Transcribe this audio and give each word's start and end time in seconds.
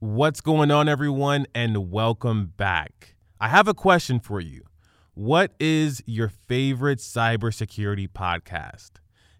What's 0.00 0.40
going 0.40 0.70
on, 0.70 0.88
everyone, 0.88 1.48
and 1.56 1.90
welcome 1.90 2.52
back. 2.56 3.16
I 3.40 3.48
have 3.48 3.66
a 3.66 3.74
question 3.74 4.20
for 4.20 4.40
you. 4.40 4.62
What 5.14 5.54
is 5.58 6.04
your 6.06 6.28
favorite 6.28 7.00
cybersecurity 7.00 8.08
podcast? 8.08 8.90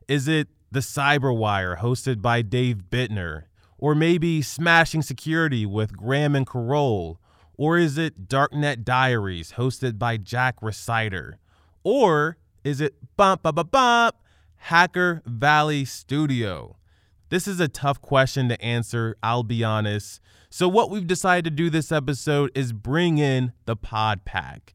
Is 0.09 0.27
it 0.27 0.49
The 0.73 0.81
Cyberwire, 0.81 1.79
hosted 1.79 2.21
by 2.21 2.43
Dave 2.43 2.91
Bittner? 2.91 3.45
Or 3.79 3.95
maybe 3.95 4.43
Smashing 4.43 5.03
Security 5.03 5.65
with 5.65 5.97
Graham 5.97 6.35
and 6.35 6.45
Carole? 6.45 7.21
Or 7.57 7.79
is 7.79 7.97
it 7.97 8.27
Darknet 8.27 8.83
Diaries, 8.83 9.53
hosted 9.53 9.97
by 9.97 10.17
Jack 10.17 10.61
Rhysider? 10.61 11.35
Or 11.85 12.37
is 12.65 12.81
it 12.81 12.97
Bump 13.17 13.45
Bump 13.45 13.71
Bump 13.71 14.17
Hacker 14.57 15.23
Valley 15.25 15.85
Studio? 15.85 16.78
This 17.31 17.47
is 17.47 17.61
a 17.61 17.69
tough 17.69 18.01
question 18.01 18.49
to 18.49 18.61
answer, 18.63 19.17
I'll 19.23 19.43
be 19.43 19.63
honest. 19.63 20.21
So, 20.49 20.67
what 20.67 20.89
we've 20.89 21.07
decided 21.07 21.45
to 21.45 21.51
do 21.51 21.69
this 21.69 21.93
episode 21.93 22.51
is 22.55 22.73
bring 22.73 23.19
in 23.19 23.53
the 23.67 23.77
Pod 23.77 24.25
Pack. 24.25 24.75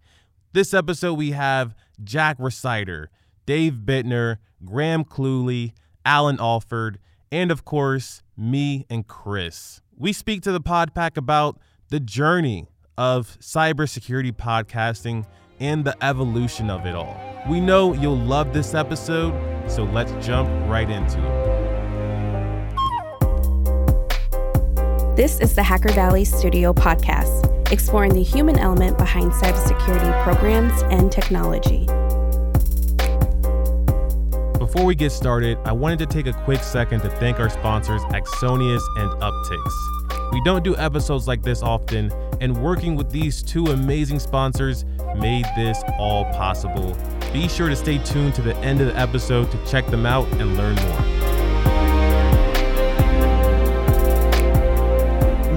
This 0.53 0.71
episode, 0.71 1.15
we 1.15 1.31
have 1.31 1.73
Jack 2.03 2.37
Rhysider, 2.37 3.07
Dave 3.47 3.79
Bittner, 3.85 4.37
Graham 4.63 5.03
Cluley, 5.03 5.73
Alan 6.05 6.39
Alford, 6.39 6.99
and 7.31 7.49
of 7.49 7.65
course, 7.65 8.21
me 8.37 8.85
and 8.87 9.07
Chris. 9.07 9.81
We 9.97 10.13
speak 10.13 10.43
to 10.43 10.51
the 10.51 10.61
Pod 10.61 10.93
Pack 10.93 11.17
about 11.17 11.59
the 11.89 11.99
journey 11.99 12.67
of 12.99 13.39
cybersecurity 13.39 14.31
podcasting 14.31 15.25
and 15.59 15.83
the 15.83 15.95
evolution 16.03 16.69
of 16.69 16.85
it 16.85 16.93
all. 16.93 17.19
We 17.49 17.59
know 17.59 17.93
you'll 17.93 18.15
love 18.15 18.53
this 18.53 18.75
episode, 18.75 19.33
so 19.67 19.85
let's 19.85 20.11
jump 20.23 20.49
right 20.69 20.89
into 20.89 21.19
it. 21.19 21.42
This 25.15 25.39
is 25.41 25.53
the 25.53 25.61
Hacker 25.61 25.91
Valley 25.91 26.25
Studio 26.25 26.73
podcast, 26.73 27.71
exploring 27.71 28.15
the 28.15 28.23
human 28.23 28.57
element 28.57 28.97
behind 28.97 29.31
cybersecurity 29.31 30.23
programs 30.23 30.81
and 30.89 31.11
technology. 31.11 31.85
Before 34.57 34.83
we 34.85 34.95
get 34.95 35.11
started, 35.11 35.59
I 35.65 35.71
wanted 35.71 35.99
to 35.99 36.07
take 36.07 36.25
a 36.25 36.33
quick 36.33 36.63
second 36.63 37.01
to 37.01 37.11
thank 37.11 37.39
our 37.39 37.51
sponsors, 37.51 38.01
Axonius 38.05 38.81
and 38.97 39.11
Uptycs. 39.21 40.31
We 40.31 40.41
don't 40.43 40.63
do 40.63 40.75
episodes 40.77 41.27
like 41.27 41.43
this 41.43 41.61
often, 41.61 42.11
and 42.41 42.57
working 42.57 42.95
with 42.95 43.11
these 43.11 43.43
two 43.43 43.67
amazing 43.67 44.17
sponsors 44.17 44.83
made 45.15 45.45
this 45.55 45.83
all 45.99 46.25
possible. 46.33 46.97
Be 47.31 47.47
sure 47.47 47.69
to 47.69 47.75
stay 47.75 47.99
tuned 47.99 48.33
to 48.33 48.41
the 48.41 48.57
end 48.57 48.81
of 48.81 48.87
the 48.87 48.99
episode 48.99 49.51
to 49.51 49.63
check 49.67 49.85
them 49.85 50.07
out 50.07 50.27
and 50.39 50.57
learn 50.57 50.73
more. 50.73 51.22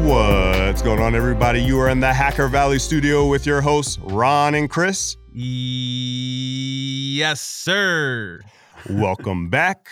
What's 0.06 0.82
going 0.82 1.00
on, 1.00 1.16
everybody? 1.16 1.60
You 1.60 1.80
are 1.80 1.88
in 1.88 1.98
the 1.98 2.14
Hacker 2.14 2.46
Valley 2.46 2.78
studio 2.78 3.26
with 3.26 3.44
your 3.44 3.60
hosts, 3.60 3.98
Ron 3.98 4.54
and 4.54 4.70
Chris. 4.70 5.16
Yes, 5.32 7.40
sir. 7.40 8.40
Welcome 8.88 9.50
back 9.50 9.88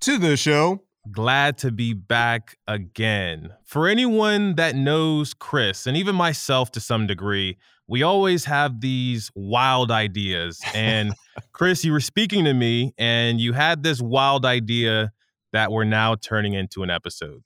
to 0.00 0.18
the 0.18 0.36
show. 0.36 0.82
Glad 1.12 1.58
to 1.58 1.70
be 1.70 1.94
back 1.94 2.56
again. 2.66 3.50
For 3.64 3.86
anyone 3.86 4.56
that 4.56 4.74
knows 4.74 5.32
Chris, 5.32 5.86
and 5.86 5.96
even 5.96 6.16
myself 6.16 6.72
to 6.72 6.80
some 6.80 7.06
degree, 7.06 7.56
we 7.86 8.02
always 8.02 8.46
have 8.46 8.80
these 8.80 9.30
wild 9.36 9.92
ideas. 9.92 10.60
And 10.74 11.14
Chris, 11.52 11.84
you 11.84 11.92
were 11.92 12.00
speaking 12.00 12.44
to 12.46 12.52
me, 12.52 12.94
and 12.98 13.40
you 13.40 13.52
had 13.52 13.84
this 13.84 14.02
wild 14.02 14.44
idea 14.44 15.12
that 15.52 15.70
we're 15.70 15.84
now 15.84 16.16
turning 16.16 16.54
into 16.54 16.82
an 16.82 16.90
episode. 16.90 17.44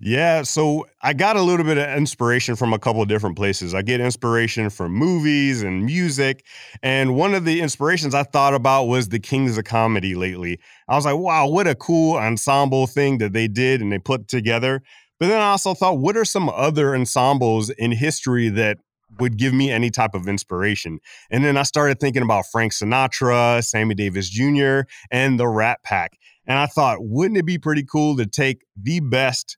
Yeah, 0.00 0.42
so 0.42 0.86
I 1.02 1.12
got 1.12 1.36
a 1.36 1.42
little 1.42 1.64
bit 1.64 1.78
of 1.78 1.88
inspiration 1.96 2.56
from 2.56 2.72
a 2.72 2.78
couple 2.78 3.02
of 3.02 3.08
different 3.08 3.36
places. 3.36 3.74
I 3.74 3.82
get 3.82 4.00
inspiration 4.00 4.70
from 4.70 4.92
movies 4.92 5.62
and 5.62 5.84
music. 5.84 6.44
And 6.82 7.16
one 7.16 7.34
of 7.34 7.44
the 7.44 7.60
inspirations 7.60 8.14
I 8.14 8.22
thought 8.22 8.54
about 8.54 8.84
was 8.84 9.08
the 9.08 9.18
Kings 9.18 9.56
of 9.56 9.64
Comedy 9.64 10.14
lately. 10.14 10.58
I 10.88 10.96
was 10.96 11.04
like, 11.04 11.16
wow, 11.16 11.48
what 11.48 11.66
a 11.66 11.74
cool 11.74 12.16
ensemble 12.16 12.86
thing 12.86 13.18
that 13.18 13.32
they 13.32 13.48
did 13.48 13.80
and 13.80 13.90
they 13.92 13.98
put 13.98 14.28
together. 14.28 14.82
But 15.18 15.28
then 15.28 15.40
I 15.40 15.50
also 15.50 15.74
thought, 15.74 15.98
what 15.98 16.16
are 16.16 16.24
some 16.24 16.48
other 16.48 16.94
ensembles 16.94 17.70
in 17.70 17.92
history 17.92 18.48
that 18.50 18.78
would 19.18 19.38
give 19.38 19.54
me 19.54 19.70
any 19.70 19.90
type 19.90 20.14
of 20.14 20.28
inspiration? 20.28 21.00
And 21.30 21.44
then 21.44 21.56
I 21.56 21.62
started 21.62 22.00
thinking 22.00 22.22
about 22.22 22.44
Frank 22.52 22.72
Sinatra, 22.72 23.64
Sammy 23.64 23.94
Davis 23.94 24.28
Jr., 24.28 24.80
and 25.10 25.40
the 25.40 25.48
Rat 25.48 25.82
Pack. 25.82 26.18
And 26.46 26.58
I 26.58 26.66
thought, 26.66 26.98
wouldn't 27.00 27.38
it 27.38 27.46
be 27.46 27.58
pretty 27.58 27.82
cool 27.82 28.16
to 28.16 28.26
take 28.26 28.62
the 28.80 29.00
best 29.00 29.56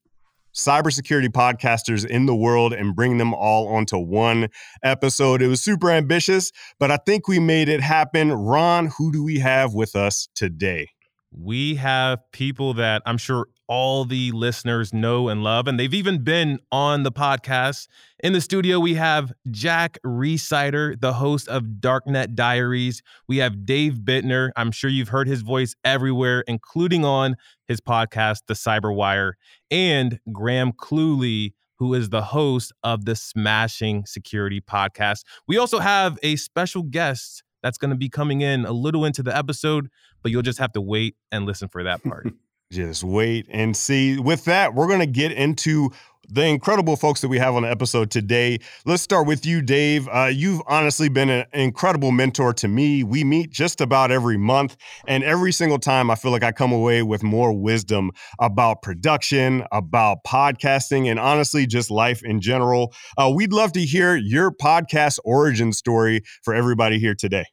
cybersecurity 0.58 1.28
podcasters 1.28 2.04
in 2.04 2.26
the 2.26 2.34
world 2.34 2.72
and 2.72 2.94
bring 2.94 3.18
them 3.18 3.32
all 3.32 3.68
onto 3.68 3.96
one 3.96 4.48
episode. 4.82 5.40
It 5.40 5.46
was 5.46 5.62
super 5.62 5.90
ambitious, 5.90 6.50
but 6.80 6.90
I 6.90 6.96
think 6.96 7.28
we 7.28 7.38
made 7.38 7.68
it 7.68 7.80
happen. 7.80 8.32
Ron, 8.32 8.90
who 8.98 9.12
do 9.12 9.22
we 9.22 9.38
have 9.38 9.72
with 9.72 9.94
us 9.94 10.28
today? 10.34 10.88
We 11.30 11.76
have 11.76 12.18
people 12.32 12.74
that 12.74 13.02
I'm 13.06 13.18
sure 13.18 13.46
all 13.68 14.04
the 14.04 14.32
listeners 14.32 14.94
know 14.94 15.28
and 15.28 15.44
love, 15.44 15.68
and 15.68 15.78
they've 15.78 15.94
even 15.94 16.24
been 16.24 16.58
on 16.72 17.02
the 17.02 17.12
podcast. 17.12 17.86
In 18.20 18.32
the 18.32 18.40
studio, 18.40 18.80
we 18.80 18.94
have 18.94 19.32
Jack 19.50 19.98
Rhysider, 20.04 20.98
the 20.98 21.12
host 21.12 21.46
of 21.48 21.64
Darknet 21.78 22.34
Diaries. 22.34 23.02
We 23.28 23.36
have 23.38 23.66
Dave 23.66 24.00
Bittner. 24.02 24.50
I'm 24.56 24.72
sure 24.72 24.90
you've 24.90 25.10
heard 25.10 25.28
his 25.28 25.42
voice 25.42 25.74
everywhere, 25.84 26.42
including 26.48 27.04
on 27.04 27.36
his 27.66 27.80
podcast, 27.80 28.40
The 28.46 28.54
Cyberwire, 28.54 29.34
and 29.70 30.18
Graham 30.32 30.72
Cluley, 30.72 31.52
who 31.76 31.94
is 31.94 32.08
the 32.08 32.22
host 32.22 32.72
of 32.82 33.04
the 33.04 33.14
Smashing 33.14 34.06
Security 34.06 34.60
podcast. 34.60 35.24
We 35.46 35.58
also 35.58 35.78
have 35.78 36.18
a 36.22 36.36
special 36.36 36.82
guest 36.82 37.42
that's 37.62 37.78
going 37.78 37.90
to 37.90 37.96
be 37.96 38.08
coming 38.08 38.40
in 38.40 38.64
a 38.64 38.72
little 38.72 39.04
into 39.04 39.22
the 39.22 39.36
episode, 39.36 39.88
but 40.22 40.32
you'll 40.32 40.42
just 40.42 40.58
have 40.58 40.72
to 40.72 40.80
wait 40.80 41.16
and 41.30 41.44
listen 41.44 41.68
for 41.68 41.82
that 41.84 42.02
part. 42.02 42.32
Just 42.70 43.02
wait 43.02 43.46
and 43.50 43.76
see. 43.76 44.18
With 44.18 44.44
that, 44.44 44.74
we're 44.74 44.88
going 44.88 45.00
to 45.00 45.06
get 45.06 45.32
into 45.32 45.90
the 46.30 46.44
incredible 46.44 46.96
folks 46.96 47.22
that 47.22 47.28
we 47.28 47.38
have 47.38 47.54
on 47.54 47.62
the 47.62 47.70
episode 47.70 48.10
today. 48.10 48.58
Let's 48.84 49.02
start 49.02 49.26
with 49.26 49.46
you, 49.46 49.62
Dave. 49.62 50.06
Uh, 50.08 50.26
you've 50.30 50.60
honestly 50.66 51.08
been 51.08 51.30
an 51.30 51.46
incredible 51.54 52.10
mentor 52.12 52.52
to 52.52 52.68
me. 52.68 53.02
We 53.02 53.24
meet 53.24 53.50
just 53.50 53.80
about 53.80 54.10
every 54.10 54.36
month, 54.36 54.76
and 55.06 55.24
every 55.24 55.52
single 55.52 55.78
time 55.78 56.10
I 56.10 56.14
feel 56.14 56.30
like 56.30 56.42
I 56.42 56.52
come 56.52 56.72
away 56.72 57.02
with 57.02 57.22
more 57.22 57.54
wisdom 57.58 58.10
about 58.38 58.82
production, 58.82 59.64
about 59.72 60.18
podcasting, 60.26 61.10
and 61.10 61.18
honestly, 61.18 61.66
just 61.66 61.90
life 61.90 62.22
in 62.22 62.42
general. 62.42 62.92
Uh, 63.16 63.32
we'd 63.34 63.54
love 63.54 63.72
to 63.72 63.80
hear 63.80 64.14
your 64.14 64.50
podcast 64.50 65.18
origin 65.24 65.72
story 65.72 66.20
for 66.42 66.54
everybody 66.54 66.98
here 66.98 67.14
today. 67.14 67.46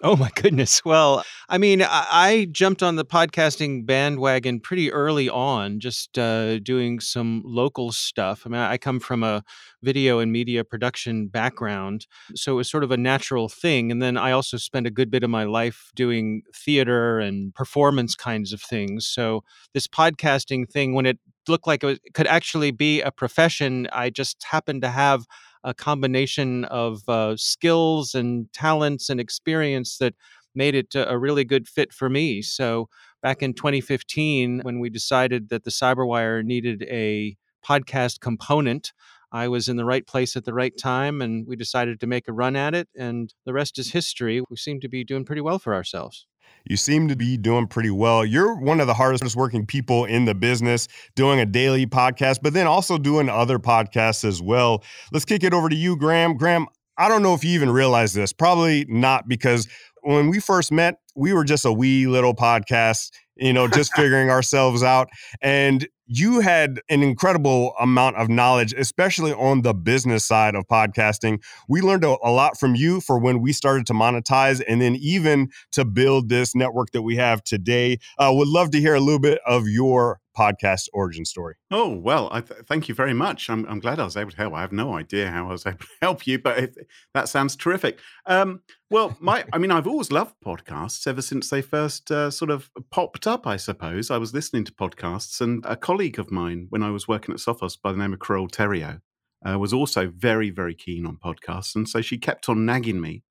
Oh 0.00 0.16
my 0.16 0.30
goodness. 0.34 0.84
Well, 0.84 1.22
I 1.48 1.58
mean, 1.58 1.82
I, 1.82 2.06
I, 2.10 2.48
jumped 2.50 2.82
on 2.82 2.96
the 2.96 3.04
podcasting 3.04 3.84
bandwagon 3.86 4.58
pretty 4.58 4.90
early 4.90 5.28
on, 5.28 5.78
just 5.80 6.18
uh, 6.18 6.58
doing 6.60 6.98
some 6.98 7.42
local 7.44 7.92
stuff. 7.92 8.42
I 8.44 8.48
mean, 8.48 8.60
I 8.60 8.78
come 8.78 8.98
from 8.98 9.22
a 9.22 9.44
video 9.82 10.18
and 10.18 10.32
media 10.32 10.64
production 10.64 11.28
background, 11.28 12.06
so 12.34 12.52
it 12.52 12.56
was 12.56 12.70
sort 12.70 12.84
of 12.84 12.90
a 12.90 12.96
natural 12.96 13.48
thing. 13.48 13.92
And 13.92 14.02
then 14.02 14.16
I 14.16 14.32
also 14.32 14.56
spent 14.56 14.86
a 14.86 14.90
good 14.90 15.10
bit 15.10 15.22
of 15.22 15.30
my 15.30 15.44
life 15.44 15.90
doing 15.94 16.42
theater 16.54 17.20
and 17.20 17.54
performance 17.54 18.16
kinds 18.16 18.52
of 18.52 18.60
things. 18.60 19.06
So 19.06 19.44
this 19.72 19.86
podcasting 19.86 20.68
thing, 20.68 20.94
when 20.94 21.06
it 21.06 21.18
looked 21.48 21.66
like 21.66 21.84
it, 21.84 21.86
was, 21.86 21.98
it 22.02 22.14
could 22.14 22.26
actually 22.26 22.70
be 22.72 23.02
a 23.02 23.12
profession, 23.12 23.88
I 23.92 24.10
just 24.10 24.42
happened 24.42 24.82
to 24.82 24.88
have 24.88 25.26
a 25.64 25.74
combination 25.74 26.64
of 26.66 27.08
uh, 27.08 27.36
skills 27.36 28.14
and 28.14 28.52
talents 28.52 29.08
and 29.10 29.20
experience 29.20 29.98
that 29.98 30.14
made 30.54 30.74
it 30.74 30.94
a 30.94 31.18
really 31.18 31.44
good 31.44 31.66
fit 31.66 31.92
for 31.92 32.08
me. 32.10 32.42
So 32.42 32.88
back 33.22 33.42
in 33.42 33.54
2015, 33.54 34.60
when 34.62 34.80
we 34.80 34.90
decided 34.90 35.48
that 35.48 35.64
the 35.64 35.70
Cyberwire 35.70 36.44
needed 36.44 36.82
a 36.84 37.36
podcast 37.66 38.20
component, 38.20 38.92
I 39.32 39.48
was 39.48 39.68
in 39.68 39.76
the 39.76 39.84
right 39.84 40.06
place 40.06 40.36
at 40.36 40.44
the 40.44 40.52
right 40.52 40.76
time, 40.76 41.22
and 41.22 41.46
we 41.46 41.56
decided 41.56 42.00
to 42.00 42.06
make 42.06 42.28
a 42.28 42.32
run 42.32 42.54
at 42.54 42.74
it. 42.74 42.88
And 42.96 43.32
the 43.46 43.54
rest 43.54 43.78
is 43.78 43.92
history. 43.92 44.42
We 44.50 44.56
seem 44.56 44.78
to 44.80 44.88
be 44.88 45.04
doing 45.04 45.24
pretty 45.24 45.40
well 45.40 45.58
for 45.58 45.74
ourselves. 45.74 46.26
You 46.64 46.76
seem 46.76 47.08
to 47.08 47.16
be 47.16 47.36
doing 47.36 47.66
pretty 47.66 47.90
well. 47.90 48.24
You're 48.24 48.54
one 48.54 48.80
of 48.80 48.86
the 48.86 48.94
hardest 48.94 49.36
working 49.36 49.66
people 49.66 50.04
in 50.04 50.24
the 50.24 50.34
business, 50.34 50.88
doing 51.14 51.40
a 51.40 51.46
daily 51.46 51.86
podcast, 51.86 52.38
but 52.42 52.52
then 52.52 52.66
also 52.66 52.98
doing 52.98 53.28
other 53.28 53.58
podcasts 53.58 54.24
as 54.24 54.40
well. 54.40 54.84
Let's 55.12 55.24
kick 55.24 55.44
it 55.44 55.54
over 55.54 55.68
to 55.68 55.76
you, 55.76 55.96
Graham. 55.96 56.36
Graham, 56.36 56.66
I 56.98 57.08
don't 57.08 57.22
know 57.22 57.34
if 57.34 57.44
you 57.44 57.50
even 57.52 57.70
realize 57.70 58.12
this. 58.12 58.32
Probably 58.32 58.84
not, 58.88 59.28
because 59.28 59.68
when 60.02 60.28
we 60.28 60.40
first 60.40 60.70
met, 60.70 60.96
we 61.14 61.32
were 61.32 61.44
just 61.44 61.64
a 61.64 61.72
wee 61.72 62.06
little 62.06 62.34
podcast, 62.34 63.10
you 63.36 63.52
know, 63.52 63.68
just 63.68 63.92
figuring 63.96 64.30
ourselves 64.30 64.82
out. 64.82 65.08
And 65.40 65.86
you 66.14 66.40
had 66.40 66.80
an 66.90 67.02
incredible 67.02 67.74
amount 67.80 68.16
of 68.16 68.28
knowledge, 68.28 68.74
especially 68.74 69.32
on 69.32 69.62
the 69.62 69.72
business 69.72 70.24
side 70.24 70.54
of 70.54 70.66
podcasting. 70.68 71.42
We 71.68 71.80
learned 71.80 72.04
a, 72.04 72.16
a, 72.22 72.30
lot 72.30 72.58
from 72.58 72.74
you 72.74 73.00
for 73.00 73.18
when 73.18 73.40
we 73.40 73.52
started 73.52 73.86
to 73.86 73.94
monetize 73.94 74.62
and 74.68 74.80
then 74.80 74.96
even 74.96 75.50
to 75.72 75.84
build 75.84 76.28
this 76.28 76.54
network 76.54 76.90
that 76.92 77.02
we 77.02 77.16
have 77.16 77.42
today. 77.44 77.98
Uh, 78.18 78.32
would 78.34 78.48
love 78.48 78.70
to 78.72 78.80
hear 78.80 78.94
a 78.94 79.00
little 79.00 79.20
bit 79.20 79.40
of 79.46 79.68
your 79.68 80.20
podcast 80.36 80.88
origin 80.92 81.24
story. 81.24 81.54
Oh, 81.70 81.96
well, 81.96 82.30
th- 82.30 82.60
thank 82.66 82.88
you 82.88 82.94
very 82.94 83.14
much. 83.14 83.50
I'm, 83.50 83.66
I'm, 83.66 83.80
glad 83.80 84.00
I 84.00 84.04
was 84.04 84.16
able 84.16 84.30
to 84.30 84.36
help. 84.36 84.54
I 84.54 84.60
have 84.60 84.72
no 84.72 84.94
idea 84.94 85.30
how 85.30 85.48
I 85.48 85.52
was 85.52 85.66
able 85.66 85.78
to 85.78 85.86
help 86.00 86.26
you, 86.26 86.38
but 86.38 86.58
it, 86.58 86.76
that 87.14 87.28
sounds 87.28 87.56
terrific. 87.56 87.98
Um, 88.26 88.62
well, 88.90 89.16
my, 89.20 89.44
I 89.52 89.58
mean, 89.58 89.70
I've 89.70 89.86
always 89.86 90.12
loved 90.12 90.34
podcasts 90.44 91.06
ever 91.06 91.22
since 91.22 91.50
they 91.50 91.62
first 91.62 92.10
uh, 92.10 92.30
sort 92.30 92.50
of 92.50 92.70
popped 92.90 93.26
up, 93.26 93.46
I 93.46 93.56
suppose. 93.56 94.10
I 94.10 94.18
was 94.18 94.34
listening 94.34 94.64
to 94.64 94.72
podcasts, 94.72 95.40
and 95.40 95.64
a 95.66 95.76
colleague 95.76 96.18
of 96.18 96.30
mine, 96.30 96.66
when 96.70 96.82
I 96.82 96.90
was 96.90 97.08
working 97.08 97.34
at 97.34 97.40
Sophos 97.40 97.76
by 97.80 97.92
the 97.92 97.98
name 97.98 98.12
of 98.12 98.20
Carole 98.20 98.48
Theriault 98.48 99.00
uh, 99.46 99.58
was 99.58 99.72
also 99.72 100.12
very, 100.14 100.50
very 100.50 100.74
keen 100.74 101.06
on 101.06 101.16
podcasts. 101.16 101.74
And 101.74 101.88
so 101.88 102.00
she 102.00 102.18
kept 102.18 102.48
on 102.48 102.64
nagging 102.64 103.00
me 103.00 103.24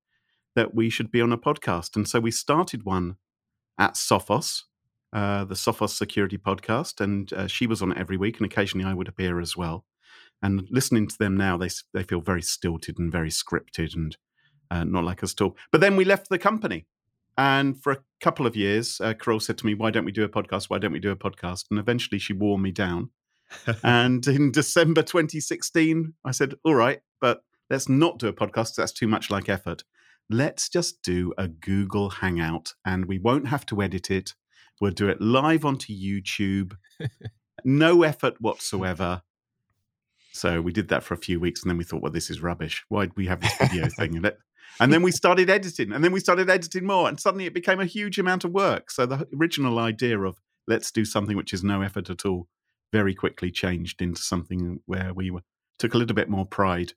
that 0.56 0.76
we 0.76 0.90
should 0.90 1.12
be 1.12 1.22
on 1.22 1.32
a 1.32 1.38
podcast. 1.38 1.96
And 1.96 2.08
so 2.08 2.20
we 2.20 2.32
started 2.32 2.84
one 2.84 3.16
at 3.78 3.94
Sophos, 3.94 4.64
uh, 5.14 5.46
the 5.46 5.56
Sophos 5.56 5.90
Security 5.90 6.38
Podcast, 6.38 7.02
and 7.02 7.32
uh, 7.34 7.48
she 7.48 7.68
was 7.68 7.82
on 7.82 7.98
every 7.98 8.18
week, 8.18 8.38
and 8.38 8.46
occasionally 8.46 8.86
I 8.86 8.94
would 8.94 9.08
appear 9.08 9.40
as 9.40 9.58
well. 9.58 9.86
And 10.42 10.68
listening 10.72 11.08
to 11.08 11.18
them 11.18 11.36
now, 11.36 11.58
they 11.58 11.70
they 11.94 12.04
feel 12.04 12.22
very 12.22 12.42
stilted 12.42 12.98
and 12.98 13.12
very 13.12 13.30
scripted 13.30 13.96
and 13.96 14.18
uh, 14.70 14.84
not 14.84 15.04
like 15.04 15.24
us 15.24 15.34
at 15.34 15.42
all. 15.42 15.58
But 15.72 15.82
then 15.82 15.96
we 15.96 16.06
left 16.06 16.30
the 16.30 16.40
company, 16.40 16.86
and 17.38 17.82
for 17.82 17.92
a 17.92 18.04
couple 18.22 18.46
of 18.46 18.56
years, 18.56 19.00
uh, 19.02 19.14
Carole 19.14 19.40
said 19.40 19.58
to 19.60 19.66
me, 19.66 19.74
"Why 19.74 19.92
don't 19.92 20.06
we 20.06 20.12
do 20.12 20.24
a 20.24 20.30
podcast? 20.30 20.70
Why 20.70 20.80
don't 20.80 20.94
we 20.94 21.00
do 21.00 21.12
a 21.12 21.16
podcast?" 21.16 21.66
And 21.70 21.80
eventually, 21.80 22.20
she 22.20 22.34
wore 22.34 22.60
me 22.60 22.72
down. 22.72 23.12
and 23.84 24.26
in 24.28 24.52
December 24.52 25.04
2016, 25.04 26.14
I 26.24 26.32
said, 26.32 26.56
"All 26.64 26.76
right, 26.76 27.02
but 27.20 27.44
let's 27.70 27.90
not 27.90 28.20
do 28.20 28.28
a 28.28 28.34
podcast. 28.34 28.76
That's 28.76 28.94
too 28.94 29.08
much 29.08 29.30
like 29.30 29.50
effort." 29.50 29.84
let's 30.32 30.70
just 30.70 31.02
do 31.02 31.34
a 31.38 31.48
Google 31.48 32.10
Hangout 32.10 32.74
and 32.86 33.06
we 33.06 33.20
won't 33.20 33.48
have 33.48 33.66
to 33.68 33.82
edit 33.82 34.10
it. 34.10 34.34
We'll 34.82 34.92
do 34.92 35.08
it 35.08 35.22
live 35.22 35.64
onto 35.64 35.94
YouTube. 35.94 36.76
no 37.64 38.04
effort 38.04 38.36
whatsoever. 38.42 39.22
So 40.34 40.62
we 40.62 40.74
did 40.74 40.88
that 40.90 41.04
for 41.04 41.14
a 41.14 41.18
few 41.18 41.40
weeks 41.40 41.62
and 41.62 41.70
then 41.70 41.78
we 41.78 41.84
thought, 41.84 42.02
well, 42.02 42.12
this 42.12 42.30
is 42.30 42.42
rubbish. 42.42 42.84
Why 42.90 43.06
do 43.06 43.12
we 43.16 43.28
have 43.28 43.42
this 43.42 43.56
video 43.58 43.88
thing? 43.98 44.22
And 44.80 44.92
then 44.92 45.04
we 45.04 45.12
started 45.12 45.50
editing 45.50 45.92
and 45.94 46.04
then 46.04 46.12
we 46.12 46.20
started 46.20 46.50
editing 46.50 46.86
more 46.86 47.08
and 47.08 47.20
suddenly 47.20 47.46
it 47.46 47.54
became 47.54 47.80
a 47.80 47.86
huge 47.86 48.18
amount 48.18 48.44
of 48.44 48.52
work. 48.52 48.90
So 48.90 49.06
the 49.06 49.28
original 49.38 49.78
idea 49.78 50.20
of 50.20 50.42
let's 50.68 50.92
do 50.92 51.06
something 51.06 51.38
which 51.38 51.54
is 51.54 51.64
no 51.64 51.82
effort 51.82 52.10
at 52.10 52.26
all 52.26 52.48
very 52.92 53.14
quickly 53.14 53.52
changed 53.52 54.02
into 54.02 54.22
something 54.22 54.82
where 54.86 55.14
we 55.14 55.30
were, 55.30 55.44
took 55.78 55.94
a 55.94 55.98
little 55.98 56.16
bit 56.16 56.30
more 56.30 56.46
pride 56.46 56.94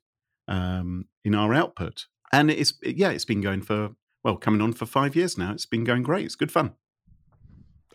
um, 0.47 1.05
in 1.23 1.35
our 1.35 1.53
output 1.53 2.07
and 2.31 2.51
it's 2.51 2.73
yeah, 2.83 3.09
it's 3.09 3.25
been 3.25 3.41
going 3.41 3.61
for 3.61 3.91
well, 4.23 4.37
coming 4.37 4.61
on 4.61 4.73
for 4.73 4.87
five 4.87 5.15
years 5.15 5.37
now. 5.37 5.51
It's 5.51 5.67
been 5.67 5.83
going 5.83 6.01
great. 6.01 6.25
It's 6.25 6.35
good 6.35 6.51
fun. 6.51 6.73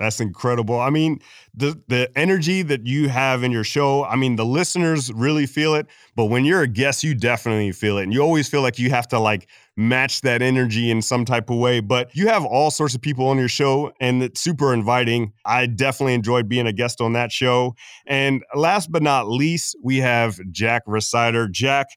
That's 0.00 0.18
incredible. 0.18 0.80
I 0.80 0.88
mean, 0.88 1.20
the 1.52 1.78
the 1.88 2.10
energy 2.16 2.62
that 2.62 2.86
you 2.86 3.10
have 3.10 3.42
in 3.42 3.52
your 3.52 3.64
show, 3.64 4.02
I 4.04 4.16
mean, 4.16 4.36
the 4.36 4.46
listeners 4.46 5.12
really 5.12 5.44
feel 5.44 5.74
it, 5.74 5.88
but 6.16 6.24
when 6.24 6.46
you're 6.46 6.62
a 6.62 6.66
guest, 6.66 7.04
you 7.04 7.14
definitely 7.14 7.70
feel 7.72 7.98
it. 7.98 8.04
And 8.04 8.12
you 8.14 8.22
always 8.22 8.48
feel 8.48 8.62
like 8.62 8.78
you 8.78 8.88
have 8.88 9.06
to 9.08 9.18
like 9.18 9.46
match 9.76 10.22
that 10.22 10.40
energy 10.40 10.90
in 10.90 11.02
some 11.02 11.26
type 11.26 11.50
of 11.50 11.58
way. 11.58 11.80
But 11.80 12.16
you 12.16 12.28
have 12.28 12.46
all 12.46 12.70
sorts 12.70 12.94
of 12.94 13.02
people 13.02 13.28
on 13.28 13.36
your 13.36 13.48
show 13.48 13.92
and 14.00 14.22
it's 14.22 14.40
super 14.40 14.72
inviting. 14.72 15.34
I 15.44 15.66
definitely 15.66 16.14
enjoyed 16.14 16.48
being 16.48 16.66
a 16.66 16.72
guest 16.72 17.02
on 17.02 17.12
that 17.12 17.30
show. 17.30 17.74
And 18.06 18.42
last 18.54 18.90
but 18.90 19.02
not 19.02 19.28
least, 19.28 19.76
we 19.82 19.98
have 19.98 20.40
Jack 20.50 20.86
Rhysider. 20.86 21.50
Jack, 21.50 21.88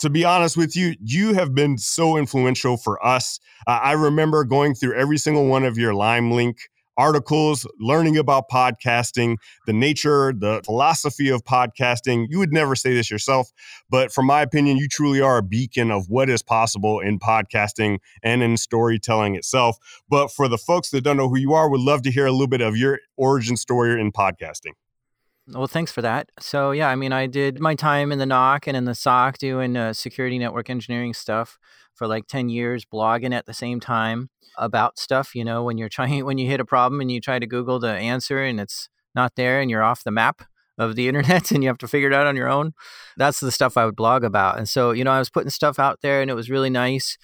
to 0.00 0.10
be 0.10 0.24
honest 0.24 0.56
with 0.56 0.74
you, 0.74 0.96
you 1.00 1.34
have 1.34 1.54
been 1.54 1.78
so 1.78 2.16
influential 2.16 2.76
for 2.76 3.04
us. 3.06 3.38
Uh, 3.68 3.78
I 3.82 3.92
remember 3.92 4.42
going 4.42 4.74
through 4.74 4.94
every 4.94 5.16
single 5.16 5.46
one 5.46 5.64
of 5.64 5.78
your 5.78 5.94
Lime 5.94 6.32
Link 6.32 6.58
articles, 6.96 7.66
learning 7.78 8.16
about 8.16 8.48
podcasting, 8.48 9.36
the 9.66 9.72
nature, 9.72 10.32
the 10.36 10.60
philosophy 10.64 11.28
of 11.28 11.44
podcasting. 11.44 12.26
You 12.28 12.38
would 12.38 12.52
never 12.52 12.74
say 12.74 12.94
this 12.94 13.10
yourself, 13.10 13.52
but 13.90 14.12
from 14.12 14.26
my 14.26 14.42
opinion, 14.42 14.76
you 14.76 14.88
truly 14.88 15.20
are 15.20 15.38
a 15.38 15.42
beacon 15.42 15.90
of 15.90 16.08
what 16.08 16.28
is 16.28 16.42
possible 16.42 17.00
in 17.00 17.18
podcasting 17.18 17.98
and 18.22 18.42
in 18.42 18.56
storytelling 18.56 19.34
itself. 19.34 19.76
But 20.08 20.28
for 20.28 20.48
the 20.48 20.58
folks 20.58 20.90
that 20.90 21.02
don't 21.02 21.16
know 21.16 21.28
who 21.28 21.38
you 21.38 21.52
are, 21.52 21.68
would 21.68 21.80
love 21.80 22.02
to 22.02 22.10
hear 22.10 22.26
a 22.26 22.32
little 22.32 22.46
bit 22.46 22.60
of 22.60 22.76
your 22.76 23.00
origin 23.16 23.56
story 23.56 24.00
in 24.00 24.12
podcasting. 24.12 24.72
Well, 25.48 25.68
thanks 25.68 25.92
for 25.92 26.02
that. 26.02 26.30
So, 26.40 26.72
yeah, 26.72 26.88
I 26.88 26.96
mean, 26.96 27.12
I 27.12 27.28
did 27.28 27.60
my 27.60 27.76
time 27.76 28.10
in 28.10 28.18
the 28.18 28.24
NOC 28.24 28.66
and 28.66 28.76
in 28.76 28.84
the 28.84 28.96
SOC 28.96 29.38
doing 29.38 29.76
uh, 29.76 29.92
security 29.92 30.38
network 30.38 30.68
engineering 30.68 31.14
stuff 31.14 31.58
for 31.96 32.06
like 32.06 32.26
10 32.26 32.48
years, 32.48 32.84
blogging 32.84 33.34
at 33.34 33.46
the 33.46 33.54
same 33.54 33.80
time 33.80 34.30
about 34.58 34.98
stuff. 34.98 35.34
You 35.34 35.44
know, 35.44 35.64
when 35.64 35.78
you're 35.78 35.88
trying, 35.88 36.24
when 36.26 36.38
you 36.38 36.48
hit 36.48 36.60
a 36.60 36.64
problem 36.64 37.00
and 37.00 37.10
you 37.10 37.20
try 37.20 37.38
to 37.38 37.46
Google 37.46 37.78
the 37.78 37.92
answer 37.92 38.42
and 38.42 38.60
it's 38.60 38.88
not 39.14 39.34
there 39.36 39.60
and 39.60 39.70
you're 39.70 39.82
off 39.82 40.04
the 40.04 40.10
map 40.10 40.42
of 40.78 40.94
the 40.94 41.08
internet 41.08 41.50
and 41.50 41.62
you 41.62 41.68
have 41.68 41.78
to 41.78 41.88
figure 41.88 42.08
it 42.08 42.14
out 42.14 42.26
on 42.26 42.36
your 42.36 42.48
own. 42.48 42.72
That's 43.16 43.40
the 43.40 43.52
stuff 43.52 43.76
I 43.76 43.84
would 43.84 43.96
blog 43.96 44.24
about. 44.24 44.58
And 44.58 44.68
so, 44.68 44.92
you 44.92 45.04
know, 45.04 45.12
I 45.12 45.18
was 45.18 45.30
putting 45.30 45.50
stuff 45.50 45.78
out 45.78 46.00
there 46.02 46.20
and 46.20 46.30
it 46.30 46.34
was 46.34 46.50
really 46.50 46.70
nice 46.70 47.16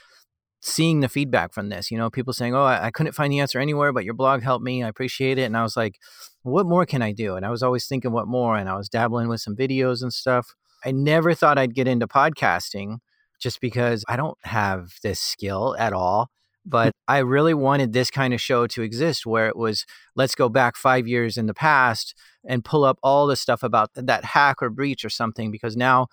seeing 0.63 1.01
the 1.01 1.09
feedback 1.09 1.53
from 1.53 1.69
this. 1.69 1.91
You 1.91 1.99
know, 1.99 2.09
people 2.09 2.33
saying, 2.33 2.55
"Oh, 2.55 2.63
I, 2.63 2.87
I, 2.87 2.91
couldn't 2.91 3.13
find 3.13 3.33
the 3.33 3.41
answer 3.41 3.59
anywhere, 3.59 3.93
but 3.93 4.05
your 4.05 4.15
blog 4.15 4.43
helped 4.43 4.65
me. 4.65 4.83
I 4.83 4.89
appreciate 4.89 5.39
it." 5.39 5.43
And 5.43 5.57
I 5.57 5.63
was 5.63 5.77
like, 5.77 5.99
"What 6.43 6.67
more 6.67 6.87
can 6.87 7.03
I 7.03 7.13
do?" 7.13 7.35
And 7.35 7.45
I 7.45 7.51
was 7.51 7.63
always 7.63 7.87
thinking, 7.87 8.13
"What 8.13 8.29
more?" 8.29 8.57
And 8.57 8.69
I 8.69 8.77
was 8.77 8.89
dabbling 8.89 9.29
with 9.29 9.41
some 9.41 9.57
videos 9.57 10.03
and 10.03 10.13
stuff. 10.13 10.55
I 10.85 10.93
never 10.93 11.35
thought 11.35 11.59
I'd 11.59 11.75
get 11.75 11.89
into 11.89 12.07
podcasting, 12.07 12.99
just 13.43 13.61
because 13.61 14.05
I 14.09 14.17
don't 14.17 14.39
have 14.45 14.93
this 15.03 15.21
skill 15.21 15.75
at 15.79 15.93
all. 15.93 16.29
Hmm. 16.65 16.71
But 16.71 16.93
I 17.09 17.19
really 17.19 17.55
wanted 17.55 17.93
this 17.93 18.11
kind 18.11 18.33
of 18.33 18.41
show 18.41 18.67
to 18.69 18.83
exist, 18.83 19.27
where 19.27 19.49
it 19.49 19.57
was, 19.57 19.85
let's 20.15 20.35
go 20.35 20.49
back 20.49 20.77
five 20.77 21.09
years 21.09 21.37
in 21.37 21.47
the 21.47 21.55
past 21.55 22.15
and 22.45 22.65
pull 22.65 22.85
up 22.85 22.99
all 23.03 23.27
the 23.27 23.37
stuff 23.37 23.63
about 23.63 23.91
that 23.95 24.25
hack 24.25 24.63
or 24.63 24.71
breach 24.71 25.05
or 25.05 25.11
something, 25.11 25.51
because 25.51 25.77
now 25.77 26.07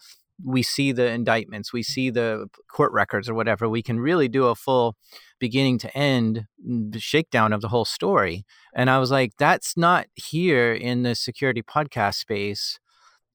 we 0.44 0.64
see 0.64 0.94
the 0.94 1.08
indictments, 1.12 1.74
we 1.74 1.84
see 1.84 2.10
the 2.10 2.48
court 2.68 2.94
records 2.94 3.28
or 3.28 3.34
whatever, 3.34 3.68
we 3.68 3.84
can 3.84 4.00
really 4.00 4.30
do 4.30 4.46
a 4.46 4.56
full 4.56 4.96
beginning 5.38 5.78
to 5.78 5.98
end 5.98 6.46
shakedown 6.98 7.52
of 7.52 7.62
the 7.62 7.68
whole 7.68 7.86
story. 7.86 8.46
And 8.74 8.90
I 8.90 9.00
was 9.00 9.12
like, 9.12 9.34
that's 9.38 9.76
not 9.76 10.08
here 10.16 10.74
in 10.74 11.04
the 11.04 11.14
security 11.14 11.62
podcast 11.62 12.16
space. 12.16 12.80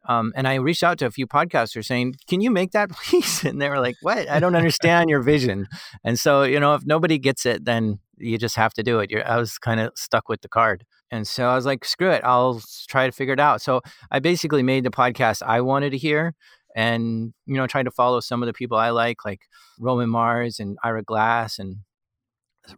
Um, 0.06 0.32
and 0.36 0.46
I 0.46 0.56
reached 0.56 0.82
out 0.82 0.98
to 0.98 1.06
a 1.06 1.10
few 1.10 1.26
podcasters 1.26 1.86
saying, 1.86 2.16
"Can 2.28 2.40
you 2.40 2.50
make 2.50 2.72
that, 2.72 2.90
please?" 2.92 3.44
And 3.44 3.60
they 3.60 3.68
were 3.68 3.80
like, 3.80 3.96
"What? 4.02 4.28
I 4.28 4.40
don't 4.40 4.54
understand 4.56 5.10
your 5.10 5.22
vision." 5.22 5.66
And 6.04 6.18
so, 6.18 6.42
you 6.42 6.60
know, 6.60 6.74
if 6.74 6.84
nobody 6.84 7.18
gets 7.18 7.46
it, 7.46 7.64
then 7.64 7.98
you 8.16 8.38
just 8.38 8.56
have 8.56 8.74
to 8.74 8.82
do 8.82 9.00
it. 9.00 9.10
You're, 9.10 9.26
I 9.26 9.36
was 9.36 9.58
kind 9.58 9.80
of 9.80 9.92
stuck 9.96 10.28
with 10.28 10.42
the 10.42 10.48
card, 10.48 10.84
and 11.10 11.26
so 11.26 11.46
I 11.46 11.54
was 11.54 11.66
like, 11.66 11.84
"Screw 11.84 12.10
it, 12.10 12.22
I'll 12.24 12.60
try 12.88 13.06
to 13.06 13.12
figure 13.12 13.34
it 13.34 13.40
out." 13.40 13.62
So 13.62 13.80
I 14.10 14.20
basically 14.20 14.62
made 14.62 14.84
the 14.84 14.90
podcast 14.90 15.42
I 15.42 15.60
wanted 15.60 15.90
to 15.90 15.98
hear, 15.98 16.34
and 16.76 17.32
you 17.46 17.54
know 17.54 17.66
trying 17.66 17.86
to 17.86 17.90
follow 17.90 18.20
some 18.20 18.42
of 18.42 18.46
the 18.46 18.52
people 18.52 18.76
I 18.76 18.90
like, 18.90 19.24
like 19.24 19.42
Roman 19.78 20.10
Mars 20.10 20.60
and 20.60 20.78
Ira 20.84 21.02
Glass 21.02 21.58
and 21.58 21.78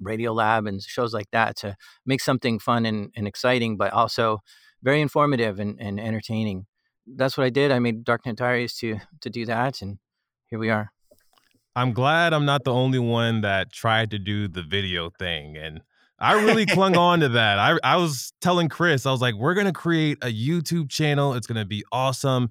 Radiolab 0.02 0.68
and 0.68 0.82
shows 0.82 1.14
like 1.14 1.30
that 1.32 1.56
to 1.58 1.76
make 2.04 2.20
something 2.20 2.58
fun 2.58 2.86
and, 2.86 3.10
and 3.16 3.26
exciting, 3.26 3.76
but 3.76 3.92
also 3.92 4.40
very 4.82 5.00
informative 5.00 5.58
and, 5.58 5.80
and 5.80 6.00
entertaining. 6.00 6.66
That's 7.06 7.36
what 7.36 7.44
I 7.44 7.50
did. 7.50 7.70
I 7.70 7.78
made 7.78 8.04
Darknet 8.04 8.36
Diaries 8.36 8.74
to 8.78 8.98
to 9.20 9.30
do 9.30 9.46
that, 9.46 9.82
and 9.82 9.98
here 10.46 10.58
we 10.58 10.70
are. 10.70 10.90
I'm 11.74 11.92
glad 11.92 12.32
I'm 12.32 12.46
not 12.46 12.64
the 12.64 12.72
only 12.72 12.98
one 12.98 13.42
that 13.42 13.72
tried 13.72 14.10
to 14.12 14.18
do 14.18 14.48
the 14.48 14.62
video 14.62 15.10
thing 15.10 15.56
and. 15.56 15.80
I 16.18 16.32
really 16.42 16.64
clung 16.64 16.96
on 17.08 17.20
to 17.20 17.28
that. 17.28 17.58
I, 17.58 17.78
I 17.84 17.96
was 17.96 18.32
telling 18.40 18.70
Chris, 18.70 19.04
I 19.04 19.10
was 19.10 19.20
like, 19.20 19.34
we're 19.34 19.52
going 19.52 19.66
to 19.66 19.72
create 19.74 20.16
a 20.22 20.32
YouTube 20.32 20.88
channel. 20.88 21.34
It's 21.34 21.46
going 21.46 21.58
to 21.58 21.66
be 21.66 21.84
awesome. 21.92 22.48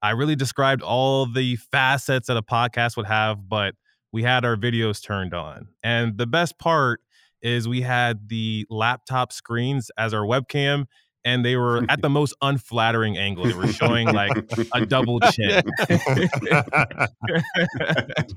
I 0.00 0.10
really 0.10 0.36
described 0.36 0.82
all 0.82 1.26
the 1.26 1.56
facets 1.56 2.28
that 2.28 2.36
a 2.36 2.42
podcast 2.42 2.96
would 2.96 3.06
have, 3.06 3.48
but 3.48 3.74
we 4.12 4.22
had 4.22 4.44
our 4.44 4.56
videos 4.56 5.02
turned 5.02 5.34
on. 5.34 5.68
And 5.82 6.16
the 6.16 6.26
best 6.26 6.58
part 6.58 7.00
is 7.42 7.68
we 7.68 7.82
had 7.82 8.28
the 8.28 8.66
laptop 8.70 9.32
screens 9.32 9.90
as 9.98 10.14
our 10.14 10.22
webcam 10.22 10.86
and 11.24 11.44
they 11.44 11.56
were 11.56 11.84
at 11.88 12.00
the 12.02 12.08
most 12.08 12.34
unflattering 12.42 13.16
angle. 13.16 13.44
They 13.44 13.54
were 13.54 13.66
showing 13.68 14.08
like 14.08 14.32
a 14.72 14.86
double 14.86 15.20
chin, 15.20 15.62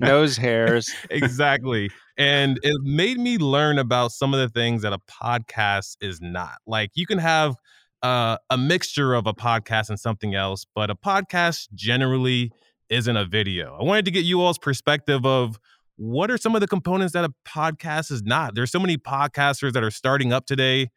nose 0.00 0.36
hairs. 0.36 0.90
exactly. 1.10 1.90
And 2.18 2.58
it 2.62 2.80
made 2.82 3.18
me 3.18 3.38
learn 3.38 3.78
about 3.78 4.12
some 4.12 4.34
of 4.34 4.40
the 4.40 4.48
things 4.48 4.82
that 4.82 4.92
a 4.92 4.98
podcast 4.98 5.96
is 6.00 6.20
not. 6.20 6.56
Like 6.66 6.90
you 6.94 7.06
can 7.06 7.18
have 7.18 7.56
uh, 8.02 8.36
a 8.50 8.58
mixture 8.58 9.14
of 9.14 9.26
a 9.26 9.32
podcast 9.32 9.88
and 9.88 9.98
something 9.98 10.34
else, 10.34 10.66
but 10.74 10.90
a 10.90 10.94
podcast 10.96 11.68
generally 11.74 12.52
isn't 12.90 13.16
a 13.16 13.24
video. 13.24 13.76
I 13.80 13.84
wanted 13.84 14.04
to 14.04 14.10
get 14.10 14.24
you 14.24 14.42
all's 14.42 14.58
perspective 14.58 15.24
of 15.24 15.58
what 15.96 16.30
are 16.30 16.38
some 16.38 16.54
of 16.54 16.60
the 16.60 16.66
components 16.66 17.12
that 17.12 17.24
a 17.24 17.32
podcast 17.46 18.10
is 18.10 18.22
not. 18.22 18.54
There's 18.54 18.70
so 18.70 18.80
many 18.80 18.96
podcasters 18.96 19.72
that 19.72 19.84
are 19.84 19.90
starting 19.90 20.32
up 20.32 20.46
today, 20.46 20.90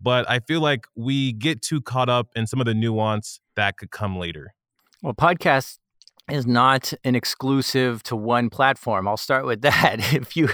but 0.00 0.28
I 0.28 0.40
feel 0.40 0.60
like 0.60 0.86
we 0.96 1.32
get 1.32 1.62
too 1.62 1.80
caught 1.80 2.08
up 2.08 2.28
in 2.36 2.46
some 2.46 2.60
of 2.60 2.66
the 2.66 2.74
nuance 2.74 3.40
that 3.56 3.76
could 3.76 3.90
come 3.90 4.16
later. 4.16 4.54
Well, 5.02 5.14
podcast 5.14 5.78
is 6.30 6.46
not 6.46 6.92
an 7.04 7.14
exclusive 7.14 8.02
to 8.04 8.16
one 8.16 8.50
platform. 8.50 9.08
I'll 9.08 9.16
start 9.16 9.46
with 9.46 9.62
that. 9.62 10.14
If 10.14 10.36
you, 10.36 10.48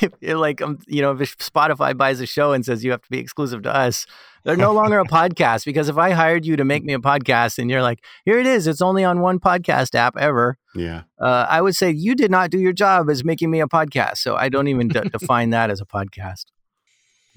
if, 0.00 0.12
like, 0.22 0.62
um, 0.62 0.78
you 0.86 1.02
know, 1.02 1.12
if 1.12 1.36
Spotify 1.38 1.96
buys 1.96 2.20
a 2.20 2.26
show 2.26 2.52
and 2.52 2.64
says 2.64 2.84
you 2.84 2.90
have 2.90 3.02
to 3.02 3.10
be 3.10 3.18
exclusive 3.18 3.62
to 3.62 3.74
us, 3.74 4.06
they're 4.44 4.56
no 4.56 4.72
longer 4.72 4.98
a 5.00 5.04
podcast. 5.04 5.64
Because 5.64 5.88
if 5.88 5.98
I 5.98 6.10
hired 6.10 6.46
you 6.46 6.56
to 6.56 6.64
make 6.64 6.84
me 6.84 6.94
a 6.94 6.98
podcast 6.98 7.58
and 7.58 7.70
you're 7.70 7.82
like, 7.82 8.02
here 8.24 8.38
it 8.38 8.46
is, 8.46 8.66
it's 8.66 8.80
only 8.80 9.04
on 9.04 9.20
one 9.20 9.38
podcast 9.38 9.94
app 9.94 10.16
ever. 10.16 10.56
Yeah. 10.74 11.02
Uh, 11.20 11.46
I 11.48 11.60
would 11.60 11.76
say 11.76 11.90
you 11.90 12.14
did 12.14 12.30
not 12.30 12.50
do 12.50 12.58
your 12.58 12.72
job 12.72 13.10
as 13.10 13.24
making 13.24 13.50
me 13.50 13.60
a 13.60 13.66
podcast. 13.66 14.18
So 14.18 14.36
I 14.36 14.48
don't 14.48 14.68
even 14.68 14.88
d- 14.88 15.00
define 15.12 15.50
that 15.50 15.70
as 15.70 15.80
a 15.80 15.86
podcast. 15.86 16.46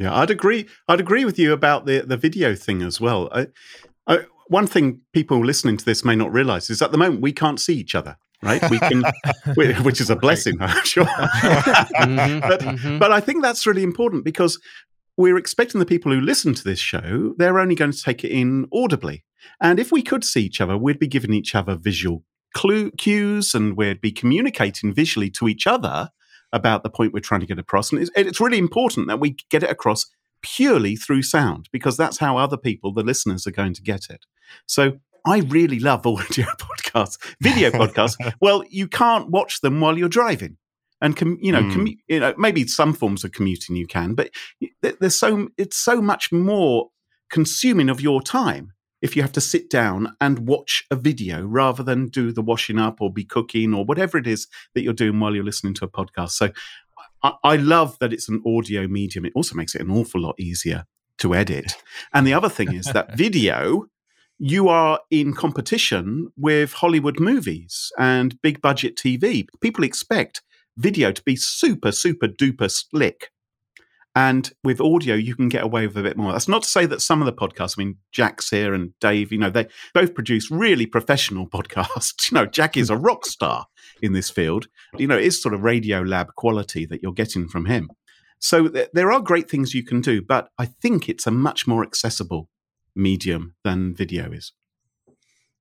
Yeah, 0.01 0.15
I'd 0.15 0.31
agree. 0.31 0.67
I'd 0.87 0.99
agree 0.99 1.25
with 1.25 1.37
you 1.37 1.53
about 1.53 1.85
the 1.85 2.01
the 2.01 2.17
video 2.17 2.55
thing 2.55 2.81
as 2.81 2.99
well. 2.99 3.29
I, 3.31 3.47
I, 4.07 4.19
one 4.47 4.65
thing 4.65 5.01
people 5.13 5.45
listening 5.45 5.77
to 5.77 5.85
this 5.85 6.03
may 6.03 6.15
not 6.15 6.33
realize 6.33 6.69
is 6.71 6.81
at 6.81 6.91
the 6.91 6.97
moment 6.97 7.21
we 7.21 7.31
can't 7.31 7.59
see 7.59 7.75
each 7.75 7.95
other. 7.95 8.17
Right, 8.43 8.71
we 8.71 8.79
can, 8.79 9.03
which 9.83 10.01
is 10.01 10.09
a 10.09 10.15
blessing, 10.15 10.57
I'm 10.61 10.83
sure. 10.83 11.05
mm-hmm, 11.05 12.39
but, 12.39 12.59
mm-hmm. 12.61 12.97
but 12.97 13.11
I 13.11 13.19
think 13.19 13.43
that's 13.43 13.67
really 13.67 13.83
important 13.83 14.25
because 14.25 14.59
we're 15.15 15.37
expecting 15.37 15.77
the 15.77 15.85
people 15.85 16.11
who 16.11 16.19
listen 16.19 16.55
to 16.55 16.63
this 16.63 16.79
show, 16.79 17.35
they're 17.37 17.59
only 17.59 17.75
going 17.75 17.91
to 17.91 18.01
take 18.01 18.23
it 18.23 18.31
in 18.31 18.65
audibly. 18.73 19.23
And 19.61 19.79
if 19.79 19.91
we 19.91 20.01
could 20.01 20.23
see 20.23 20.41
each 20.41 20.59
other, 20.59 20.75
we'd 20.75 20.97
be 20.97 21.07
giving 21.07 21.33
each 21.33 21.53
other 21.53 21.75
visual 21.75 22.23
clue, 22.55 22.89
cues 22.91 23.53
and 23.53 23.77
we'd 23.77 24.01
be 24.01 24.11
communicating 24.11 24.91
visually 24.91 25.29
to 25.29 25.47
each 25.47 25.67
other 25.67 26.09
about 26.53 26.83
the 26.83 26.89
point 26.89 27.13
we're 27.13 27.19
trying 27.19 27.41
to 27.41 27.45
get 27.45 27.59
across. 27.59 27.91
And 27.91 28.01
it's, 28.01 28.11
it's 28.15 28.41
really 28.41 28.57
important 28.57 29.07
that 29.07 29.19
we 29.19 29.37
get 29.49 29.63
it 29.63 29.69
across 29.69 30.05
purely 30.41 30.95
through 30.95 31.23
sound 31.23 31.69
because 31.71 31.97
that's 31.97 32.17
how 32.17 32.37
other 32.37 32.57
people, 32.57 32.93
the 32.93 33.03
listeners, 33.03 33.47
are 33.47 33.51
going 33.51 33.73
to 33.73 33.81
get 33.81 34.09
it. 34.09 34.25
So 34.65 34.99
I 35.25 35.39
really 35.39 35.79
love 35.79 36.05
audio 36.05 36.45
podcasts, 36.57 37.17
video 37.39 37.71
podcasts. 37.71 38.15
well, 38.41 38.63
you 38.69 38.87
can't 38.87 39.29
watch 39.29 39.61
them 39.61 39.79
while 39.79 39.97
you're 39.97 40.09
driving. 40.09 40.57
And 41.03 41.17
com- 41.17 41.39
you 41.41 41.51
know, 41.51 41.63
mm. 41.63 41.71
commu- 41.71 41.97
you 42.07 42.19
know, 42.19 42.33
maybe 42.37 42.67
some 42.67 42.93
forms 42.93 43.23
of 43.23 43.31
commuting 43.31 43.75
you 43.75 43.87
can, 43.87 44.13
but 44.13 44.29
there's 44.81 45.15
so 45.15 45.47
it's 45.57 45.77
so 45.77 45.99
much 45.99 46.31
more 46.31 46.89
consuming 47.31 47.89
of 47.89 48.01
your 48.01 48.21
time 48.21 48.73
if 49.01 49.15
you 49.15 49.21
have 49.21 49.31
to 49.33 49.41
sit 49.41 49.69
down 49.69 50.15
and 50.21 50.47
watch 50.47 50.83
a 50.91 50.95
video 50.95 51.45
rather 51.45 51.83
than 51.83 52.07
do 52.07 52.31
the 52.31 52.41
washing 52.41 52.79
up 52.79 53.01
or 53.01 53.11
be 53.11 53.23
cooking 53.23 53.73
or 53.73 53.83
whatever 53.83 54.17
it 54.17 54.27
is 54.27 54.47
that 54.73 54.83
you're 54.83 54.93
doing 54.93 55.19
while 55.19 55.33
you're 55.33 55.43
listening 55.43 55.73
to 55.75 55.85
a 55.85 55.89
podcast. 55.89 56.31
So 56.31 56.51
I, 57.23 57.33
I 57.43 57.55
love 57.55 57.97
that 57.99 58.13
it's 58.13 58.29
an 58.29 58.41
audio 58.45 58.87
medium. 58.87 59.25
It 59.25 59.33
also 59.35 59.55
makes 59.55 59.75
it 59.75 59.81
an 59.81 59.91
awful 59.91 60.21
lot 60.21 60.39
easier 60.39 60.85
to 61.19 61.35
edit. 61.35 61.75
And 62.13 62.25
the 62.25 62.33
other 62.33 62.49
thing 62.49 62.73
is 62.73 62.85
that 62.85 63.17
video, 63.17 63.85
you 64.37 64.69
are 64.69 64.99
in 65.09 65.33
competition 65.33 66.31
with 66.37 66.73
Hollywood 66.73 67.19
movies 67.19 67.91
and 67.97 68.41
big 68.41 68.61
budget 68.61 68.95
TV. 68.95 69.47
People 69.61 69.83
expect 69.83 70.41
video 70.77 71.11
to 71.11 71.21
be 71.23 71.35
super, 71.35 71.91
super 71.91 72.27
duper 72.27 72.69
slick. 72.69 73.29
And 74.13 74.51
with 74.63 74.81
audio, 74.81 75.15
you 75.15 75.35
can 75.35 75.47
get 75.47 75.63
away 75.63 75.87
with 75.87 75.95
a 75.95 76.03
bit 76.03 76.17
more. 76.17 76.33
That's 76.33 76.49
not 76.49 76.63
to 76.63 76.69
say 76.69 76.85
that 76.85 77.01
some 77.01 77.21
of 77.21 77.25
the 77.25 77.33
podcasts, 77.33 77.75
I 77.77 77.83
mean, 77.83 77.97
Jack's 78.11 78.49
here 78.49 78.73
and 78.73 78.91
Dave, 78.99 79.31
you 79.31 79.37
know, 79.37 79.49
they 79.49 79.67
both 79.93 80.13
produce 80.13 80.51
really 80.51 80.85
professional 80.85 81.47
podcasts. 81.49 82.29
You 82.29 82.35
know, 82.35 82.45
Jack 82.45 82.75
is 82.75 82.89
a 82.89 82.97
rock 83.09 83.25
star 83.25 83.67
in 84.01 84.11
this 84.13 84.29
field. 84.29 84.67
You 84.97 85.07
know, 85.07 85.17
it's 85.17 85.41
sort 85.41 85.53
of 85.53 85.61
radio 85.61 86.01
lab 86.01 86.35
quality 86.35 86.85
that 86.87 87.01
you're 87.01 87.13
getting 87.13 87.47
from 87.47 87.65
him. 87.65 87.89
So 88.39 88.67
th- 88.67 88.89
there 88.91 89.11
are 89.11 89.21
great 89.21 89.49
things 89.49 89.73
you 89.73 89.83
can 89.83 90.01
do, 90.01 90.21
but 90.21 90.49
I 90.57 90.65
think 90.65 91.07
it's 91.07 91.27
a 91.27 91.31
much 91.31 91.65
more 91.65 91.83
accessible 91.83 92.49
medium 92.95 93.55
than 93.63 93.95
video 93.95 94.31
is. 94.31 94.51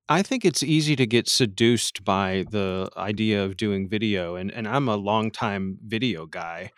I 0.09 0.23
think 0.23 0.45
it's 0.45 0.65
easy 0.65 0.97
to 0.97 1.07
get 1.07 1.29
seduced 1.29 2.03
by 2.05 2.45
the 2.51 2.91
idea 2.97 3.45
of 3.45 3.57
doing 3.57 3.89
video, 3.89 4.35
and, 4.35 4.51
and 4.51 4.67
I'm 4.67 4.89
a 4.89 4.97
long-time 4.97 5.79
video 5.87 6.27
guy 6.27 6.73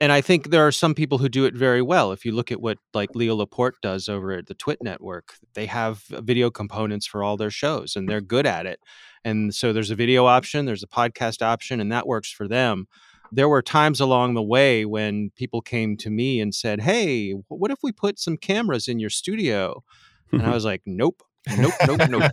and 0.00 0.12
I 0.12 0.20
think 0.20 0.50
there 0.50 0.66
are 0.66 0.72
some 0.72 0.94
people 0.94 1.18
who 1.18 1.28
do 1.28 1.44
it 1.44 1.54
very 1.54 1.82
well. 1.82 2.12
If 2.12 2.24
you 2.24 2.32
look 2.32 2.52
at 2.52 2.60
what 2.60 2.78
like 2.94 3.14
Leo 3.14 3.34
Laporte 3.34 3.74
does 3.82 4.08
over 4.08 4.32
at 4.32 4.46
the 4.46 4.54
Twit 4.54 4.78
Network, 4.82 5.34
they 5.54 5.66
have 5.66 6.04
video 6.08 6.50
components 6.50 7.06
for 7.06 7.24
all 7.24 7.36
their 7.36 7.50
shows, 7.50 7.96
and 7.96 8.08
they're 8.08 8.20
good 8.20 8.46
at 8.46 8.66
it. 8.66 8.80
And 9.24 9.54
so 9.54 9.72
there's 9.72 9.90
a 9.90 9.96
video 9.96 10.26
option, 10.26 10.66
there's 10.66 10.84
a 10.84 10.88
podcast 10.88 11.42
option, 11.42 11.80
and 11.80 11.90
that 11.90 12.06
works 12.06 12.30
for 12.30 12.46
them. 12.46 12.86
There 13.32 13.48
were 13.48 13.60
times 13.60 14.00
along 14.00 14.34
the 14.34 14.42
way 14.42 14.84
when 14.84 15.30
people 15.36 15.60
came 15.60 15.96
to 15.98 16.10
me 16.10 16.40
and 16.40 16.54
said, 16.54 16.80
"Hey, 16.80 17.32
what 17.48 17.70
if 17.70 17.78
we 17.82 17.92
put 17.92 18.18
some 18.18 18.36
cameras 18.36 18.88
in 18.88 19.00
your 19.00 19.10
studio?" 19.10 19.82
And 20.30 20.42
I 20.42 20.50
was 20.54 20.64
like, 20.64 20.82
"Nope." 20.86 21.22
nope, 21.56 21.72
nope, 21.86 22.00
nope, 22.10 22.32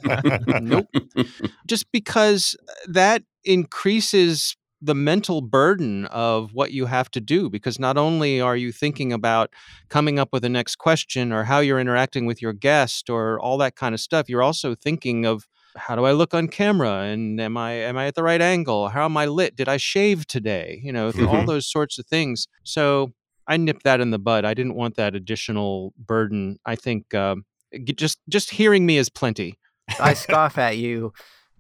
nope. 0.62 0.88
Just 1.68 1.92
because 1.92 2.56
uh, 2.68 2.74
that 2.88 3.24
increases 3.44 4.58
the 4.86 4.96
mental 4.96 5.42
burden 5.42 6.06
of 6.06 6.54
what 6.54 6.72
you 6.72 6.86
have 6.86 7.10
to 7.12 7.22
do 7.22 7.50
because 7.50 7.80
not 7.80 7.98
only 7.98 8.40
are 8.40 8.56
you 8.56 8.72
thinking 8.72 9.12
about 9.12 9.50
coming 9.90 10.20
up 10.20 10.30
with 10.32 10.44
the 10.44 10.50
next 10.50 10.78
question 10.78 11.32
or 11.32 11.44
how 11.44 11.60
you're 11.60 11.80
interacting 11.80 12.26
with 12.26 12.42
your 12.42 12.54
guest 12.54 13.10
or 13.10 13.40
all 13.40 13.58
that 13.58 13.76
kind 13.76 13.94
of 13.94 14.00
stuff 14.00 14.30
you're 14.30 14.44
also 14.44 14.76
thinking 14.76 15.26
of 15.26 15.48
how 15.78 15.96
do 15.96 16.06
I 16.06 16.12
look 16.12 16.34
on 16.34 16.48
camera? 16.48 17.02
And 17.02 17.40
am 17.40 17.58
I 17.58 17.72
am 17.74 17.98
I 17.98 18.08
at 18.08 18.16
the 18.16 18.24
right 18.24 18.42
angle? 18.42 18.90
How 18.90 19.06
am 19.06 19.18
I 19.18 19.26
lit? 19.26 19.56
Did 19.56 19.68
I 19.68 19.78
shave 19.78 20.26
today? 20.26 20.80
You 20.84 20.94
know 20.94 21.12
mm-hmm. 21.12 21.28
all 21.28 21.46
those 21.46 21.70
sorts 21.70 22.00
of 22.00 22.06
things. 22.06 22.48
So 22.64 23.14
I 23.48 23.58
nipped 23.58 23.84
that 23.84 24.02
in 24.02 24.12
the 24.12 24.20
bud. 24.20 24.46
I 24.46 24.54
didn't 24.54 24.76
want 24.76 24.96
that 24.96 25.16
additional 25.16 25.94
burden. 25.98 26.58
I 26.66 26.76
think 26.76 27.14
uh, 27.14 27.36
just 27.84 28.20
just 28.30 28.52
hearing 28.52 28.86
me 28.86 28.98
is 28.98 29.10
plenty. 29.10 29.60
I 30.00 30.14
scoff 30.14 30.58
at 30.58 30.78
you 30.78 31.14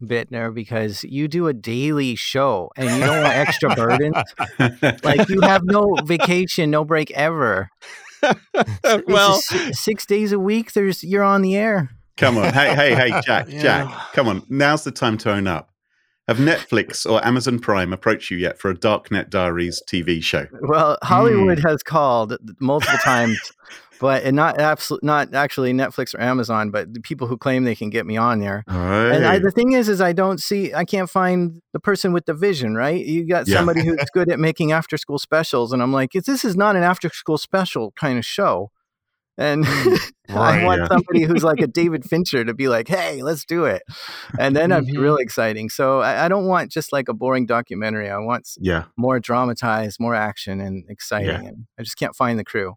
Bittner 0.08 0.54
because 0.54 1.04
you 1.04 1.28
do 1.28 1.48
a 1.48 1.54
daily 1.54 2.16
show 2.16 2.72
and 2.76 2.90
you 2.90 3.06
don't 3.06 3.22
want 3.22 3.36
extra 3.36 3.76
burdens. 3.76 4.16
like 5.04 5.30
you 5.30 5.42
have 5.42 5.64
no 5.64 5.96
vacation, 6.04 6.72
no 6.72 6.86
break 6.86 7.12
ever. 7.12 7.70
well, 9.08 9.40
six 9.72 10.06
days 10.06 10.32
a 10.32 10.40
week. 10.40 10.74
There's 10.74 11.04
you're 11.04 11.24
on 11.24 11.42
the 11.42 11.56
air. 11.56 11.90
Come 12.18 12.38
on, 12.38 12.54
hey, 12.54 12.74
hey, 12.74 12.96
hey, 12.96 13.22
Jack, 13.26 13.48
yeah. 13.50 13.62
Jack, 13.62 14.14
come 14.14 14.28
on. 14.28 14.44
Now's 14.50 14.84
the 14.84 14.92
time 14.92 15.18
to 15.20 15.32
own 15.32 15.48
up. 15.48 15.70
Have 16.28 16.38
Netflix 16.38 17.10
or 17.10 17.24
Amazon 17.26 17.60
Prime 17.60 17.94
approached 17.94 18.32
you 18.32 18.38
yet 18.38 18.58
for 18.58 18.72
a 18.72 18.76
Darknet 18.76 19.30
Diaries 19.30 19.84
TV 19.88 20.24
show? 20.24 20.48
Well, 20.62 20.98
Hollywood 21.04 21.60
mm. 21.60 21.70
has 21.70 21.84
called 21.84 22.36
multiple 22.60 22.98
times 23.04 23.40
but 24.00 24.24
and 24.24 24.36
not 24.36 24.60
absolute, 24.60 25.04
not 25.04 25.34
actually 25.34 25.74
Netflix 25.74 26.14
or 26.14 26.22
Amazon, 26.22 26.72
but 26.72 26.94
the 26.94 27.00
people 27.00 27.28
who 27.28 27.38
claim 27.38 27.64
they 27.64 27.75
can 27.75 27.90
get 27.90 28.06
me 28.06 28.18
on 28.18 28.40
there. 28.40 28.64
Right. 28.68 29.12
And 29.12 29.25
I, 29.25 29.40
the 29.40 29.52
thing 29.52 29.74
is, 29.74 29.90
is 29.90 30.02
I 30.02 30.14
don't 30.14 30.40
see, 30.40 30.74
I 30.74 30.86
can't 30.86 31.10
find 31.10 31.62
the 31.74 31.80
person 31.80 32.14
with 32.14 32.25
the 32.25 32.34
vision. 32.34 32.75
Right? 32.75 33.06
You 33.06 33.28
got 33.28 33.48
yeah. 33.48 33.58
somebody 33.58 33.84
who's 33.84 33.98
good 34.14 34.30
at 34.30 34.40
making 34.40 34.72
after 34.72 34.98
school 34.98 35.20
specials, 35.20 35.72
and 35.72 35.82
I'm 35.82 35.94
like, 35.94 36.12
this 36.12 36.46
is 36.46 36.56
not 36.56 36.75
an 36.75 36.84
after 36.84 37.10
school 37.10 37.38
special 37.38 37.92
kind 37.92 38.18
of 38.18 38.25
show. 38.25 38.72
And 39.38 39.68
right, 40.30 40.62
I 40.62 40.64
want 40.64 40.82
yeah. 40.82 40.88
somebody 40.88 41.24
who's 41.24 41.44
like 41.44 41.60
a 41.60 41.68
David 41.68 42.06
Fincher 42.10 42.46
to 42.46 42.54
be 42.54 42.68
like, 42.68 42.88
"Hey, 42.88 43.22
let's 43.22 43.44
do 43.44 43.66
it," 43.66 43.84
and 44.40 44.56
then 44.56 44.72
it'd 44.72 44.86
be 44.86 44.94
mm-hmm. 44.94 45.02
really 45.02 45.24
exciting. 45.24 45.70
So 45.70 46.00
I, 46.00 46.25
I, 46.25 46.28
don't 46.30 46.48
want 46.48 46.72
just 46.72 46.94
like 46.94 47.10
a 47.10 47.14
boring 47.14 47.46
documentary. 47.46 48.10
I 48.10 48.18
want 48.20 48.48
yeah. 48.60 48.86
more 48.96 49.20
dramatized, 49.20 50.00
more 50.00 50.16
action, 50.16 50.62
and 50.62 50.86
exciting. 50.90 51.28
Yeah. 51.28 51.50
And 51.50 51.68
I 51.78 51.84
just 51.84 51.98
can't 51.98 52.16
find 52.16 52.40
the 52.40 52.46
crew. 52.46 52.75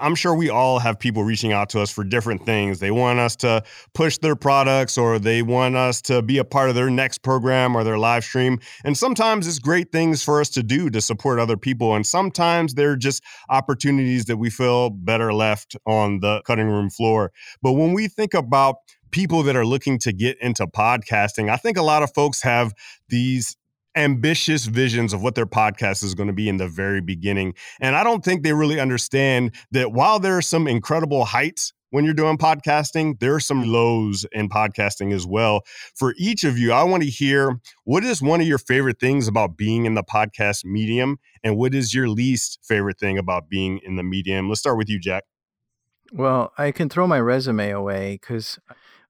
I'm 0.00 0.14
sure 0.14 0.34
we 0.34 0.48
all 0.48 0.78
have 0.78 0.98
people 0.98 1.24
reaching 1.24 1.52
out 1.52 1.68
to 1.70 1.80
us 1.80 1.90
for 1.90 2.04
different 2.04 2.46
things. 2.46 2.80
They 2.80 2.90
want 2.90 3.18
us 3.18 3.36
to 3.36 3.62
push 3.94 4.18
their 4.18 4.34
products 4.34 4.96
or 4.96 5.18
they 5.18 5.42
want 5.42 5.76
us 5.76 6.00
to 6.02 6.22
be 6.22 6.38
a 6.38 6.44
part 6.44 6.70
of 6.70 6.74
their 6.74 6.90
next 6.90 7.18
program 7.18 7.76
or 7.76 7.84
their 7.84 7.98
live 7.98 8.24
stream. 8.24 8.58
And 8.84 8.96
sometimes 8.96 9.46
it's 9.46 9.58
great 9.58 9.92
things 9.92 10.22
for 10.22 10.40
us 10.40 10.48
to 10.50 10.62
do 10.62 10.90
to 10.90 11.00
support 11.00 11.38
other 11.38 11.56
people. 11.56 11.94
And 11.94 12.06
sometimes 12.06 12.74
they're 12.74 12.96
just 12.96 13.22
opportunities 13.48 14.24
that 14.24 14.38
we 14.38 14.50
feel 14.50 14.90
better 14.90 15.32
left 15.32 15.76
on 15.86 16.20
the 16.20 16.42
cutting 16.46 16.68
room 16.68 16.90
floor. 16.90 17.32
But 17.62 17.72
when 17.72 17.92
we 17.92 18.08
think 18.08 18.34
about 18.34 18.76
people 19.10 19.42
that 19.42 19.56
are 19.56 19.66
looking 19.66 19.98
to 19.98 20.12
get 20.12 20.40
into 20.40 20.66
podcasting, 20.66 21.50
I 21.50 21.56
think 21.56 21.76
a 21.76 21.82
lot 21.82 22.02
of 22.02 22.12
folks 22.14 22.42
have 22.42 22.72
these 23.08 23.56
ambitious 23.96 24.66
visions 24.66 25.12
of 25.12 25.22
what 25.22 25.34
their 25.34 25.46
podcast 25.46 26.04
is 26.04 26.14
going 26.14 26.28
to 26.28 26.32
be 26.32 26.48
in 26.48 26.56
the 26.56 26.68
very 26.68 27.00
beginning. 27.00 27.54
And 27.80 27.96
I 27.96 28.04
don't 28.04 28.24
think 28.24 28.42
they 28.42 28.52
really 28.52 28.80
understand 28.80 29.54
that 29.72 29.92
while 29.92 30.18
there 30.18 30.36
are 30.36 30.42
some 30.42 30.66
incredible 30.66 31.24
heights 31.24 31.72
when 31.90 32.04
you're 32.04 32.14
doing 32.14 32.38
podcasting, 32.38 33.18
there 33.18 33.34
are 33.34 33.40
some 33.40 33.64
lows 33.64 34.24
in 34.32 34.48
podcasting 34.48 35.12
as 35.12 35.26
well. 35.26 35.62
For 35.96 36.14
each 36.16 36.44
of 36.44 36.56
you, 36.56 36.72
I 36.72 36.84
want 36.84 37.02
to 37.02 37.10
hear 37.10 37.60
what 37.84 38.04
is 38.04 38.22
one 38.22 38.40
of 38.40 38.46
your 38.46 38.58
favorite 38.58 39.00
things 39.00 39.26
about 39.26 39.56
being 39.56 39.86
in 39.86 39.94
the 39.94 40.04
podcast 40.04 40.64
medium 40.64 41.18
and 41.42 41.56
what 41.56 41.74
is 41.74 41.92
your 41.92 42.08
least 42.08 42.60
favorite 42.62 42.98
thing 42.98 43.18
about 43.18 43.48
being 43.48 43.80
in 43.84 43.96
the 43.96 44.04
medium? 44.04 44.48
Let's 44.48 44.60
start 44.60 44.78
with 44.78 44.88
you, 44.88 45.00
Jack. 45.00 45.24
Well, 46.12 46.52
I 46.58 46.72
can 46.72 46.88
throw 46.88 47.06
my 47.06 47.20
resume 47.20 47.70
away 47.70 48.18
because 48.20 48.58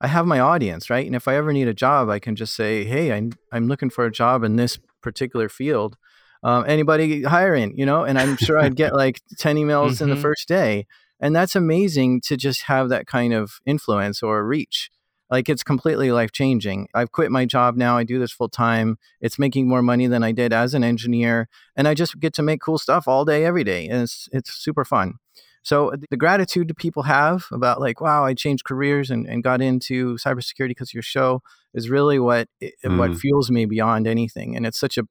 I 0.01 0.07
have 0.09 0.27
my 0.27 0.41
audience, 0.41 0.89
right? 0.89 1.07
And 1.07 1.15
if 1.15 1.29
I 1.29 1.37
ever 1.37 1.53
need 1.53 1.69
a 1.69 1.75
job, 1.75 2.09
I 2.09 2.19
can 2.19 2.35
just 2.35 2.55
say, 2.55 2.85
"Hey, 2.85 3.13
I'm 3.13 3.33
I'm 3.53 3.69
looking 3.69 3.91
for 3.91 4.07
a 4.07 4.11
job 4.11 4.45
in 4.45 4.57
this 4.57 4.79
particular 5.03 5.49
field. 5.49 5.97
Um, 6.43 6.65
anybody 6.67 7.23
hiring?" 7.25 7.77
You 7.77 7.87
know, 7.87 8.05
and 8.05 8.19
I'm 8.19 8.37
sure 8.37 8.59
I'd 8.59 8.77
get 8.77 8.95
like 8.95 9.21
ten 9.39 9.57
emails 9.57 9.95
mm-hmm. 9.95 10.05
in 10.05 10.11
the 10.11 10.17
mm-hmm. 10.17 10.23
first 10.23 10.49
day, 10.49 10.87
and 11.21 11.37
that's 11.37 11.55
amazing 11.55 12.23
to 12.23 12.37
just 12.37 12.63
have 12.63 12.89
that 12.89 13.07
kind 13.07 13.35
of 13.35 13.61
influence 13.67 14.23
or 14.23 14.47
reach. 14.47 14.91
like 15.31 15.49
it's 15.49 15.63
completely 15.63 16.11
life 16.11 16.33
changing. 16.33 16.89
I've 16.93 17.13
quit 17.13 17.31
my 17.31 17.45
job 17.45 17.77
now. 17.77 17.97
I 17.97 18.03
do 18.05 18.19
this 18.19 18.33
full 18.33 18.49
time. 18.49 18.99
It's 19.21 19.39
making 19.39 19.69
more 19.69 19.83
money 19.83 20.09
than 20.09 20.25
I 20.25 20.33
did 20.33 20.53
as 20.53 20.75
an 20.75 20.83
engineer, 20.83 21.49
and 21.77 21.87
I 21.87 21.95
just 21.95 22.19
get 22.19 22.33
to 22.35 22.43
make 22.43 22.61
cool 22.61 22.79
stuff 22.79 23.07
all 23.07 23.25
day, 23.25 23.45
every 23.45 23.65
day, 23.65 23.87
and 23.89 24.03
it's 24.03 24.29
it's 24.33 24.53
super 24.55 24.85
fun. 24.85 25.19
So 25.63 25.93
the 26.11 26.17
gratitude 26.17 26.69
that 26.69 26.79
people 26.79 27.03
have 27.05 27.45
about 27.53 27.81
like, 27.81 28.01
wow, 28.01 28.25
I 28.25 28.35
changed 28.35 28.65
careers 28.65 29.11
and, 29.11 29.27
and 29.27 29.43
got 29.43 29.61
into 29.61 30.17
cybersecurity 30.17 30.69
because 30.69 30.91
of 30.91 30.95
your 30.95 31.03
show 31.03 31.43
is 31.75 31.91
really 31.91 32.19
what 32.19 32.49
mm. 32.63 32.99
what 32.99 33.17
fuels 33.17 33.51
me 33.51 33.67
beyond 33.67 34.07
anything. 34.07 34.57
And 34.57 34.67
it's 34.67 34.81
such 34.81 34.97
a 34.99 35.07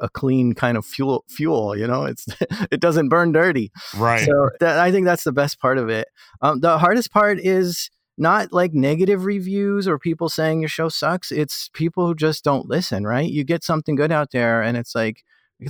a 0.00 0.08
clean 0.08 0.52
kind 0.52 0.76
of 0.76 0.84
fuel 0.84 1.24
fuel 1.28 1.76
you 1.76 1.86
know 1.86 2.04
it's 2.04 2.26
it 2.72 2.80
doesn't 2.80 3.08
burn 3.08 3.30
dirty 3.30 3.70
right 3.96 4.26
so 4.26 4.50
that, 4.58 4.78
i 4.78 4.90
think 4.90 5.06
that's 5.06 5.22
the 5.22 5.30
best 5.32 5.60
part 5.60 5.78
of 5.78 5.88
it 5.88 6.08
um, 6.42 6.58
the 6.58 6.78
hardest 6.78 7.12
part 7.12 7.38
is 7.38 7.88
not 8.18 8.52
like 8.52 8.74
negative 8.74 9.24
reviews 9.24 9.86
or 9.86 9.96
people 9.96 10.28
saying 10.28 10.58
your 10.58 10.68
show 10.68 10.88
sucks 10.88 11.30
it's 11.30 11.70
people 11.72 12.04
who 12.06 12.16
just 12.16 12.42
don't 12.42 12.68
listen 12.68 13.04
right 13.04 13.30
you 13.30 13.44
get 13.44 13.62
something 13.62 13.94
good 13.94 14.10
out 14.10 14.32
there 14.32 14.60
and 14.60 14.76
it's 14.76 14.94
like 14.94 15.22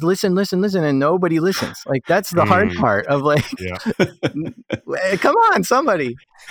listen, 0.02 0.34
listen, 0.34 0.60
listen, 0.60 0.84
and 0.84 0.98
nobody 0.98 1.40
listens. 1.40 1.82
Like 1.86 2.06
that's 2.06 2.30
the 2.30 2.44
hard 2.44 2.70
mm. 2.70 2.76
part 2.76 3.06
of 3.06 3.22
like, 3.22 3.44
yeah. 3.58 3.76
come 5.16 5.36
on, 5.36 5.64
somebody. 5.64 6.16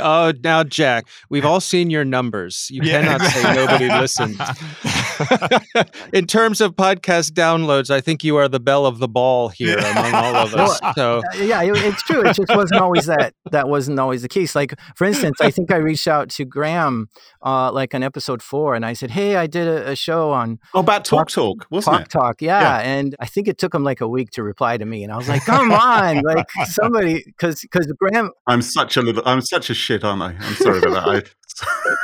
oh, 0.00 0.32
now 0.42 0.64
Jack, 0.64 1.06
we've 1.28 1.44
all 1.44 1.60
seen 1.60 1.90
your 1.90 2.04
numbers. 2.04 2.68
You 2.70 2.82
yeah. 2.82 3.02
cannot 3.02 3.30
say 3.30 3.54
nobody 3.54 3.88
listens. 3.88 4.40
In 6.12 6.26
terms 6.26 6.60
of 6.60 6.74
podcast 6.74 7.32
downloads, 7.32 7.90
I 7.90 8.00
think 8.00 8.24
you 8.24 8.36
are 8.36 8.48
the 8.48 8.60
belle 8.60 8.86
of 8.86 8.98
the 8.98 9.08
ball 9.08 9.48
here 9.48 9.78
among 9.78 10.14
all 10.14 10.36
of 10.36 10.54
us. 10.54 10.80
Well, 10.82 10.94
so 10.94 11.18
uh, 11.18 11.42
yeah, 11.42 11.62
it, 11.62 11.76
it's 11.76 12.02
true. 12.02 12.22
It 12.22 12.34
just 12.34 12.54
wasn't 12.54 12.80
always 12.80 13.06
that. 13.06 13.34
That 13.50 13.68
wasn't 13.68 14.00
always 14.00 14.22
the 14.22 14.28
case. 14.28 14.54
Like 14.54 14.74
for 14.96 15.04
instance, 15.04 15.40
I 15.40 15.50
think 15.50 15.70
I 15.70 15.76
reached 15.76 16.08
out 16.08 16.30
to 16.30 16.44
Graham, 16.44 17.08
uh, 17.44 17.70
like 17.72 17.94
on 17.94 18.02
episode 18.02 18.42
four, 18.42 18.74
and 18.74 18.84
I 18.84 18.94
said, 18.94 19.10
"Hey, 19.10 19.36
I 19.36 19.46
did 19.46 19.68
a, 19.68 19.90
a 19.90 19.96
show 19.96 20.32
on 20.32 20.58
oh, 20.74 20.80
about 20.80 21.04
Talk 21.04 21.28
Talk, 21.28 21.66
wasn't 21.70 21.96
Talk 21.96 22.02
it? 22.02 22.10
Talk, 22.10 22.42
yeah." 22.42 22.59
Yeah. 22.60 22.78
And 22.78 23.16
I 23.20 23.26
think 23.26 23.48
it 23.48 23.58
took 23.58 23.74
him 23.74 23.84
like 23.84 24.00
a 24.00 24.08
week 24.08 24.30
to 24.32 24.42
reply 24.42 24.76
to 24.76 24.84
me. 24.84 25.04
And 25.04 25.12
I 25.12 25.16
was 25.16 25.28
like, 25.28 25.44
come 25.44 25.72
on, 25.72 26.22
like 26.22 26.50
somebody, 26.66 27.22
because 27.24 27.60
because 27.60 27.92
Graham. 27.98 28.30
I'm 28.46 28.62
such 28.62 28.96
a 28.96 29.02
little, 29.02 29.22
I'm 29.26 29.40
such 29.40 29.70
a 29.70 29.74
shit, 29.74 30.04
aren't 30.04 30.22
I? 30.22 30.36
I'm 30.38 30.54
sorry 30.54 30.78
about 30.78 31.06
that. 31.06 31.30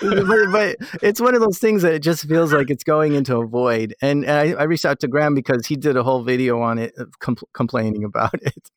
but, 0.00 0.52
but, 0.52 1.02
it's 1.02 1.20
one 1.20 1.34
of 1.34 1.40
those 1.40 1.58
things 1.58 1.82
that 1.82 1.94
it 1.94 2.00
just 2.00 2.28
feels 2.28 2.52
like 2.52 2.70
it's 2.70 2.84
going 2.84 3.14
into 3.14 3.36
a 3.36 3.46
void. 3.46 3.94
And, 4.02 4.24
and 4.24 4.56
I, 4.56 4.60
I, 4.60 4.64
reached 4.64 4.84
out 4.84 4.98
to 5.00 5.08
Graham 5.08 5.34
because 5.34 5.66
he 5.66 5.76
did 5.76 5.96
a 5.96 6.02
whole 6.02 6.24
video 6.24 6.60
on 6.60 6.78
it, 6.78 6.92
compl- 7.20 7.44
complaining 7.52 8.02
about 8.04 8.34
it. 8.42 8.70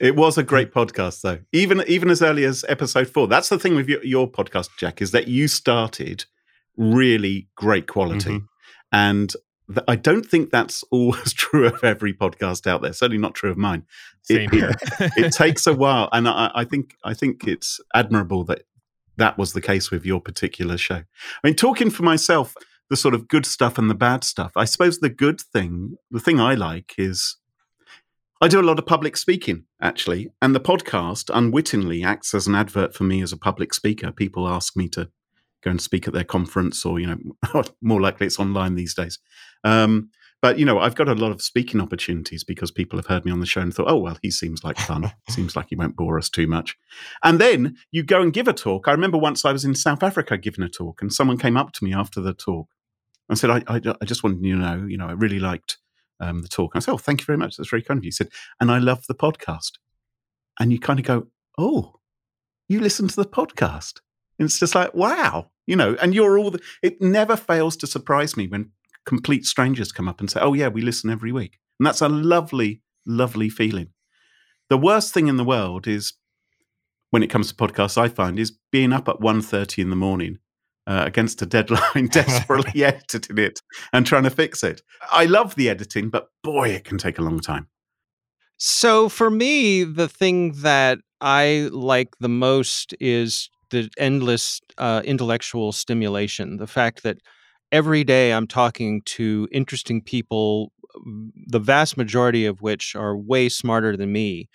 It 0.00 0.14
was 0.14 0.36
a 0.36 0.42
great 0.42 0.72
podcast, 0.72 1.22
though. 1.22 1.38
Even 1.52 1.82
even 1.86 2.10
as 2.10 2.20
early 2.20 2.44
as 2.44 2.64
episode 2.68 3.08
four. 3.08 3.26
That's 3.28 3.48
the 3.48 3.58
thing 3.58 3.74
with 3.74 3.88
your, 3.88 4.04
your 4.04 4.30
podcast, 4.30 4.68
Jack, 4.76 5.00
is 5.00 5.12
that 5.12 5.28
you 5.28 5.48
started 5.48 6.26
really 6.76 7.48
great 7.54 7.86
quality, 7.86 8.30
mm-hmm. 8.30 8.46
and 8.92 9.32
I 9.88 9.96
don't 9.96 10.24
think 10.24 10.50
that's 10.50 10.84
always 10.90 11.32
true 11.34 11.66
of 11.66 11.82
every 11.82 12.14
podcast 12.14 12.66
out 12.66 12.82
there. 12.82 12.92
Certainly 12.92 13.18
not 13.18 13.34
true 13.34 13.50
of 13.50 13.56
mine. 13.56 13.84
Same 14.22 14.48
it, 14.48 14.54
here. 14.54 14.70
it, 14.70 15.12
it, 15.16 15.32
takes 15.32 15.66
a 15.66 15.74
while, 15.74 16.08
and 16.12 16.28
I, 16.28 16.50
I, 16.54 16.64
think 16.64 16.94
I 17.04 17.14
think 17.14 17.46
it's 17.46 17.80
admirable 17.94 18.44
that 18.44 18.62
that 19.16 19.38
was 19.38 19.52
the 19.52 19.60
case 19.60 19.90
with 19.90 20.04
your 20.04 20.20
particular 20.20 20.76
show. 20.76 20.96
I 20.96 21.04
mean, 21.42 21.54
talking 21.54 21.90
for 21.90 22.02
myself, 22.02 22.54
the 22.90 22.96
sort 22.96 23.14
of 23.14 23.28
good 23.28 23.46
stuff 23.46 23.78
and 23.78 23.90
the 23.90 23.94
bad 23.94 24.24
stuff. 24.24 24.52
I 24.56 24.64
suppose 24.64 24.98
the 24.98 25.08
good 25.08 25.40
thing, 25.40 25.96
the 26.10 26.20
thing 26.20 26.40
I 26.40 26.54
like 26.54 26.94
is 26.98 27.36
I 28.40 28.48
do 28.48 28.60
a 28.60 28.62
lot 28.62 28.78
of 28.78 28.86
public 28.86 29.16
speaking 29.16 29.64
actually, 29.80 30.30
and 30.42 30.54
the 30.54 30.60
podcast 30.60 31.30
unwittingly 31.32 32.04
acts 32.04 32.34
as 32.34 32.46
an 32.46 32.54
advert 32.54 32.94
for 32.94 33.04
me 33.04 33.22
as 33.22 33.32
a 33.32 33.36
public 33.36 33.74
speaker. 33.74 34.12
People 34.12 34.46
ask 34.46 34.76
me 34.76 34.88
to 34.90 35.08
go 35.64 35.70
and 35.70 35.80
speak 35.80 36.06
at 36.06 36.14
their 36.14 36.24
conference, 36.24 36.84
or 36.84 37.00
you 37.00 37.06
know, 37.06 37.62
more 37.82 38.00
likely 38.00 38.26
it's 38.26 38.38
online 38.38 38.74
these 38.74 38.94
days. 38.94 39.18
Um, 39.66 40.10
but 40.42 40.58
you 40.60 40.64
know, 40.64 40.78
I've 40.78 40.94
got 40.94 41.08
a 41.08 41.14
lot 41.14 41.32
of 41.32 41.42
speaking 41.42 41.80
opportunities 41.80 42.44
because 42.44 42.70
people 42.70 42.98
have 42.98 43.06
heard 43.06 43.24
me 43.24 43.32
on 43.32 43.40
the 43.40 43.46
show 43.46 43.60
and 43.60 43.74
thought, 43.74 43.90
"Oh 43.90 43.98
well, 43.98 44.16
he 44.22 44.30
seems 44.30 44.62
like 44.62 44.78
fun. 44.78 45.12
seems 45.28 45.56
like 45.56 45.66
he 45.70 45.76
won't 45.76 45.96
bore 45.96 46.18
us 46.18 46.28
too 46.28 46.46
much." 46.46 46.76
And 47.24 47.40
then 47.40 47.76
you 47.90 48.04
go 48.04 48.22
and 48.22 48.32
give 48.32 48.46
a 48.46 48.52
talk. 48.52 48.86
I 48.86 48.92
remember 48.92 49.18
once 49.18 49.44
I 49.44 49.52
was 49.52 49.64
in 49.64 49.74
South 49.74 50.04
Africa 50.04 50.38
giving 50.38 50.64
a 50.64 50.68
talk, 50.68 51.02
and 51.02 51.12
someone 51.12 51.36
came 51.36 51.56
up 51.56 51.72
to 51.72 51.84
me 51.84 51.92
after 51.92 52.20
the 52.20 52.32
talk 52.32 52.68
and 53.28 53.36
said, 53.36 53.50
"I, 53.50 53.62
I, 53.66 53.80
I 54.00 54.04
just 54.04 54.22
wanted 54.22 54.44
you 54.44 54.54
to 54.54 54.60
know, 54.60 54.86
you 54.86 54.96
know, 54.96 55.08
I 55.08 55.12
really 55.12 55.40
liked 55.40 55.78
um, 56.20 56.42
the 56.42 56.48
talk." 56.48 56.74
And 56.74 56.80
I 56.80 56.84
said, 56.84 56.92
"Oh, 56.92 56.98
thank 56.98 57.20
you 57.20 57.26
very 57.26 57.38
much. 57.38 57.56
That's 57.56 57.70
very 57.70 57.82
kind 57.82 57.98
of 57.98 58.04
you." 58.04 58.08
He 58.08 58.12
said, 58.12 58.28
"And 58.60 58.70
I 58.70 58.78
love 58.78 59.06
the 59.08 59.14
podcast." 59.14 59.72
And 60.60 60.70
you 60.70 60.78
kind 60.78 61.00
of 61.00 61.04
go, 61.04 61.26
"Oh, 61.58 61.96
you 62.68 62.78
listen 62.78 63.08
to 63.08 63.16
the 63.16 63.24
podcast?" 63.24 64.00
And 64.38 64.46
it's 64.46 64.60
just 64.60 64.74
like, 64.74 64.94
wow, 64.94 65.50
you 65.66 65.76
know, 65.76 65.96
and 66.00 66.14
you're 66.14 66.38
all 66.38 66.50
the, 66.50 66.60
it 66.82 67.00
never 67.00 67.36
fails 67.36 67.76
to 67.78 67.86
surprise 67.86 68.36
me 68.36 68.46
when 68.46 68.70
complete 69.06 69.46
strangers 69.46 69.92
come 69.92 70.08
up 70.08 70.20
and 70.20 70.30
say, 70.30 70.40
oh, 70.40 70.52
yeah, 70.52 70.68
we 70.68 70.82
listen 70.82 71.10
every 71.10 71.32
week. 71.32 71.58
And 71.78 71.86
that's 71.86 72.00
a 72.00 72.08
lovely, 72.08 72.82
lovely 73.06 73.48
feeling. 73.48 73.90
The 74.68 74.76
worst 74.76 75.14
thing 75.14 75.28
in 75.28 75.36
the 75.36 75.44
world 75.44 75.86
is 75.86 76.14
when 77.10 77.22
it 77.22 77.30
comes 77.30 77.48
to 77.48 77.54
podcasts, 77.54 77.96
I 77.96 78.08
find 78.08 78.38
is 78.38 78.58
being 78.72 78.92
up 78.92 79.08
at 79.08 79.20
1.30 79.20 79.78
in 79.78 79.90
the 79.90 79.96
morning 79.96 80.38
uh, 80.86 81.04
against 81.06 81.40
a 81.40 81.46
deadline, 81.46 82.08
desperately 82.10 82.84
editing 82.84 83.38
it 83.38 83.60
and 83.92 84.04
trying 84.04 84.24
to 84.24 84.30
fix 84.30 84.62
it. 84.62 84.82
I 85.10 85.24
love 85.24 85.54
the 85.54 85.70
editing, 85.70 86.10
but 86.10 86.28
boy, 86.42 86.70
it 86.70 86.84
can 86.84 86.98
take 86.98 87.18
a 87.18 87.22
long 87.22 87.40
time. 87.40 87.68
So 88.58 89.08
for 89.08 89.30
me, 89.30 89.84
the 89.84 90.08
thing 90.08 90.52
that 90.62 90.98
I 91.20 91.68
like 91.72 92.16
the 92.20 92.28
most 92.28 92.94
is 93.00 93.50
the 93.70 93.90
endless 93.98 94.60
uh, 94.78 95.02
intellectual 95.04 95.72
stimulation. 95.72 96.56
The 96.56 96.66
fact 96.66 97.02
that 97.02 97.18
every 97.72 98.04
day 98.04 98.32
I'm 98.32 98.46
talking 98.46 99.02
to 99.02 99.48
interesting 99.52 100.00
people, 100.00 100.72
the 101.46 101.58
vast 101.58 101.96
majority 101.96 102.46
of 102.46 102.62
which 102.62 102.94
are 102.94 103.16
way 103.16 103.48
smarter 103.48 103.96
than 103.96 104.12
me. 104.12 104.48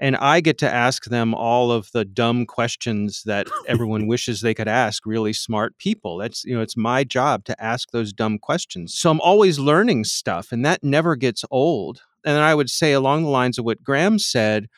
And 0.00 0.16
I 0.16 0.40
get 0.40 0.58
to 0.58 0.68
ask 0.68 1.04
them 1.04 1.32
all 1.32 1.70
of 1.70 1.88
the 1.92 2.04
dumb 2.04 2.44
questions 2.44 3.22
that 3.24 3.46
everyone 3.68 4.06
wishes 4.08 4.40
they 4.40 4.54
could 4.54 4.66
ask 4.66 5.06
really 5.06 5.32
smart 5.32 5.78
people. 5.78 6.18
That's, 6.18 6.44
you 6.44 6.56
know, 6.56 6.60
it's 6.60 6.76
my 6.76 7.04
job 7.04 7.44
to 7.44 7.62
ask 7.62 7.90
those 7.92 8.12
dumb 8.12 8.40
questions. 8.40 8.98
So 8.98 9.12
I'm 9.12 9.20
always 9.20 9.60
learning 9.60 10.04
stuff, 10.04 10.50
and 10.50 10.64
that 10.64 10.82
never 10.82 11.14
gets 11.14 11.44
old. 11.52 12.02
And 12.24 12.38
I 12.38 12.54
would 12.54 12.68
say, 12.68 12.92
along 12.92 13.22
the 13.22 13.28
lines 13.28 13.58
of 13.58 13.64
what 13.64 13.84
Graham 13.84 14.18
said, 14.18 14.68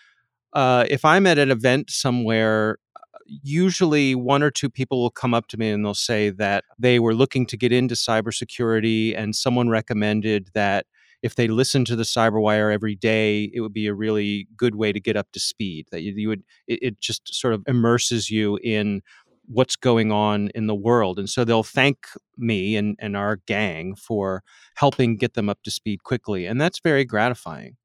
uh, 0.52 0.84
if 0.90 1.04
I'm 1.06 1.26
at 1.26 1.38
an 1.38 1.50
event 1.50 1.90
somewhere 1.90 2.78
usually 3.26 4.14
one 4.14 4.42
or 4.42 4.50
two 4.50 4.70
people 4.70 5.00
will 5.00 5.10
come 5.10 5.34
up 5.34 5.46
to 5.48 5.56
me 5.56 5.70
and 5.70 5.84
they'll 5.84 5.94
say 5.94 6.30
that 6.30 6.64
they 6.78 6.98
were 6.98 7.14
looking 7.14 7.46
to 7.46 7.56
get 7.56 7.72
into 7.72 7.94
cybersecurity 7.94 9.16
and 9.16 9.34
someone 9.34 9.68
recommended 9.68 10.50
that 10.54 10.86
if 11.22 11.36
they 11.36 11.48
listen 11.48 11.86
to 11.86 11.96
the 11.96 12.02
cyberwire 12.02 12.72
every 12.72 12.94
day 12.94 13.50
it 13.54 13.60
would 13.60 13.72
be 13.72 13.86
a 13.86 13.94
really 13.94 14.46
good 14.56 14.74
way 14.74 14.92
to 14.92 15.00
get 15.00 15.16
up 15.16 15.26
to 15.32 15.40
speed 15.40 15.86
that 15.90 16.02
you, 16.02 16.12
you 16.14 16.28
would 16.28 16.42
it, 16.66 16.78
it 16.82 17.00
just 17.00 17.34
sort 17.34 17.54
of 17.54 17.62
immerses 17.66 18.30
you 18.30 18.58
in 18.62 19.00
what's 19.46 19.76
going 19.76 20.10
on 20.10 20.48
in 20.54 20.66
the 20.66 20.74
world. 20.74 21.18
And 21.18 21.28
so 21.28 21.44
they'll 21.44 21.62
thank 21.62 22.06
me 22.36 22.76
and, 22.76 22.96
and 22.98 23.16
our 23.16 23.36
gang 23.46 23.94
for 23.94 24.42
helping 24.76 25.16
get 25.16 25.34
them 25.34 25.48
up 25.48 25.62
to 25.64 25.70
speed 25.70 26.02
quickly. 26.02 26.46
And 26.46 26.60
that's 26.60 26.80
very 26.80 27.04
gratifying 27.04 27.76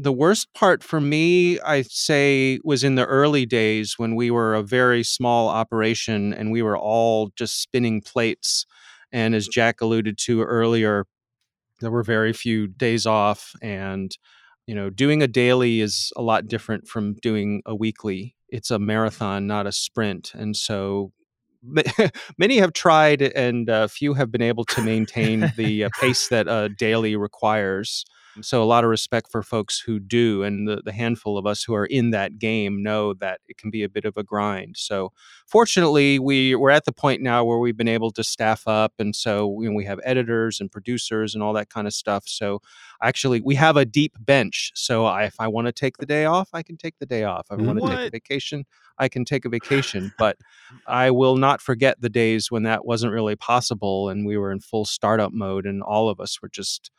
the 0.00 0.12
worst 0.12 0.52
part 0.54 0.82
for 0.82 0.98
me, 0.98 1.60
I 1.60 1.82
say, 1.82 2.58
was 2.64 2.82
in 2.82 2.94
the 2.94 3.04
early 3.04 3.44
days 3.44 3.98
when 3.98 4.14
we 4.14 4.30
were 4.30 4.54
a 4.54 4.62
very 4.62 5.02
small 5.02 5.48
operation 5.48 6.32
and 6.32 6.50
we 6.50 6.62
were 6.62 6.78
all 6.78 7.30
just 7.36 7.60
spinning 7.60 8.00
plates. 8.00 8.64
And 9.12 9.34
as 9.34 9.46
Jack 9.46 9.82
alluded 9.82 10.16
to 10.18 10.42
earlier, 10.42 11.04
there 11.80 11.90
were 11.90 12.02
very 12.02 12.32
few 12.32 12.66
days 12.66 13.04
off. 13.04 13.52
And, 13.60 14.16
you 14.66 14.74
know, 14.74 14.88
doing 14.88 15.22
a 15.22 15.28
daily 15.28 15.80
is 15.82 16.12
a 16.16 16.22
lot 16.22 16.48
different 16.48 16.88
from 16.88 17.14
doing 17.14 17.60
a 17.66 17.74
weekly. 17.74 18.36
It's 18.48 18.70
a 18.70 18.78
marathon, 18.78 19.46
not 19.46 19.66
a 19.66 19.72
sprint. 19.72 20.32
And 20.34 20.56
so 20.56 21.12
many 22.38 22.56
have 22.56 22.72
tried 22.72 23.20
and 23.20 23.68
uh, 23.68 23.86
few 23.86 24.14
have 24.14 24.32
been 24.32 24.40
able 24.40 24.64
to 24.64 24.80
maintain 24.82 25.52
the 25.58 25.84
uh, 25.84 25.90
pace 26.00 26.28
that 26.28 26.48
a 26.48 26.70
daily 26.70 27.16
requires. 27.16 28.06
So 28.42 28.62
a 28.62 28.64
lot 28.64 28.84
of 28.84 28.90
respect 28.90 29.30
for 29.30 29.42
folks 29.42 29.80
who 29.80 29.98
do, 29.98 30.42
and 30.42 30.66
the, 30.66 30.82
the 30.84 30.92
handful 30.92 31.36
of 31.36 31.46
us 31.46 31.62
who 31.62 31.74
are 31.74 31.86
in 31.86 32.10
that 32.10 32.38
game 32.38 32.82
know 32.82 33.14
that 33.14 33.40
it 33.48 33.56
can 33.58 33.70
be 33.70 33.82
a 33.82 33.88
bit 33.88 34.04
of 34.04 34.16
a 34.16 34.22
grind. 34.22 34.76
So 34.78 35.12
fortunately, 35.46 36.18
we 36.18 36.54
we're 36.54 36.70
at 36.70 36.84
the 36.84 36.92
point 36.92 37.22
now 37.22 37.44
where 37.44 37.58
we've 37.58 37.76
been 37.76 37.88
able 37.88 38.10
to 38.12 38.24
staff 38.24 38.66
up, 38.66 38.94
and 38.98 39.14
so 39.14 39.60
you 39.60 39.68
know, 39.68 39.74
we 39.74 39.84
have 39.84 40.00
editors 40.04 40.60
and 40.60 40.70
producers 40.70 41.34
and 41.34 41.42
all 41.42 41.52
that 41.54 41.70
kind 41.70 41.86
of 41.86 41.92
stuff. 41.92 42.24
So 42.26 42.62
actually, 43.02 43.40
we 43.40 43.56
have 43.56 43.76
a 43.76 43.84
deep 43.84 44.16
bench. 44.20 44.72
So 44.74 45.04
I, 45.04 45.24
if 45.24 45.40
I 45.40 45.48
want 45.48 45.66
to 45.66 45.72
take 45.72 45.98
the 45.98 46.06
day 46.06 46.24
off, 46.24 46.50
I 46.52 46.62
can 46.62 46.76
take 46.76 46.98
the 46.98 47.06
day 47.06 47.24
off. 47.24 47.48
If 47.50 47.58
I 47.58 47.62
want 47.62 47.80
to 47.80 47.86
take 47.96 48.08
a 48.08 48.10
vacation, 48.10 48.64
I 48.98 49.08
can 49.08 49.24
take 49.24 49.44
a 49.44 49.48
vacation. 49.48 50.12
But 50.20 50.36
I 50.86 51.10
will 51.10 51.36
not 51.36 51.62
forget 51.62 52.00
the 52.00 52.10
days 52.10 52.50
when 52.50 52.64
that 52.64 52.84
wasn't 52.84 53.12
really 53.12 53.36
possible, 53.36 54.08
and 54.10 54.26
we 54.26 54.36
were 54.36 54.52
in 54.52 54.60
full 54.60 54.84
startup 54.84 55.32
mode, 55.32 55.64
and 55.66 55.82
all 55.82 56.10
of 56.10 56.20
us 56.20 56.42
were 56.42 56.48
just 56.48 56.90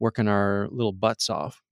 working 0.00 0.28
our 0.28 0.68
little 0.70 0.92
butts 0.92 1.30
off. 1.30 1.62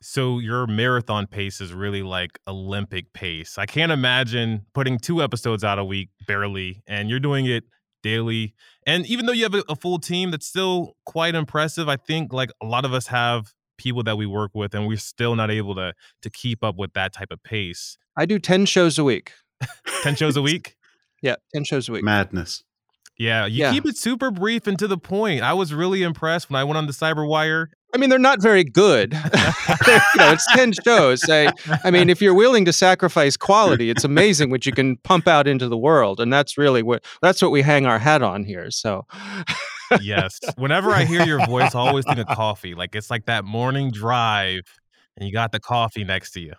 So 0.00 0.38
your 0.38 0.66
marathon 0.66 1.26
pace 1.26 1.60
is 1.60 1.72
really 1.72 2.02
like 2.02 2.38
Olympic 2.46 3.12
pace. 3.12 3.58
I 3.58 3.66
can't 3.66 3.90
imagine 3.90 4.66
putting 4.72 4.98
two 4.98 5.22
episodes 5.22 5.64
out 5.64 5.78
a 5.78 5.84
week 5.84 6.10
barely, 6.26 6.82
and 6.86 7.10
you're 7.10 7.18
doing 7.18 7.46
it 7.46 7.64
daily. 8.02 8.54
And 8.86 9.04
even 9.06 9.26
though 9.26 9.32
you 9.32 9.42
have 9.42 9.54
a, 9.54 9.64
a 9.68 9.74
full 9.74 9.98
team, 9.98 10.30
that's 10.30 10.46
still 10.46 10.96
quite 11.04 11.34
impressive. 11.34 11.88
I 11.88 11.96
think 11.96 12.32
like 12.32 12.50
a 12.62 12.66
lot 12.66 12.84
of 12.84 12.92
us 12.92 13.08
have 13.08 13.52
people 13.76 14.04
that 14.04 14.16
we 14.16 14.26
work 14.26 14.52
with, 14.54 14.74
and 14.74 14.86
we're 14.86 14.98
still 14.98 15.34
not 15.34 15.50
able 15.50 15.74
to 15.74 15.94
to 16.22 16.30
keep 16.30 16.62
up 16.62 16.76
with 16.76 16.92
that 16.92 17.12
type 17.12 17.32
of 17.32 17.42
pace. 17.42 17.98
I 18.16 18.24
do 18.24 18.38
10 18.38 18.66
shows 18.66 18.98
a 18.98 19.04
week. 19.04 19.32
10 20.02 20.14
shows 20.14 20.36
a 20.36 20.42
week? 20.50 20.76
Yeah, 21.22 21.36
10 21.54 21.64
shows 21.64 21.88
a 21.88 21.92
week. 21.92 22.04
Madness. 22.04 22.62
Yeah, 23.18 23.46
you 23.46 23.58
Yeah. 23.64 23.72
keep 23.72 23.84
it 23.86 23.96
super 23.96 24.30
brief 24.30 24.66
and 24.66 24.78
to 24.78 24.86
the 24.86 24.98
point. 24.98 25.42
I 25.42 25.52
was 25.52 25.74
really 25.74 26.02
impressed 26.02 26.48
when 26.50 26.58
I 26.60 26.64
went 26.64 26.78
on 26.78 26.86
the 26.86 26.92
Cyberwire. 26.92 27.66
I 27.94 27.98
mean, 27.98 28.10
they're 28.10 28.18
not 28.18 28.42
very 28.42 28.64
good. 28.64 29.12
you 29.14 29.18
know, 30.18 30.30
it's 30.32 30.46
10 30.54 30.74
shows. 30.84 31.28
I, 31.28 31.50
I 31.84 31.90
mean, 31.90 32.10
if 32.10 32.20
you're 32.20 32.34
willing 32.34 32.64
to 32.66 32.72
sacrifice 32.72 33.36
quality, 33.36 33.88
it's 33.88 34.04
amazing 34.04 34.50
what 34.50 34.66
you 34.66 34.72
can 34.72 34.98
pump 34.98 35.26
out 35.26 35.48
into 35.48 35.68
the 35.68 35.76
world. 35.78 36.20
And 36.20 36.30
that's 36.32 36.58
really 36.58 36.82
what 36.82 37.02
that's 37.22 37.40
what 37.40 37.50
we 37.50 37.62
hang 37.62 37.86
our 37.86 37.98
hat 37.98 38.22
on 38.22 38.44
here. 38.44 38.70
So 38.70 39.06
Yes. 40.02 40.38
Whenever 40.56 40.90
I 40.90 41.04
hear 41.06 41.24
your 41.24 41.44
voice, 41.46 41.74
I 41.74 41.78
always 41.80 42.04
think 42.04 42.18
of 42.18 42.26
coffee. 42.36 42.74
Like 42.74 42.94
it's 42.94 43.10
like 43.10 43.24
that 43.24 43.44
morning 43.46 43.90
drive 43.90 44.60
and 45.18 45.26
you 45.26 45.32
got 45.32 45.50
the 45.50 45.58
coffee 45.58 46.04
next 46.04 46.30
to 46.32 46.40
you. 46.40 46.52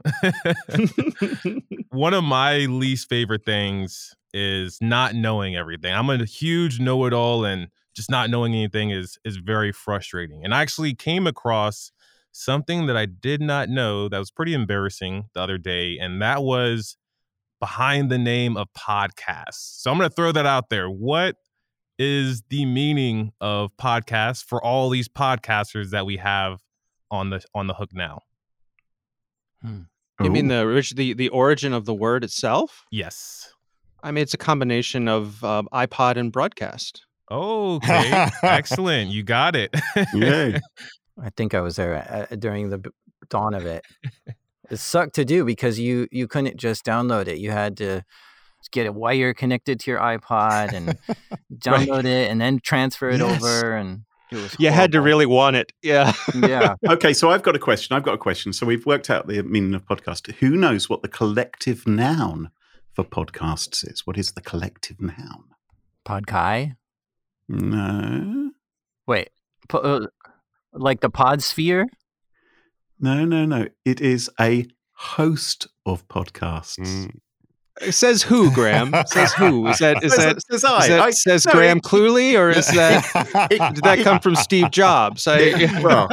One 1.90 2.14
of 2.14 2.24
my 2.24 2.60
least 2.66 3.08
favorite 3.08 3.46
things 3.46 4.14
is 4.34 4.78
not 4.82 5.16
knowing 5.16 5.56
everything. 5.56 5.94
I'm 5.94 6.10
a 6.10 6.26
huge 6.26 6.80
know-it-all 6.80 7.46
and 7.46 7.70
just 7.96 8.12
not 8.12 8.30
knowing 8.30 8.54
anything 8.54 8.92
is 8.92 9.18
is 9.24 9.38
very 9.38 9.72
frustrating. 9.72 10.44
And 10.44 10.54
I 10.54 10.62
actually 10.62 10.94
came 10.94 11.26
across 11.26 11.92
something 12.32 12.86
that 12.88 12.98
I 12.98 13.06
did 13.06 13.42
not 13.42 13.70
know 13.70 14.10
that 14.10 14.20
was 14.20 14.30
pretty 14.30 14.54
embarrassing 14.54 15.26
the 15.34 15.42
other 15.42 15.58
day 15.58 15.98
and 15.98 16.22
that 16.22 16.44
was 16.44 16.98
behind 17.60 18.12
the 18.12 18.18
name 18.18 18.56
of 18.56 18.68
podcasts. 18.78 19.82
So 19.82 19.92
I'm 19.92 19.98
going 19.98 20.10
to 20.10 20.16
throw 20.16 20.32
that 20.32 20.46
out 20.46 20.70
there. 20.70 20.90
What 20.90 21.36
is 21.98 22.44
the 22.50 22.66
meaning 22.66 23.32
of 23.42 23.72
podcasts 23.78 24.44
for 24.44 24.64
all 24.64 24.90
these 24.90 25.10
podcasters 25.10 25.90
that 25.90 26.06
we 26.06 26.18
have 26.18 26.60
on 27.10 27.30
the 27.30 27.42
on 27.56 27.68
the 27.68 27.74
hook 27.74 27.90
now? 27.94 28.20
You 29.64 30.30
mean 30.32 30.48
the 30.48 30.94
the 30.96 31.14
the 31.14 31.30
origin 31.30 31.74
of 31.74 31.86
the 31.86 31.94
word 31.94 32.24
itself? 32.24 32.84
Yes. 32.92 33.54
I 34.02 34.12
mean, 34.12 34.22
it's 34.22 34.34
a 34.34 34.38
combination 34.38 35.08
of 35.08 35.44
um, 35.44 35.68
iPod 35.74 36.16
and 36.16 36.32
broadcast. 36.32 37.06
Okay. 37.30 38.28
Excellent. 38.44 39.12
You 39.12 39.24
got 39.24 39.56
it. 39.56 39.76
Yay. 40.14 40.60
I 41.22 41.30
think 41.36 41.54
I 41.54 41.60
was 41.62 41.76
there 41.76 42.28
uh, 42.32 42.36
during 42.36 42.70
the 42.70 42.82
dawn 43.30 43.54
of 43.54 43.66
it. 43.66 43.84
it 44.70 44.78
sucked 44.78 45.16
to 45.16 45.26
do 45.26 45.44
because 45.44 45.80
you 45.80 46.08
you 46.12 46.28
couldn't 46.28 46.58
just 46.58 46.86
download 46.86 47.28
it. 47.28 47.40
You 47.40 47.52
had 47.52 47.76
to 47.78 48.04
get 48.72 48.88
a 48.88 48.92
wire 48.92 49.34
connected 49.34 49.80
to 49.82 49.92
your 49.92 50.00
iPod 50.00 50.74
and 50.74 50.98
download 51.54 52.06
it 52.06 52.30
and 52.30 52.40
then 52.40 52.60
transfer 52.60 53.10
it 53.10 53.20
Yes. 53.20 53.42
over 53.44 53.76
and 53.76 53.90
it 53.90 53.96
was 53.96 54.09
You 54.60 54.70
had 54.70 54.92
to 54.92 55.02
really 55.02 55.26
want 55.26 55.56
it. 55.56 55.72
Yeah. 55.82 56.14
yeah 56.36 56.76
Okay, 56.88 57.14
so 57.14 57.30
I've 57.32 57.44
got 57.44 57.56
a 57.56 57.60
question. 57.60 57.96
I've 57.96 58.04
got 58.04 58.14
a 58.14 58.18
question. 58.20 58.54
So 58.54 58.66
we've 58.66 58.86
worked 58.86 59.10
out 59.10 59.28
the 59.28 59.42
meaning 59.44 59.74
of 59.74 59.86
podcast. 59.86 60.32
Who 60.36 60.52
knows 60.52 60.90
what 60.90 61.02
the 61.02 61.08
collective 61.08 61.88
noun 61.88 62.52
for 62.94 63.04
podcasts 63.04 63.88
is? 63.90 64.06
What 64.06 64.18
is 64.18 64.34
the 64.34 64.42
collective 64.42 65.02
noun? 65.02 65.46
Podkai. 66.08 66.76
No, 67.48 68.52
Wait, 69.08 69.30
po- 69.68 69.80
uh, 69.80 70.08
like 70.74 71.00
the 71.02 71.10
pod 71.10 71.42
sphere? 71.42 71.88
no, 73.00 73.26
no, 73.26 73.46
no. 73.46 73.68
It 73.86 74.00
is 74.02 74.30
a 74.40 74.68
host 74.94 75.68
of 75.86 76.08
podcasts. 76.08 76.78
Mm. 76.78 77.20
It 77.82 77.94
says 77.94 78.22
who, 78.24 78.52
Graham? 78.52 78.94
Says 79.08 79.34
who? 79.34 79.68
Is 79.68 79.78
that 79.80 80.04
is 80.04 80.16
that, 80.16 80.42
says 80.42 80.44
is 80.50 80.64
I. 80.66 80.88
that 80.90 81.00
I- 81.00 81.12
says 81.12 81.46
no, 81.46 81.52
Graham 81.54 81.78
it- 81.78 81.84
Cluley 81.84 82.38
or 82.38 82.50
is 82.58 82.68
that 82.68 83.06
It- 83.52 83.76
did 83.76 83.84
that 83.84 84.00
come 84.04 84.20
from 84.20 84.36
Steve 84.36 84.72
Jobs? 84.72 85.28
I, 85.28 85.54
well, 85.84 86.08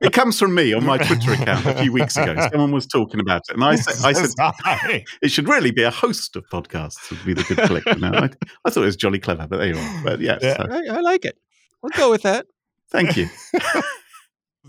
it 0.00 0.12
comes 0.12 0.38
from 0.38 0.54
me 0.54 0.72
on 0.72 0.84
my 0.84 0.96
Twitter 0.98 1.32
account 1.34 1.66
a 1.66 1.74
few 1.82 1.92
weeks 1.92 2.16
ago. 2.16 2.34
Someone 2.50 2.72
was 2.72 2.86
talking 2.86 3.20
about 3.20 3.42
it, 3.48 3.54
and 3.54 3.64
I 3.64 3.76
said, 3.76 4.04
I 4.04 4.12
said 4.12 4.30
I. 4.38 5.04
it 5.22 5.30
should 5.30 5.48
really 5.48 5.70
be 5.72 5.82
a 5.82 5.90
host 5.90 6.36
of 6.36 6.44
podcasts 6.48 7.10
would 7.10 7.24
be 7.24 7.34
the 7.34 7.42
good 7.44 7.58
collective. 7.66 8.00
Now, 8.00 8.12
I, 8.14 8.30
I 8.64 8.70
thought 8.70 8.82
it 8.82 8.86
was 8.86 8.96
jolly 8.96 9.18
clever, 9.18 9.46
but 9.46 9.58
there 9.58 9.68
you 9.74 9.78
are. 9.78 10.00
But 10.04 10.20
yes, 10.20 10.40
Yeah. 10.42 10.56
so, 10.56 10.66
I, 10.70 10.96
I 10.96 11.00
like 11.00 11.24
it. 11.24 11.36
We'll 11.82 11.90
go 11.96 12.10
with 12.10 12.22
that. 12.22 12.46
thank 12.90 13.16
you. 13.16 13.28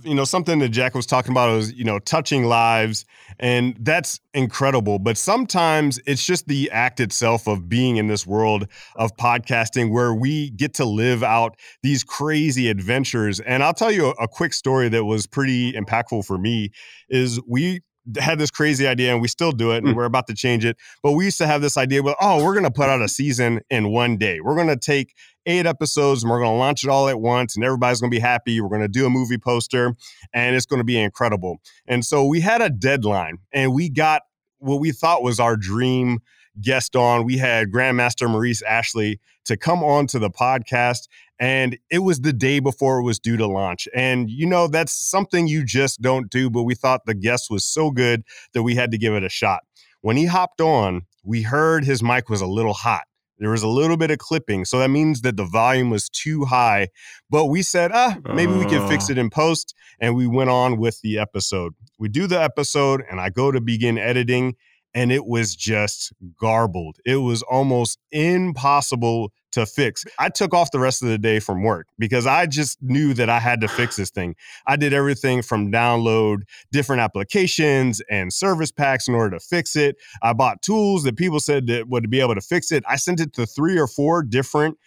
You 0.03 0.15
know 0.15 0.25
something 0.25 0.59
that 0.59 0.69
jack 0.69 0.95
was 0.95 1.05
talking 1.05 1.31
about 1.31 1.49
was 1.55 1.73
you 1.73 1.83
know 1.83 1.99
touching 1.99 2.45
lives 2.45 3.05
and 3.39 3.77
that's 3.81 4.19
incredible. 4.33 4.99
But 4.99 5.17
sometimes 5.17 5.99
it's 6.05 6.25
just 6.25 6.47
the 6.47 6.69
act 6.71 6.99
itself 6.99 7.47
of 7.47 7.69
being 7.69 7.97
in 7.97 8.07
this 8.07 8.27
world 8.27 8.67
of 8.95 9.15
podcasting 9.17 9.91
where 9.91 10.13
we 10.13 10.51
get 10.51 10.73
to 10.75 10.85
live 10.85 11.23
out 11.23 11.57
these 11.81 12.03
crazy 12.03 12.69
adventures. 12.69 13.39
And 13.39 13.63
i'll 13.63 13.73
tell 13.73 13.91
you 13.91 14.09
a, 14.19 14.27
quick 14.27 14.53
story 14.53 14.89
that 14.89 15.05
was 15.05 15.25
pretty 15.25 15.73
impactful 15.73 16.25
for 16.25 16.37
me 16.37 16.71
is 17.09 17.41
we 17.47 17.81
had 18.19 18.39
this 18.39 18.49
crazy 18.49 18.87
idea 18.87 19.11
and 19.11 19.21
we 19.21 19.27
still 19.27 19.51
do 19.51 19.71
it 19.71 19.77
and 19.83 19.87
Mm. 19.87 19.95
we're 19.95 20.05
about 20.05 20.25
to 20.27 20.33
change 20.33 20.65
it 20.65 20.77
but 21.03 21.11
we 21.11 21.25
used 21.25 21.37
to 21.37 21.47
have 21.47 21.61
this 21.61 21.77
idea 21.77 22.01
well 22.01 22.15
oh 22.21 22.43
we're 22.43 22.53
going 22.53 22.63
to 22.65 22.71
put 22.71 22.89
out 22.89 23.01
a 23.01 23.07
season 23.07 23.59
in 23.69 23.91
one 23.91 24.17
day. 24.17 24.39
We're 24.39 24.55
going 24.55 24.67
to 24.67 24.77
take 24.77 25.13
eight 25.45 25.65
episodes 25.65 26.23
and 26.23 26.29
we're 26.31 26.39
going 26.39 26.53
to 26.53 26.57
launch 26.57 26.83
it 26.83 26.89
all 26.89 27.07
at 27.07 27.19
once 27.19 27.55
and 27.55 27.63
everybody's 27.63 27.99
going 28.01 28.11
to 28.11 28.15
be 28.15 28.21
happy. 28.21 28.59
We're 28.61 28.69
going 28.69 28.81
to 28.81 28.87
do 28.87 29.05
a 29.05 29.09
movie 29.09 29.37
poster 29.37 29.95
and 30.33 30.55
it's 30.55 30.65
going 30.65 30.79
to 30.79 30.83
be 30.83 30.99
incredible. 30.99 31.57
And 31.87 32.05
so 32.05 32.25
we 32.25 32.39
had 32.41 32.61
a 32.61 32.69
deadline 32.69 33.37
and 33.51 33.73
we 33.73 33.89
got 33.89 34.23
what 34.59 34.79
we 34.79 34.91
thought 34.91 35.23
was 35.23 35.39
our 35.39 35.55
dream 35.55 36.19
guest 36.61 36.95
on. 36.95 37.25
We 37.25 37.37
had 37.37 37.71
grandmaster 37.71 38.29
maurice 38.29 38.61
ashley 38.61 39.19
to 39.45 39.57
come 39.57 39.83
on 39.83 40.07
to 40.07 40.19
the 40.19 40.29
podcast 40.29 41.07
and 41.39 41.77
it 41.89 41.99
was 41.99 42.19
the 42.21 42.33
day 42.33 42.59
before 42.59 42.99
it 42.99 43.03
was 43.03 43.17
due 43.19 43.37
to 43.37 43.47
launch. 43.47 43.87
And 43.95 44.29
you 44.29 44.45
know 44.45 44.67
that's 44.67 44.91
something 44.93 45.47
you 45.47 45.63
just 45.63 46.01
don't 46.01 46.29
do 46.29 46.49
but 46.49 46.63
we 46.63 46.75
thought 46.75 47.05
the 47.05 47.13
guest 47.15 47.49
was 47.49 47.65
so 47.65 47.91
good 47.91 48.23
that 48.53 48.63
we 48.63 48.75
had 48.75 48.91
to 48.91 48.97
give 48.97 49.13
it 49.13 49.23
a 49.23 49.29
shot. 49.29 49.61
When 50.01 50.17
he 50.17 50.25
hopped 50.25 50.61
on 50.61 51.03
we 51.23 51.41
heard 51.41 51.83
his 51.83 52.01
mic 52.03 52.29
was 52.29 52.41
a 52.41 52.47
little 52.47 52.73
hot. 52.73 53.03
There 53.39 53.51
was 53.51 53.63
a 53.63 53.67
little 53.69 53.95
bit 53.95 54.11
of 54.11 54.17
clipping 54.17 54.65
so 54.65 54.79
that 54.79 54.89
means 54.89 55.21
that 55.21 55.37
the 55.37 55.45
volume 55.45 55.89
was 55.89 56.09
too 56.09 56.45
high. 56.45 56.89
But 57.29 57.45
we 57.45 57.61
said 57.61 57.91
ah 57.93 58.17
maybe 58.33 58.53
we 58.53 58.65
can 58.65 58.87
fix 58.87 59.09
Oh. 59.09 59.11
it 59.13 59.17
in 59.17 59.29
post 59.29 59.73
and 60.01 60.15
we 60.15 60.27
went 60.27 60.49
on 60.49 60.77
with 60.77 60.99
the 61.01 61.17
episode. 61.17 61.73
We 61.97 62.09
do 62.09 62.27
the 62.27 62.41
episode 62.41 63.03
and 63.09 63.19
i 63.21 63.29
go 63.29 63.51
to 63.51 63.61
begin 63.61 63.97
editing 63.97 64.55
and 64.93 65.11
it 65.11 65.25
was 65.25 65.55
just 65.55 66.11
garbled. 66.39 66.97
It 67.05 67.17
was 67.17 67.41
almost 67.43 67.99
impossible 68.11 69.31
to 69.51 69.65
fix. 69.65 70.05
I 70.19 70.29
took 70.29 70.53
off 70.53 70.71
the 70.71 70.79
rest 70.79 71.01
of 71.01 71.09
the 71.09 71.17
day 71.17 71.39
from 71.39 71.63
work 71.63 71.87
because 71.97 72.27
i 72.27 72.45
just 72.45 72.77
knew 72.81 73.13
that 73.15 73.29
i 73.29 73.39
had 73.39 73.61
to 73.61 73.67
fix 73.67 73.95
this 73.95 74.11
thing. 74.11 74.35
I 74.67 74.75
did 74.75 74.93
everything 74.93 75.41
from 75.41 75.71
download 75.71 76.41
different 76.71 77.01
applications 77.01 78.01
and 78.09 78.31
service 78.31 78.71
packs 78.71 79.07
in 79.07 79.15
order 79.15 79.37
to 79.37 79.43
fix 79.43 79.75
it. 79.75 79.95
I 80.21 80.33
bought 80.33 80.61
tools 80.61 81.03
that 81.03 81.17
people 81.17 81.39
said 81.39 81.67
that 81.67 81.87
would 81.89 82.09
be 82.09 82.19
able 82.19 82.35
to 82.35 82.41
fix 82.41 82.71
it. 82.71 82.83
I 82.87 82.95
sent 82.95 83.19
it 83.19 83.33
to 83.33 83.45
three 83.45 83.79
or 83.79 83.87
four 83.87 84.23
different 84.23 84.77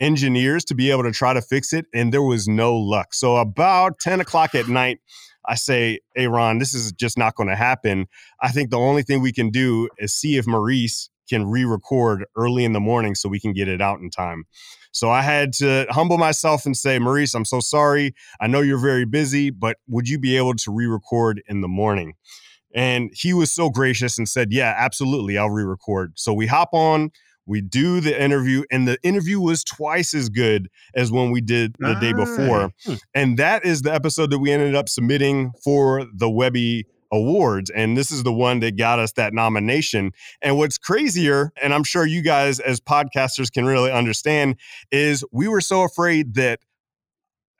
engineers 0.00 0.64
to 0.66 0.74
be 0.74 0.90
able 0.90 1.04
to 1.04 1.12
try 1.12 1.32
to 1.32 1.42
fix 1.42 1.72
it 1.72 1.86
and 1.94 2.12
there 2.12 2.22
was 2.22 2.48
no 2.48 2.76
luck. 2.76 3.14
So 3.14 3.36
about 3.36 3.98
10 4.00 4.20
o'clock 4.20 4.54
at 4.54 4.68
night 4.68 4.98
I 5.46 5.54
say, 5.56 6.00
hey, 6.14 6.28
Ron, 6.28 6.58
this 6.58 6.74
is 6.74 6.92
just 6.92 7.18
not 7.18 7.34
going 7.34 7.48
to 7.48 7.56
happen. 7.56 8.06
I 8.40 8.50
think 8.50 8.70
the 8.70 8.78
only 8.78 9.02
thing 9.02 9.20
we 9.20 9.32
can 9.32 9.50
do 9.50 9.88
is 9.98 10.14
see 10.14 10.36
if 10.36 10.46
Maurice 10.46 11.10
can 11.28 11.48
re 11.48 11.64
record 11.64 12.24
early 12.36 12.64
in 12.64 12.72
the 12.72 12.80
morning 12.80 13.14
so 13.14 13.28
we 13.28 13.40
can 13.40 13.52
get 13.52 13.68
it 13.68 13.80
out 13.80 14.00
in 14.00 14.10
time. 14.10 14.44
So 14.92 15.10
I 15.10 15.22
had 15.22 15.52
to 15.54 15.86
humble 15.88 16.18
myself 16.18 16.66
and 16.66 16.76
say, 16.76 16.98
Maurice, 16.98 17.34
I'm 17.34 17.46
so 17.46 17.60
sorry. 17.60 18.14
I 18.40 18.46
know 18.46 18.60
you're 18.60 18.78
very 18.78 19.06
busy, 19.06 19.50
but 19.50 19.78
would 19.88 20.08
you 20.08 20.18
be 20.18 20.36
able 20.36 20.54
to 20.54 20.70
re 20.70 20.86
record 20.86 21.42
in 21.46 21.62
the 21.62 21.68
morning? 21.68 22.14
And 22.74 23.10
he 23.14 23.32
was 23.32 23.52
so 23.52 23.70
gracious 23.70 24.18
and 24.18 24.28
said, 24.28 24.52
Yeah, 24.52 24.74
absolutely. 24.76 25.38
I'll 25.38 25.50
re 25.50 25.64
record. 25.64 26.12
So 26.16 26.32
we 26.32 26.46
hop 26.46 26.70
on, 26.72 27.10
we 27.46 27.60
do 27.60 28.00
the 28.00 28.20
interview, 28.20 28.64
and 28.70 28.86
the 28.86 28.98
interview 29.02 29.40
was 29.40 29.64
twice 29.64 30.14
as 30.14 30.28
good 30.28 30.68
as 30.94 31.10
when 31.10 31.30
we 31.30 31.40
did 31.40 31.76
the 31.78 31.94
day 31.94 32.12
before. 32.12 32.72
Alright. 32.86 33.02
And 33.14 33.38
that 33.38 33.64
is 33.64 33.82
the 33.82 33.92
episode 33.92 34.30
that 34.30 34.38
we 34.38 34.52
ended 34.52 34.74
up 34.74 34.88
submitting 34.88 35.52
for 35.62 36.06
the 36.14 36.30
Webby 36.30 36.86
Awards. 37.12 37.70
And 37.70 37.96
this 37.96 38.10
is 38.10 38.22
the 38.22 38.32
one 38.32 38.60
that 38.60 38.76
got 38.76 38.98
us 38.98 39.12
that 39.12 39.34
nomination. 39.34 40.12
And 40.40 40.56
what's 40.56 40.78
crazier, 40.78 41.52
and 41.60 41.74
I'm 41.74 41.84
sure 41.84 42.06
you 42.06 42.22
guys 42.22 42.58
as 42.58 42.80
podcasters 42.80 43.52
can 43.52 43.66
really 43.66 43.92
understand, 43.92 44.56
is 44.90 45.24
we 45.30 45.46
were 45.48 45.60
so 45.60 45.82
afraid 45.82 46.34
that 46.34 46.60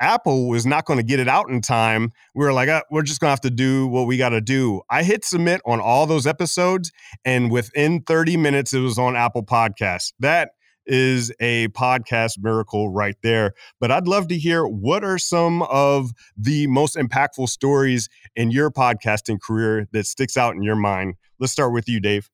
Apple 0.02 0.48
was 0.48 0.66
not 0.66 0.84
going 0.84 0.98
to 0.98 1.04
get 1.04 1.20
it 1.20 1.28
out 1.28 1.48
in 1.48 1.60
time. 1.60 2.12
We 2.34 2.44
were 2.44 2.52
like, 2.52 2.68
uh, 2.68 2.82
we're 2.90 3.02
just 3.02 3.20
going 3.20 3.28
to 3.28 3.32
have 3.32 3.40
to 3.42 3.50
do 3.50 3.86
what 3.86 4.06
we 4.06 4.16
got 4.16 4.30
to 4.30 4.40
do. 4.40 4.82
I 4.90 5.04
hit 5.04 5.24
submit 5.24 5.60
on 5.64 5.80
all 5.80 6.06
those 6.06 6.26
episodes, 6.26 6.90
and 7.24 7.50
within 7.50 8.02
30 8.02 8.36
minutes, 8.36 8.74
it 8.74 8.80
was 8.80 8.98
on 8.98 9.14
Apple 9.14 9.44
Podcasts. 9.44 10.12
That 10.18 10.50
is 10.84 11.32
a 11.38 11.68
podcast 11.68 12.32
miracle 12.40 12.90
right 12.90 13.14
there. 13.22 13.54
But 13.80 13.92
I'd 13.92 14.08
love 14.08 14.26
to 14.28 14.36
hear 14.36 14.66
what 14.66 15.04
are 15.04 15.18
some 15.18 15.62
of 15.62 16.10
the 16.36 16.66
most 16.66 16.96
impactful 16.96 17.48
stories 17.48 18.08
in 18.34 18.50
your 18.50 18.72
podcasting 18.72 19.40
career 19.40 19.86
that 19.92 20.06
sticks 20.06 20.36
out 20.36 20.56
in 20.56 20.64
your 20.64 20.74
mind. 20.74 21.14
Let's 21.38 21.52
start 21.52 21.72
with 21.72 21.88
you, 21.88 22.00
Dave. 22.00 22.28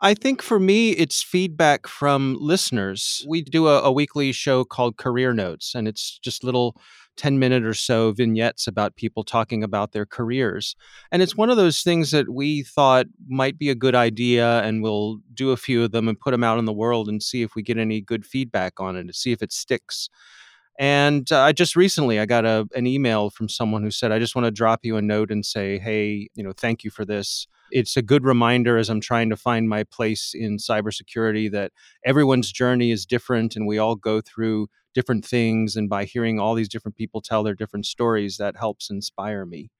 I 0.00 0.12
think 0.12 0.42
for 0.42 0.60
me, 0.60 0.90
it's 0.90 1.22
feedback 1.22 1.86
from 1.86 2.36
listeners. 2.38 3.24
We 3.26 3.40
do 3.40 3.68
a, 3.68 3.80
a, 3.80 3.90
weekly 3.90 4.30
show 4.32 4.62
called 4.62 4.98
Career 4.98 5.32
Notes, 5.32 5.74
and 5.74 5.88
it's 5.88 6.18
just 6.18 6.44
little 6.44 6.76
10 7.16 7.38
minute 7.38 7.64
or 7.64 7.72
so 7.72 8.12
vignettes 8.12 8.66
about 8.66 8.96
people 8.96 9.24
talking 9.24 9.64
about 9.64 9.92
their 9.92 10.04
careers. 10.04 10.76
And 11.10 11.22
it's 11.22 11.34
one 11.34 11.48
of 11.48 11.56
those 11.56 11.80
things 11.80 12.10
that 12.10 12.28
we 12.28 12.62
thought 12.62 13.06
might 13.26 13.58
be 13.58 13.70
a 13.70 13.74
good 13.74 13.94
idea, 13.94 14.60
and 14.60 14.82
we'll 14.82 15.20
do 15.32 15.50
a 15.50 15.56
few 15.56 15.84
of 15.84 15.92
them 15.92 16.08
and 16.08 16.20
put 16.20 16.32
them 16.32 16.44
out 16.44 16.58
in 16.58 16.66
the 16.66 16.74
world 16.74 17.08
and 17.08 17.22
see 17.22 17.40
if 17.40 17.54
we 17.54 17.62
get 17.62 17.78
any 17.78 18.02
good 18.02 18.26
feedback 18.26 18.78
on 18.78 18.96
it, 18.96 19.06
to 19.06 19.14
see 19.14 19.32
if 19.32 19.42
it 19.42 19.50
sticks. 19.50 20.10
And 20.78 21.32
uh, 21.32 21.40
I 21.40 21.52
just 21.52 21.74
recently 21.74 22.20
I 22.20 22.26
got 22.26 22.44
a, 22.44 22.68
an 22.74 22.86
email 22.86 23.30
from 23.30 23.48
someone 23.48 23.82
who 23.82 23.90
said, 23.90 24.12
"I 24.12 24.18
just 24.18 24.36
want 24.36 24.44
to 24.44 24.50
drop 24.50 24.80
you 24.82 24.98
a 24.98 25.02
note 25.02 25.30
and 25.30 25.44
say, 25.44 25.78
hey, 25.78 26.28
you 26.34 26.44
know, 26.44 26.52
thank 26.52 26.84
you 26.84 26.90
for 26.90 27.06
this. 27.06 27.46
It's 27.70 27.96
a 27.96 28.02
good 28.02 28.24
reminder 28.24 28.78
as 28.78 28.88
I'm 28.88 29.00
trying 29.00 29.30
to 29.30 29.36
find 29.36 29.68
my 29.68 29.84
place 29.84 30.32
in 30.34 30.56
cybersecurity 30.58 31.50
that 31.52 31.72
everyone's 32.04 32.52
journey 32.52 32.90
is 32.90 33.06
different, 33.06 33.56
and 33.56 33.66
we 33.66 33.78
all 33.78 33.96
go 33.96 34.20
through 34.20 34.68
different 34.94 35.24
things. 35.24 35.76
And 35.76 35.88
by 35.88 36.04
hearing 36.04 36.38
all 36.40 36.54
these 36.54 36.68
different 36.68 36.96
people 36.96 37.20
tell 37.20 37.42
their 37.42 37.54
different 37.54 37.86
stories, 37.86 38.36
that 38.38 38.56
helps 38.56 38.90
inspire 38.90 39.44
me. 39.44 39.70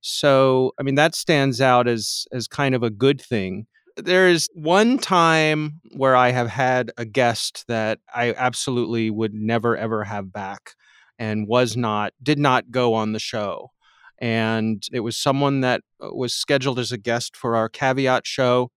So, 0.00 0.72
I 0.78 0.82
mean, 0.82 0.94
that 0.94 1.14
stands 1.14 1.60
out 1.60 1.86
as 1.86 2.26
as 2.32 2.48
kind 2.48 2.74
of 2.74 2.82
a 2.82 2.90
good 2.90 3.20
thing 3.20 3.66
there 3.96 4.28
is 4.28 4.48
one 4.54 4.96
time 4.98 5.80
where 5.96 6.16
I 6.16 6.30
have 6.30 6.48
had 6.48 6.90
a 6.96 7.04
guest 7.04 7.64
that 7.68 7.98
I 8.14 8.32
absolutely 8.34 9.10
would 9.10 9.34
never 9.34 9.76
ever 9.76 10.04
have 10.04 10.32
back 10.32 10.74
and 11.18 11.46
was 11.46 11.76
not 11.76 12.14
did 12.22 12.38
not 12.38 12.70
go 12.70 12.94
on 12.94 13.12
the 13.12 13.18
show. 13.18 13.72
And 14.20 14.86
it 14.92 15.00
was 15.00 15.16
someone 15.16 15.62
that 15.62 15.82
uh, 16.02 16.14
was 16.14 16.34
scheduled 16.34 16.78
as 16.78 16.92
a 16.92 16.98
guest 16.98 17.36
for 17.36 17.56
our 17.56 17.68
caveat 17.68 18.26
show, 18.26 18.70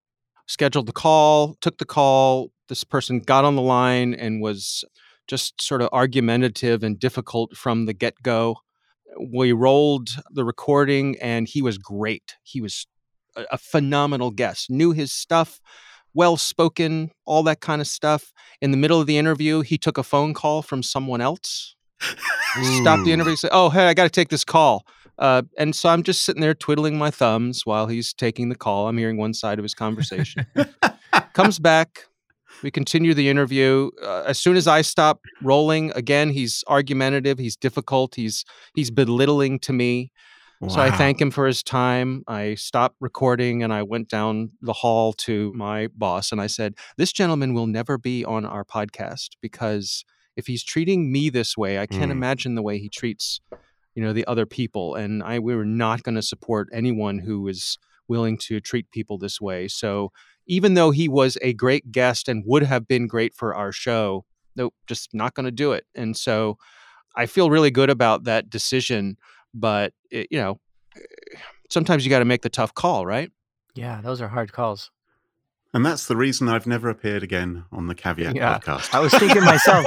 scheduled 0.47 0.87
the 0.87 0.93
call, 0.93 1.55
took 1.61 1.77
the 1.77 1.85
call. 1.85 2.51
This 2.69 2.83
person 2.83 3.19
got 3.19 3.43
on 3.43 3.55
the 3.55 3.61
line 3.61 4.13
and 4.13 4.41
was 4.41 4.85
just 5.27 5.61
sort 5.61 5.81
of 5.81 5.89
argumentative 5.91 6.83
and 6.83 6.99
difficult 6.99 7.55
from 7.57 7.85
the 7.85 7.93
get 7.93 8.15
go. 8.23 8.57
We 9.19 9.51
rolled 9.51 10.09
the 10.31 10.43
recording 10.43 11.17
and 11.21 11.47
he 11.47 11.61
was 11.61 11.77
great. 11.77 12.35
He 12.43 12.61
was 12.61 12.87
a, 13.35 13.57
phenomenal 13.57 14.31
guest, 14.31 14.69
knew 14.69 14.91
his 14.91 15.11
stuff, 15.11 15.59
well 16.13 16.37
spoken, 16.37 17.11
all 17.25 17.43
that 17.43 17.59
kind 17.59 17.81
of 17.81 17.87
stuff. 17.87 18.31
In 18.61 18.71
the 18.71 18.77
middle 18.77 18.99
of 18.99 19.07
the 19.07 19.17
interview, 19.17 19.61
he 19.61 19.77
took 19.77 19.97
a 19.97 20.03
phone 20.03 20.33
call 20.33 20.61
from 20.61 20.83
someone 20.83 21.21
else. 21.21 21.75
Stopped 22.81 23.05
the 23.05 23.11
interview. 23.13 23.35
Said, 23.35 23.49
"Oh, 23.53 23.69
hey, 23.69 23.87
I 23.87 23.93
got 23.93 24.03
to 24.03 24.09
take 24.09 24.29
this 24.29 24.43
call." 24.43 24.85
Uh, 25.19 25.43
and 25.57 25.75
so 25.75 25.89
I'm 25.89 26.03
just 26.03 26.23
sitting 26.23 26.41
there 26.41 26.53
twiddling 26.53 26.97
my 26.97 27.11
thumbs 27.11 27.65
while 27.65 27.87
he's 27.87 28.13
taking 28.13 28.49
the 28.49 28.55
call. 28.55 28.87
I'm 28.87 28.97
hearing 28.97 29.17
one 29.17 29.33
side 29.33 29.59
of 29.59 29.63
his 29.63 29.73
conversation. 29.75 30.45
Comes 31.33 31.59
back. 31.59 32.05
We 32.63 32.71
continue 32.71 33.13
the 33.13 33.29
interview. 33.29 33.91
Uh, 34.01 34.23
as 34.25 34.39
soon 34.39 34.55
as 34.55 34.67
I 34.67 34.81
stop 34.81 35.21
rolling, 35.41 35.91
again, 35.95 36.29
he's 36.29 36.63
argumentative. 36.67 37.37
He's 37.37 37.55
difficult. 37.55 38.15
He's 38.15 38.45
he's 38.75 38.89
belittling 38.89 39.59
to 39.59 39.73
me. 39.73 40.11
Wow. 40.61 40.69
So 40.69 40.79
I 40.79 40.91
thank 40.91 41.19
him 41.19 41.29
for 41.29 41.45
his 41.45 41.61
time. 41.61 42.23
I 42.25 42.55
stopped 42.55 42.95
recording 43.01 43.63
and 43.63 43.73
I 43.73 43.83
went 43.83 44.07
down 44.07 44.51
the 44.61 44.71
hall 44.71 45.11
to 45.13 45.51
my 45.53 45.89
boss 45.93 46.31
and 46.31 46.39
I 46.39 46.47
said, 46.47 46.75
This 46.95 47.11
gentleman 47.11 47.53
will 47.53 47.67
never 47.67 47.97
be 47.97 48.23
on 48.23 48.45
our 48.45 48.63
podcast 48.63 49.31
because 49.41 50.05
if 50.37 50.47
he's 50.47 50.63
treating 50.63 51.11
me 51.11 51.29
this 51.29 51.57
way, 51.57 51.79
I 51.79 51.85
can't 51.85 52.09
mm. 52.09 52.11
imagine 52.11 52.55
the 52.55 52.61
way 52.61 52.79
he 52.79 52.87
treats, 52.87 53.41
you 53.95 54.03
know, 54.03 54.13
the 54.13 54.25
other 54.25 54.45
people. 54.45 54.95
And 54.95 55.23
I 55.23 55.39
we 55.39 55.55
were 55.55 55.65
not 55.65 56.03
going 56.03 56.15
to 56.15 56.21
support 56.21 56.69
anyone 56.73 57.19
who 57.19 57.47
is 57.47 57.77
willing 58.07 58.37
to 58.37 58.59
treat 58.59 58.91
people 58.91 59.17
this 59.17 59.39
way. 59.39 59.67
So 59.67 60.11
even 60.45 60.73
though 60.73 60.91
he 60.91 61.07
was 61.07 61.37
a 61.41 61.53
great 61.53 61.91
guest 61.91 62.27
and 62.27 62.43
would 62.45 62.63
have 62.63 62.87
been 62.87 63.07
great 63.07 63.33
for 63.33 63.55
our 63.55 63.71
show, 63.71 64.25
nope, 64.55 64.73
just 64.87 65.13
not 65.13 65.33
going 65.33 65.45
to 65.45 65.51
do 65.51 65.71
it. 65.71 65.85
And 65.95 66.17
so 66.17 66.57
I 67.15 67.25
feel 67.25 67.49
really 67.49 67.71
good 67.71 67.89
about 67.89 68.25
that 68.25 68.49
decision 68.49 69.17
but 69.53 69.93
it, 70.09 70.27
you 70.31 70.39
know, 70.39 70.59
eh, 70.95 70.99
sometimes 71.69 72.05
you 72.05 72.09
got 72.09 72.19
to 72.19 72.25
make 72.25 72.41
the 72.41 72.49
tough 72.49 72.73
call, 72.73 73.05
right? 73.05 73.31
Yeah, 73.75 74.01
those 74.01 74.21
are 74.21 74.27
hard 74.27 74.51
calls. 74.51 74.91
And 75.75 75.85
that's 75.85 76.05
the 76.05 76.15
reason 76.15 76.49
I've 76.49 76.67
never 76.67 76.89
appeared 76.89 77.23
again 77.23 77.65
on 77.71 77.87
the 77.87 77.95
Caveat 77.95 78.35
yeah. 78.35 78.59
podcast. 78.59 78.93
I 78.93 78.99
was 78.99 79.11
thinking 79.13 79.43
myself. 79.43 79.85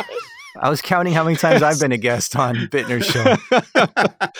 I 0.62 0.68
was 0.68 0.82
counting 0.82 1.14
how 1.14 1.24
many 1.24 1.36
times 1.36 1.62
I've 1.62 1.80
been 1.80 1.92
a 1.92 1.96
guest 1.96 2.36
on 2.36 2.54
Bittner's 2.54 3.06
show. 3.06 3.34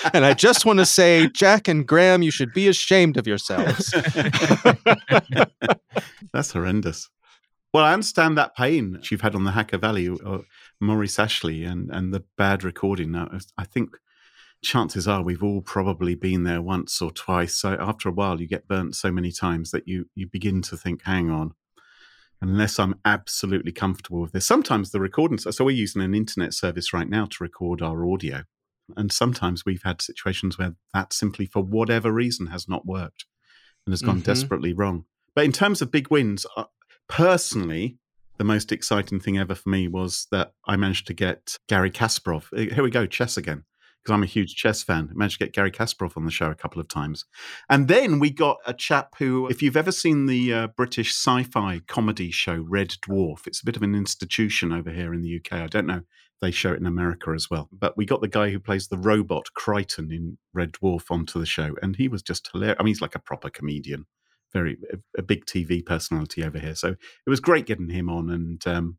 and 0.12 0.22
I 0.24 0.34
just 0.34 0.66
want 0.66 0.78
to 0.78 0.84
say, 0.84 1.28
Jack 1.28 1.66
and 1.66 1.86
Graham, 1.86 2.20
you 2.22 2.30
should 2.30 2.52
be 2.52 2.68
ashamed 2.68 3.16
of 3.16 3.26
yourselves. 3.26 3.90
That's 6.32 6.52
horrendous. 6.52 7.08
Well, 7.72 7.84
I 7.84 7.94
understand 7.94 8.36
that 8.36 8.54
pain 8.54 8.92
that 8.92 9.10
you've 9.10 9.22
had 9.22 9.34
on 9.34 9.44
the 9.44 9.52
Hacker 9.52 9.78
Valley, 9.78 10.08
or 10.08 10.18
uh, 10.26 10.38
Maurice 10.78 11.18
Ashley, 11.18 11.64
and 11.64 11.90
and 11.90 12.12
the 12.12 12.24
bad 12.36 12.64
recording. 12.64 13.12
Now, 13.12 13.30
I 13.56 13.64
think 13.64 13.96
chances 14.62 15.08
are 15.08 15.22
we've 15.22 15.42
all 15.42 15.62
probably 15.62 16.14
been 16.14 16.42
there 16.42 16.60
once 16.60 17.00
or 17.00 17.10
twice. 17.10 17.54
So 17.56 17.76
after 17.80 18.08
a 18.08 18.12
while, 18.12 18.40
you 18.40 18.46
get 18.46 18.68
burnt 18.68 18.94
so 18.94 19.10
many 19.10 19.32
times 19.32 19.70
that 19.70 19.88
you 19.88 20.06
you 20.14 20.26
begin 20.26 20.60
to 20.62 20.76
think, 20.76 21.04
"Hang 21.04 21.30
on." 21.30 21.54
Unless 22.42 22.78
I'm 22.78 22.94
absolutely 23.04 23.72
comfortable 23.72 24.22
with 24.22 24.32
this. 24.32 24.46
Sometimes 24.46 24.90
the 24.90 25.00
recordings, 25.00 25.46
so 25.54 25.64
we're 25.64 25.72
using 25.72 26.00
an 26.00 26.14
internet 26.14 26.54
service 26.54 26.92
right 26.92 27.08
now 27.08 27.26
to 27.26 27.42
record 27.42 27.82
our 27.82 28.06
audio. 28.06 28.44
And 28.96 29.12
sometimes 29.12 29.64
we've 29.64 29.82
had 29.84 30.02
situations 30.02 30.58
where 30.58 30.74
that 30.94 31.12
simply, 31.12 31.46
for 31.46 31.62
whatever 31.62 32.10
reason, 32.10 32.46
has 32.48 32.68
not 32.68 32.86
worked 32.86 33.26
and 33.86 33.92
has 33.92 34.02
gone 34.02 34.16
mm-hmm. 34.16 34.24
desperately 34.24 34.72
wrong. 34.72 35.04
But 35.34 35.44
in 35.44 35.52
terms 35.52 35.82
of 35.82 35.90
big 35.90 36.10
wins, 36.10 36.46
uh, 36.56 36.64
personally, 37.08 37.98
the 38.38 38.44
most 38.44 38.72
exciting 38.72 39.20
thing 39.20 39.38
ever 39.38 39.54
for 39.54 39.68
me 39.68 39.86
was 39.86 40.26
that 40.30 40.52
I 40.66 40.76
managed 40.76 41.06
to 41.08 41.14
get 41.14 41.56
Garry 41.68 41.90
Kasparov. 41.90 42.72
Here 42.72 42.82
we 42.82 42.90
go, 42.90 43.06
chess 43.06 43.36
again, 43.36 43.64
because 44.02 44.14
I'm 44.14 44.22
a 44.22 44.26
huge 44.26 44.54
chess 44.54 44.82
fan. 44.82 45.08
I 45.10 45.14
managed 45.14 45.38
to 45.38 45.44
get 45.44 45.54
Garry 45.54 45.70
Kasparov 45.70 46.16
on 46.16 46.24
the 46.24 46.30
show 46.30 46.50
a 46.50 46.54
couple 46.54 46.80
of 46.80 46.88
times. 46.88 47.24
And 47.68 47.88
then 47.88 48.18
we 48.18 48.30
got 48.30 48.58
a 48.66 48.72
chap 48.72 49.14
who, 49.18 49.46
if 49.48 49.62
you've 49.62 49.76
ever 49.76 49.92
seen 49.92 50.26
the 50.26 50.52
uh, 50.52 50.66
British 50.68 51.10
sci 51.10 51.42
fi 51.44 51.80
comedy 51.86 52.30
show 52.30 52.64
Red 52.68 52.90
Dwarf, 53.06 53.46
it's 53.46 53.60
a 53.60 53.66
bit 53.66 53.76
of 53.76 53.82
an 53.82 53.94
institution 53.94 54.72
over 54.72 54.90
here 54.90 55.12
in 55.12 55.22
the 55.22 55.36
UK. 55.36 55.52
I 55.60 55.66
don't 55.66 55.86
know 55.86 56.02
they 56.40 56.50
show 56.50 56.72
it 56.72 56.80
in 56.80 56.86
America 56.86 57.32
as 57.32 57.50
well. 57.50 57.68
But 57.70 57.96
we 57.96 58.06
got 58.06 58.20
the 58.20 58.28
guy 58.28 58.50
who 58.50 58.58
plays 58.58 58.88
the 58.88 58.96
robot 58.96 59.48
Kryten 59.54 60.10
in 60.10 60.38
Red 60.54 60.72
Dwarf 60.72 61.10
onto 61.10 61.38
the 61.38 61.46
show, 61.46 61.76
and 61.82 61.96
he 61.96 62.08
was 62.08 62.22
just 62.22 62.48
hilarious. 62.52 62.76
I 62.80 62.82
mean, 62.82 62.94
he's 62.94 63.02
like 63.02 63.14
a 63.14 63.20
proper 63.20 63.50
comedian 63.50 64.06
very 64.52 64.76
a, 64.92 65.20
a, 65.20 65.22
big 65.22 65.46
TV 65.46 65.84
personality 65.84 66.42
over 66.42 66.58
here. 66.58 66.74
So 66.74 66.88
it 66.88 67.30
was 67.30 67.38
great 67.38 67.66
getting 67.66 67.88
him 67.88 68.08
on 68.08 68.30
and 68.30 68.66
um, 68.66 68.98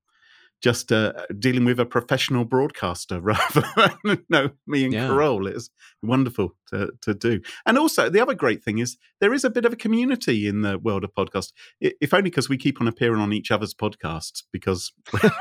just 0.62 0.92
uh, 0.92 1.14
dealing 1.40 1.66
with 1.66 1.80
a 1.80 1.86
professional 1.86 2.46
broadcaster 2.46 3.20
rather 3.22 3.64
than 4.04 4.24
no 4.30 4.50
me 4.68 4.86
and 4.86 4.94
yeah. 4.94 5.08
Carole. 5.08 5.48
It's 5.48 5.70
wonderful 6.02 6.56
to, 6.70 6.92
to 7.02 7.14
do. 7.14 7.42
And 7.66 7.78
also 7.78 8.10
the 8.10 8.22
other 8.22 8.36
great 8.36 8.64
thing 8.64 8.80
is 8.80 8.98
there 9.20 9.34
is 9.34 9.44
a 9.44 9.50
bit 9.50 9.66
of 9.66 9.74
a 9.74 9.78
community 9.78 10.48
in 10.48 10.62
the 10.62 10.78
world 10.78 11.04
of 11.04 11.14
podcast. 11.14 11.52
If 11.80 12.14
only 12.14 12.30
because 12.30 12.50
we 12.50 12.58
keep 12.58 12.80
on 12.80 12.88
appearing 12.88 13.22
on 13.22 13.34
each 13.34 13.52
other's 13.52 13.74
podcasts 13.74 14.44
because. 14.52 14.94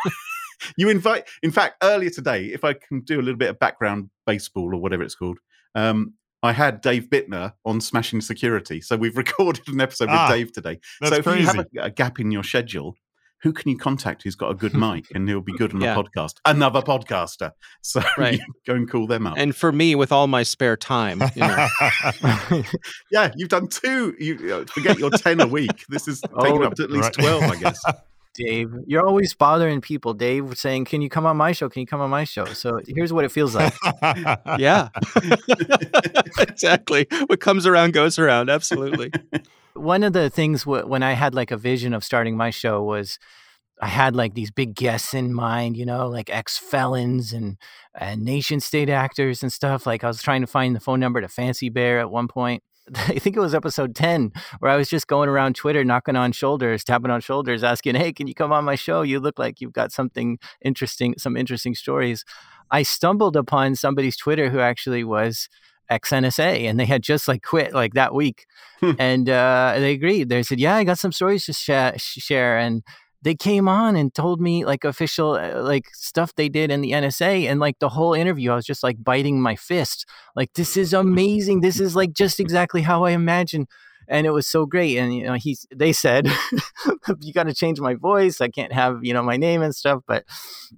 you 0.77 0.91
invite 0.91 1.27
in 1.43 1.51
fact 1.51 1.83
earlier 1.83 2.11
today 2.11 2.45
if 2.49 2.65
i 2.65 2.75
can 2.75 3.01
do 3.01 3.19
a 3.19 3.23
little 3.23 3.39
bit 3.39 3.49
of 3.49 3.59
background 3.59 4.11
baseball 4.27 4.75
or 4.75 4.77
whatever 4.79 5.03
it's 5.03 5.15
called 5.15 5.39
um, 5.75 6.13
I 6.43 6.53
had 6.53 6.81
Dave 6.81 7.09
Bittner 7.11 7.53
on 7.65 7.81
Smashing 7.81 8.21
Security. 8.21 8.81
So 8.81 8.97
we've 8.97 9.17
recorded 9.17 9.69
an 9.69 9.81
episode 9.81 10.09
ah, 10.11 10.27
with 10.29 10.37
Dave 10.37 10.53
today. 10.53 10.81
so 11.05 11.15
if 11.15 11.25
crazy. 11.25 11.41
you 11.41 11.47
have 11.47 11.59
a, 11.59 11.81
a, 11.83 11.91
gap 11.91 12.19
in 12.19 12.31
your 12.31 12.43
schedule, 12.43 12.97
who 13.43 13.53
can 13.53 13.71
you 13.71 13.79
contact 13.79 14.23
who's 14.23 14.35
got 14.35 14.51
a 14.51 14.55
good 14.55 14.75
mic 14.75 15.07
and 15.15 15.29
he'll 15.29 15.41
be 15.41 15.57
good 15.57 15.75
on 15.75 15.81
yeah. 15.81 15.95
a 15.95 16.03
podcast? 16.03 16.35
Another 16.45 16.83
podcaster. 16.83 17.53
So 17.83 18.03
right. 18.19 18.39
go 18.67 18.75
and 18.75 18.91
call 18.91 19.07
them 19.07 19.27
up. 19.27 19.39
And 19.39 19.57
for 19.57 19.73
me, 19.73 19.95
with 19.95 20.13
all 20.13 20.27
my 20.27 20.43
spare 20.43 20.77
time, 20.77 21.23
you 21.35 21.41
know. 21.41 21.69
yeah, 23.11 23.33
you've 23.37 23.49
done 23.49 23.69
two. 23.69 24.15
You 24.19 24.55
uh, 24.55 24.65
forget 24.67 24.99
your 24.99 25.11
ten 25.11 25.41
a 25.41 25.47
week. 25.47 25.85
This 25.89 26.07
is 26.07 26.21
taking 26.21 26.35
oh, 26.63 26.67
up 26.67 26.75
to 26.75 26.85
at 26.85 26.91
least 26.91 27.17
right. 27.17 27.25
twelve, 27.25 27.43
I 27.45 27.57
guess. 27.57 27.83
Dave. 28.41 28.73
You're 28.87 29.07
always 29.07 29.35
bothering 29.35 29.81
people, 29.81 30.15
Dave, 30.15 30.57
saying, 30.57 30.87
Can 30.87 31.03
you 31.03 31.09
come 31.09 31.27
on 31.27 31.37
my 31.37 31.53
show? 31.53 31.69
Can 31.69 31.81
you 31.81 31.87
come 31.87 32.01
on 32.01 32.11
my 32.11 32.25
show? 32.25 32.45
So 32.47 32.81
here's 32.87 33.13
what 33.13 33.25
it 33.25 33.33
feels 33.33 33.55
like. 33.55 33.75
yeah. 34.59 34.89
exactly. 36.39 37.07
What 37.27 37.41
comes 37.41 37.67
around 37.67 37.93
goes 37.93 38.19
around. 38.19 38.51
Absolutely. 38.51 39.13
One 39.75 40.03
of 40.03 40.13
the 40.13 40.31
things 40.31 40.65
w- 40.65 40.87
when 40.87 41.03
I 41.03 41.13
had 41.13 41.35
like 41.35 41.51
a 41.51 41.57
vision 41.57 41.95
of 41.95 42.05
starting 42.05 42.37
my 42.37 42.51
show 42.51 42.83
was 42.83 43.19
I 43.81 43.87
had 43.87 44.15
like 44.15 44.35
these 44.35 44.51
big 44.51 44.75
guests 44.75 45.15
in 45.15 45.33
mind, 45.33 45.77
you 45.77 45.87
know, 45.87 46.09
like 46.09 46.29
ex 46.31 46.59
felons 46.59 47.33
and, 47.33 47.57
and 47.95 48.23
nation 48.23 48.61
state 48.61 48.91
actors 48.91 49.43
and 49.43 49.53
stuff. 49.53 49.87
Like 49.87 50.05
I 50.05 50.09
was 50.09 50.23
trying 50.23 50.43
to 50.43 50.47
find 50.47 50.77
the 50.77 50.81
phone 50.81 51.01
number 51.01 51.21
to 51.21 51.29
Fancy 51.29 51.69
Bear 51.69 52.01
at 52.01 52.11
one 52.11 52.29
point 52.29 52.63
I 52.95 53.19
think 53.19 53.37
it 53.37 53.41
was 53.41 53.55
episode 53.55 53.95
10 53.95 54.33
where 54.59 54.71
I 54.71 54.77
was 54.77 54.89
just 54.89 55.07
going 55.07 55.29
around 55.29 55.57
Twitter 55.57 55.85
knocking 55.85 56.17
on 56.17 56.33
shoulders, 56.33 56.85
tapping 56.85 57.11
on 57.11 57.21
shoulders 57.21 57.63
asking, 57.63 57.95
"Hey, 57.95 58.13
can 58.13 58.27
you 58.27 58.35
come 58.35 58.53
on 58.53 58.65
my 58.65 58.75
show? 58.75 59.03
You 59.03 59.21
look 59.21 59.39
like 59.39 59.61
you've 59.61 59.73
got 59.73 59.93
something 59.93 60.39
interesting, 60.63 61.15
some 61.19 61.37
interesting 61.37 61.75
stories." 61.75 62.25
I 62.71 62.83
stumbled 62.83 63.37
upon 63.37 63.75
somebody's 63.75 64.17
Twitter 64.17 64.49
who 64.51 64.61
actually 64.61 65.05
was 65.05 65.49
ex 65.91 66.11
NSA 66.11 66.69
and 66.69 66.79
they 66.79 66.87
had 66.87 67.03
just 67.03 67.27
like 67.29 67.43
quit 67.43 67.75
like 67.75 67.95
that 67.95 68.15
week. 68.15 68.47
Hmm. 68.79 68.93
and 68.99 69.29
uh, 69.29 69.75
they 69.77 69.93
agreed. 69.93 70.29
They 70.29 70.43
said, 70.43 70.61
Yeah, 70.61 70.77
I 70.77 70.85
got 70.85 70.99
some 70.99 71.13
stories 71.13 71.45
to 71.47 71.53
sh- 71.53 71.99
share. 71.99 72.57
And 72.57 72.83
they 73.23 73.35
came 73.35 73.69
on 73.69 73.97
and 73.97 74.15
told 74.15 74.41
me 74.41 74.65
like 74.65 74.85
official 74.85 75.33
uh, 75.33 75.63
like 75.63 75.89
stuff 75.93 76.35
they 76.35 76.49
did 76.49 76.71
in 76.71 76.81
the 76.81 76.93
NSA 76.93 77.51
and 77.51 77.61
like 77.61 77.79
the 77.79 77.91
whole 77.91 78.15
interview 78.15 78.53
I 78.53 78.57
was 78.57 78.67
just 78.67 78.83
like 78.83 79.03
biting 79.03 79.41
my 79.41 79.57
fist 79.57 80.07
like 80.35 80.53
this 80.55 80.77
is 80.77 80.93
amazing. 80.93 81.61
This 81.61 81.81
is 81.81 81.97
like 81.97 82.13
just 82.13 82.41
exactly 82.41 82.83
how 82.83 83.05
I 83.05 83.11
imagined 83.11 83.69
and 84.09 84.27
it 84.27 84.31
was 84.31 84.47
so 84.47 84.67
great 84.67 84.99
and 84.99 85.15
you 85.15 85.25
know 85.25 85.35
he's 85.35 85.67
they 85.75 85.93
said 85.93 86.27
you 87.21 87.33
got 87.33 87.45
to 87.45 87.55
change 87.55 87.81
my 87.81 87.95
voice. 87.95 88.41
I 88.41 88.49
can't 88.49 88.73
have 88.73 88.99
you 89.03 89.15
know 89.15 89.23
my 89.23 89.37
name 89.37 89.63
and 89.63 89.75
stuff. 89.75 90.03
But 90.07 90.25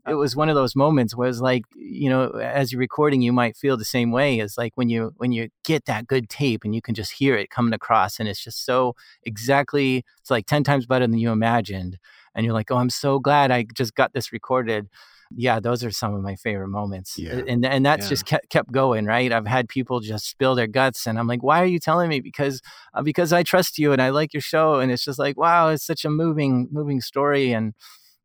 it 0.07 0.15
was 0.15 0.37
one 0.37 0.49
of 0.49 0.55
those 0.55 0.77
moments 0.77 1.17
where 1.17 1.29
it's 1.29 1.41
like 1.41 1.63
you 1.75 2.11
know 2.11 2.31
as 2.33 2.73
you're 2.73 2.79
recording 2.79 3.23
you 3.23 3.33
might 3.33 3.57
feel 3.57 3.77
the 3.77 3.85
same 3.85 4.13
way. 4.13 4.41
As 4.41 4.59
like 4.59 4.73
when 4.75 4.91
you 4.91 5.15
when 5.17 5.33
you 5.33 5.49
get 5.65 5.87
that 5.87 6.07
good 6.07 6.29
tape 6.29 6.63
and 6.65 6.75
you 6.75 6.83
can 6.83 6.95
just 6.95 7.13
hear 7.13 7.37
it 7.37 7.51
coming 7.51 7.73
across 7.73 8.21
and 8.21 8.29
it's 8.29 8.43
just 8.43 8.65
so 8.65 8.95
exactly 9.23 10.05
it's 10.21 10.31
like 10.31 10.47
10 10.47 10.63
times 10.63 10.87
better 10.87 11.07
than 11.07 11.19
you 11.19 11.31
imagined 11.31 11.99
and 12.35 12.45
you're 12.45 12.55
like, 12.55 12.71
oh, 12.71 12.77
I'm 12.77 12.91
so 12.91 13.19
glad 13.19 13.51
I 13.51 13.65
just 13.75 13.95
got 13.95 14.13
this 14.13 14.33
recorded. 14.33 14.89
Yeah, 15.35 15.61
those 15.61 15.83
are 15.83 15.91
some 15.91 16.15
of 16.15 16.21
my 16.21 16.37
favorite 16.37 16.69
moments. 16.69 17.19
Yeah. 17.19 17.41
And 17.49 17.65
and 17.65 17.87
that's 17.87 18.05
yeah. 18.05 18.09
just 18.11 18.27
kept, 18.27 18.51
kept 18.51 18.71
going, 18.71 19.07
right? 19.07 19.33
I've 19.33 19.47
had 19.47 19.69
people 19.69 20.01
just 20.01 20.29
spill 20.29 20.55
their 20.55 20.67
guts 20.67 21.07
and 21.07 21.19
I'm 21.19 21.27
like, 21.27 21.43
"Why 21.43 21.63
are 21.63 21.67
you 21.67 21.79
telling 21.79 22.11
me?" 22.11 22.21
Because 22.21 22.61
uh, 22.93 23.03
because 23.03 23.33
I 23.33 23.43
trust 23.43 23.79
you 23.79 23.93
and 23.93 24.03
I 24.03 24.11
like 24.11 24.35
your 24.35 24.43
show 24.43 24.81
and 24.81 24.93
it's 24.93 25.05
just 25.05 25.19
like, 25.19 25.39
"Wow, 25.39 25.69
it's 25.69 25.85
such 25.85 26.05
a 26.05 26.11
moving 26.11 26.69
moving 26.71 27.01
story 27.01 27.53
and 27.53 27.73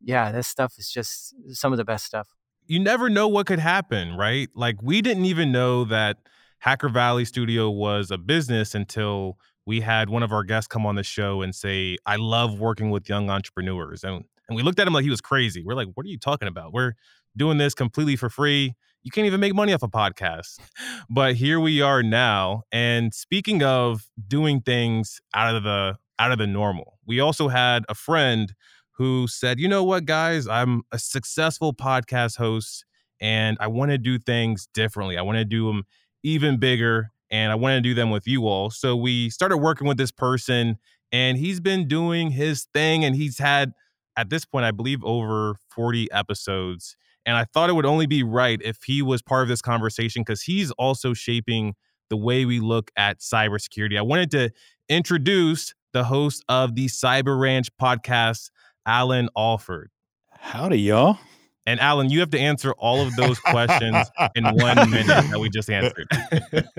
yeah, 0.04 0.32
this 0.34 0.48
stuff 0.48 0.74
is 0.78 0.92
just 0.92 1.34
some 1.56 1.72
of 1.72 1.78
the 1.78 1.86
best 1.86 2.06
stuff." 2.06 2.28
You 2.66 2.80
never 2.82 3.10
know 3.10 3.30
what 3.30 3.48
could 3.48 3.60
happen, 3.60 4.18
right? 4.18 4.50
Like 4.54 4.82
we 4.82 5.02
didn't 5.02 5.26
even 5.26 5.54
know 5.54 5.86
that 5.86 6.18
Hacker 6.60 6.90
Valley 6.90 7.24
Studio 7.24 7.70
was 7.70 8.12
a 8.12 8.18
business 8.18 8.76
until 8.76 9.38
we 9.68 9.82
had 9.82 10.10
one 10.10 10.24
of 10.24 10.32
our 10.32 10.46
guests 10.46 10.66
come 10.66 10.86
on 10.86 10.96
the 10.96 11.04
show 11.04 11.42
and 11.42 11.54
say, 11.54 11.98
I 12.06 12.16
love 12.16 12.58
working 12.58 12.90
with 12.90 13.10
young 13.10 13.30
entrepreneurs. 13.30 14.02
And, 14.06 14.24
and 14.48 14.56
we 14.56 14.64
looked 14.64 14.80
at 14.80 14.88
him 14.88 14.94
like 14.94 15.04
he 15.04 15.10
was 15.10 15.20
crazy. 15.20 15.62
We're 15.62 15.76
like, 15.76 15.90
what 15.94 16.06
are 16.06 16.10
you 16.10 16.18
talking 16.18 16.48
about? 16.48 16.72
We're 16.72 16.94
doing 17.36 17.58
this 17.58 17.74
completely 17.74 18.16
for 18.16 18.30
free. 18.30 18.76
You 19.04 19.12
can't 19.12 19.28
even 19.28 19.42
make 19.42 19.54
money 19.54 19.74
off 19.74 19.84
a 19.84 19.90
podcast. 19.90 20.60
But 21.10 21.36
here 21.36 21.60
we 21.60 21.82
are 21.82 22.02
now. 22.02 22.64
And 22.72 23.14
speaking 23.14 23.62
of 23.62 24.10
doing 24.26 24.62
things 24.62 25.20
out 25.34 25.54
of 25.54 25.64
the 25.64 25.98
out 26.18 26.32
of 26.32 26.38
the 26.38 26.48
normal, 26.48 26.98
we 27.06 27.20
also 27.20 27.50
had 27.50 27.84
a 27.90 27.94
friend 27.94 28.54
who 28.92 29.28
said, 29.28 29.60
you 29.60 29.68
know 29.68 29.84
what, 29.84 30.06
guys, 30.06 30.48
I'm 30.48 30.84
a 30.94 30.98
successful 31.00 31.74
podcast 31.74 32.38
host 32.38 32.86
and 33.20 33.58
I 33.60 33.68
want 33.68 33.92
to 33.92 33.98
do 33.98 34.18
things 34.18 34.68
differently. 34.74 35.18
I 35.18 35.22
want 35.24 35.38
to 35.38 35.46
do 35.46 35.68
them 35.68 35.84
even 36.24 36.58
bigger 36.58 37.12
and 37.30 37.52
I 37.52 37.56
wanted 37.56 37.76
to 37.76 37.82
do 37.82 37.94
them 37.94 38.10
with 38.10 38.28
you 38.28 38.48
all. 38.48 38.70
So 38.70 38.96
we 38.96 39.30
started 39.30 39.58
working 39.58 39.88
with 39.88 39.98
this 39.98 40.12
person, 40.12 40.78
and 41.12 41.38
he's 41.38 41.60
been 41.60 41.88
doing 41.88 42.32
his 42.32 42.68
thing, 42.74 43.04
and 43.04 43.16
he's 43.16 43.38
had 43.38 43.74
at 44.18 44.30
this 44.30 44.46
point, 44.46 44.66
I 44.66 44.72
believe, 44.72 45.04
over 45.04 45.56
40 45.70 46.12
episodes. 46.12 46.96
And 47.26 47.36
I 47.36 47.44
thought 47.44 47.70
it 47.70 47.74
would 47.74 47.86
only 47.86 48.08
be 48.08 48.24
right 48.24 48.60
if 48.64 48.84
he 48.84 49.02
was 49.02 49.22
part 49.22 49.44
of 49.44 49.50
this 49.50 49.62
conversation 49.62 50.22
because 50.22 50.42
he's 50.42 50.72
also 50.72 51.14
shaping 51.14 51.76
the 52.10 52.18
way 52.18 52.46
we 52.46 52.60
look 52.60 52.90
at 52.98 53.20
cybersecurity. 53.20 53.98
I 53.98 54.02
wanted 54.02 54.32
to 54.32 54.50
introduce 54.90 55.74
the 55.94 56.06
host 56.06 56.44
of 56.48 56.76
the 56.76 56.88
Cyber 56.88 57.40
Ranch 57.40 57.70
podcast, 57.82 58.50
Alan 58.86 59.30
Alford. 59.38 59.90
Howdy, 60.32 60.80
y'all. 60.80 61.20
And 61.68 61.82
Alan, 61.82 62.10
you 62.10 62.22
have 62.22 62.30
to 62.30 62.40
answer 62.40 62.72
all 62.78 63.06
of 63.06 63.14
those 63.18 63.38
questions 63.42 64.10
in 64.36 64.46
one 64.46 64.90
minute 64.90 65.06
that 65.06 65.38
we 65.38 65.50
just 65.50 65.70
answered. 65.70 66.08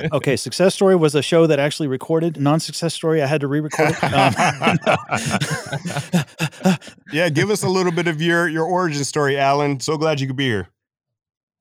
okay, 0.12 0.35
success 0.35 0.74
story 0.74 0.96
was 0.96 1.14
a 1.14 1.20
show 1.20 1.46
that 1.46 1.59
actually 1.59 1.88
recorded. 1.88 2.40
Non-success 2.40 2.94
story, 2.94 3.22
I 3.22 3.27
had 3.27 3.42
to 3.42 3.48
re-record 3.48 3.90
it. 3.90 4.03
Um, 4.03 4.33
yeah, 7.12 7.29
give 7.29 7.51
us 7.51 7.62
a 7.62 7.68
little 7.68 7.92
bit 7.92 8.09
of 8.09 8.22
your 8.22 8.48
your 8.48 8.64
origin 8.64 9.05
story, 9.05 9.38
Alan. 9.38 9.79
So 9.79 9.98
glad 9.98 10.20
you 10.20 10.27
could 10.27 10.37
be 10.37 10.46
here 10.46 10.70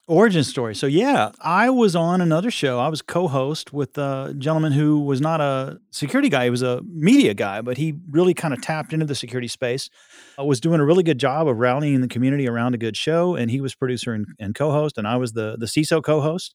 origin 0.07 0.43
story. 0.43 0.73
So 0.75 0.87
yeah, 0.87 1.31
I 1.41 1.69
was 1.69 1.95
on 1.95 2.21
another 2.21 2.49
show. 2.49 2.79
I 2.79 2.87
was 2.87 3.01
co-host 3.01 3.73
with 3.73 3.97
a 3.97 4.33
gentleman 4.37 4.71
who 4.71 4.99
was 5.01 5.21
not 5.21 5.41
a 5.41 5.79
security 5.91 6.29
guy; 6.29 6.45
he 6.45 6.49
was 6.49 6.61
a 6.61 6.81
media 6.85 7.33
guy, 7.33 7.61
but 7.61 7.77
he 7.77 7.95
really 8.09 8.33
kind 8.33 8.53
of 8.53 8.61
tapped 8.61 8.93
into 8.93 9.05
the 9.05 9.15
security 9.15 9.47
space. 9.47 9.89
I 10.37 10.43
was 10.43 10.59
doing 10.59 10.79
a 10.79 10.85
really 10.85 11.03
good 11.03 11.19
job 11.19 11.47
of 11.47 11.57
rallying 11.57 12.01
the 12.01 12.07
community 12.07 12.47
around 12.47 12.73
a 12.75 12.77
good 12.77 12.97
show, 12.97 13.35
and 13.35 13.51
he 13.51 13.61
was 13.61 13.75
producer 13.75 14.13
and, 14.13 14.25
and 14.39 14.55
co-host, 14.55 14.97
and 14.97 15.07
I 15.07 15.17
was 15.17 15.33
the 15.33 15.57
the 15.59 15.65
CISO 15.67 16.03
co-host. 16.03 16.53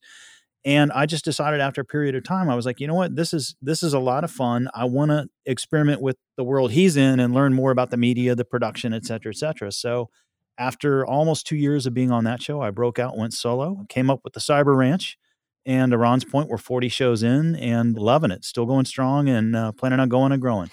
And 0.65 0.93
I 0.93 1.05
just 1.05 1.25
decided 1.25 1.59
after 1.59 1.81
a 1.81 1.85
period 1.85 2.15
of 2.15 2.23
time, 2.23 2.49
I 2.49 2.55
was 2.55 2.65
like, 2.65 2.79
you 2.79 2.87
know 2.87 2.93
what, 2.95 3.17
this 3.17 3.33
is 3.33 3.55
this 3.61 3.83
is 3.83 3.93
a 3.93 3.99
lot 3.99 4.23
of 4.23 4.31
fun. 4.31 4.69
I 4.73 4.85
want 4.85 5.11
to 5.11 5.27
experiment 5.45 6.01
with 6.01 6.15
the 6.37 6.43
world 6.45 6.71
he's 6.71 6.95
in 6.95 7.19
and 7.19 7.33
learn 7.33 7.53
more 7.53 7.71
about 7.71 7.91
the 7.91 7.97
media, 7.97 8.33
the 8.33 8.45
production, 8.45 8.93
et 8.93 9.03
cetera, 9.05 9.31
et 9.31 9.35
cetera. 9.35 9.71
So 9.73 10.09
after 10.57 11.05
almost 11.05 11.47
two 11.47 11.55
years 11.55 11.85
of 11.85 11.93
being 11.93 12.11
on 12.11 12.23
that 12.25 12.41
show, 12.41 12.61
I 12.61 12.71
broke 12.71 12.99
out, 12.99 13.17
went 13.17 13.33
solo, 13.33 13.85
came 13.89 14.09
up 14.09 14.21
with 14.23 14.33
the 14.33 14.39
Cyber 14.39 14.75
Ranch. 14.75 15.17
And 15.65 15.91
to 15.91 15.97
Ron's 15.97 16.25
point, 16.25 16.49
we're 16.49 16.57
40 16.57 16.89
shows 16.89 17.23
in 17.23 17.55
and 17.55 17.97
loving 17.97 18.31
it, 18.31 18.43
still 18.43 18.65
going 18.65 18.85
strong 18.85 19.29
and 19.29 19.55
uh, 19.55 19.71
planning 19.71 19.99
on 19.99 20.09
going 20.09 20.33
and 20.33 20.41
growing. 20.41 20.69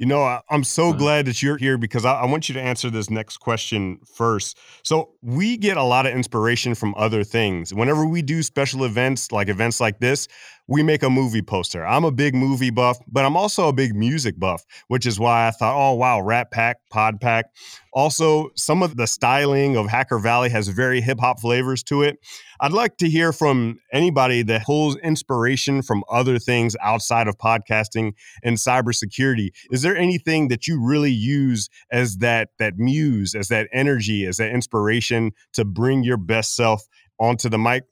You 0.00 0.06
know, 0.06 0.22
I, 0.22 0.40
am 0.50 0.64
so 0.64 0.88
mm-hmm. 0.88 0.98
glad 0.98 1.26
that 1.26 1.42
you're 1.42 1.58
here 1.58 1.76
because 1.76 2.06
I, 2.06 2.20
I, 2.20 2.24
want 2.24 2.48
you 2.48 2.54
to 2.54 2.60
answer 2.60 2.88
this 2.88 3.10
next 3.10 3.36
question 3.36 4.00
first. 4.14 4.58
So, 4.82 5.10
we 5.20 5.58
get 5.58 5.76
a 5.76 5.82
lot 5.82 6.06
of 6.06 6.14
inspiration 6.14 6.74
from 6.74 6.94
other 6.96 7.22
things. 7.22 7.74
Whenever 7.74 8.06
we 8.06 8.22
do 8.22 8.42
special 8.42 8.86
events, 8.86 9.30
like 9.30 9.50
events 9.50 9.78
like 9.78 10.00
this, 10.00 10.26
we 10.68 10.82
make 10.82 11.02
a 11.02 11.10
movie 11.10 11.42
poster. 11.42 11.84
I'm 11.84 12.04
a 12.04 12.10
big 12.10 12.34
movie 12.34 12.70
buff, 12.70 12.96
but 13.12 13.26
I'm 13.26 13.36
also 13.36 13.68
a 13.68 13.74
big 13.74 13.94
music 13.94 14.38
buff, 14.38 14.64
which 14.88 15.04
is 15.04 15.20
why 15.20 15.48
I 15.48 15.50
thought, 15.50 15.76
oh, 15.76 15.94
wow, 15.96 16.22
Rat 16.22 16.50
Pack, 16.50 16.78
Pod 16.88 17.20
Pack. 17.20 17.46
Also, 17.92 18.48
some 18.56 18.82
of 18.82 18.96
the 18.96 19.06
styling 19.06 19.76
of 19.76 19.86
Hacker 19.88 20.18
Valley 20.18 20.48
has 20.48 20.68
very 20.68 21.02
hip 21.02 21.20
hop 21.20 21.40
flavors 21.40 21.82
to 21.82 22.02
it. 22.02 22.20
I'd 22.62 22.72
like 22.72 22.98
to 22.98 23.08
hear 23.08 23.32
from 23.32 23.80
anybody 23.90 24.42
that 24.42 24.64
pulls 24.64 24.96
inspiration 24.96 25.80
from 25.80 26.04
other 26.10 26.38
things 26.38 26.76
outside 26.82 27.26
of 27.26 27.38
podcasting 27.38 28.12
and 28.42 28.58
cybersecurity. 28.58 29.48
Is 29.70 29.80
there 29.80 29.96
anything 29.96 30.48
that 30.48 30.66
you 30.66 30.78
really 30.78 31.10
use 31.10 31.70
as 31.90 32.18
that 32.18 32.50
that 32.58 32.78
muse, 32.78 33.34
as 33.34 33.48
that 33.48 33.68
energy, 33.72 34.26
as 34.26 34.36
that 34.36 34.50
inspiration 34.52 35.32
to 35.54 35.64
bring 35.64 36.04
your 36.04 36.18
best 36.18 36.54
self 36.54 36.86
onto 37.18 37.48
the 37.48 37.58
mic? 37.58 37.84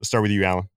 Let's 0.00 0.08
start 0.08 0.22
with 0.22 0.30
you, 0.30 0.44
Alan 0.44 0.68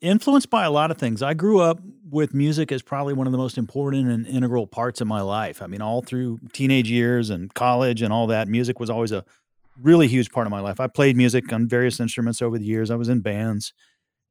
influenced 0.00 0.50
by 0.50 0.64
a 0.64 0.70
lot 0.70 0.90
of 0.90 0.96
things. 0.96 1.22
I 1.22 1.34
grew 1.34 1.60
up 1.60 1.80
with 2.08 2.34
music 2.34 2.72
as 2.72 2.82
probably 2.82 3.14
one 3.14 3.26
of 3.26 3.32
the 3.32 3.38
most 3.38 3.58
important 3.58 4.08
and 4.08 4.26
integral 4.26 4.66
parts 4.66 5.00
of 5.00 5.06
my 5.06 5.20
life. 5.20 5.62
I 5.62 5.66
mean, 5.66 5.82
all 5.82 6.02
through 6.02 6.38
teenage 6.52 6.90
years 6.90 7.30
and 7.30 7.52
college 7.54 8.02
and 8.02 8.12
all 8.12 8.26
that, 8.28 8.48
music 8.48 8.80
was 8.80 8.90
always 8.90 9.12
a 9.12 9.24
really 9.80 10.08
huge 10.08 10.30
part 10.30 10.46
of 10.46 10.50
my 10.50 10.60
life. 10.60 10.80
I 10.80 10.86
played 10.86 11.16
music 11.16 11.52
on 11.52 11.68
various 11.68 12.00
instruments 12.00 12.42
over 12.42 12.58
the 12.58 12.64
years. 12.64 12.90
I 12.90 12.96
was 12.96 13.08
in 13.08 13.20
bands 13.20 13.72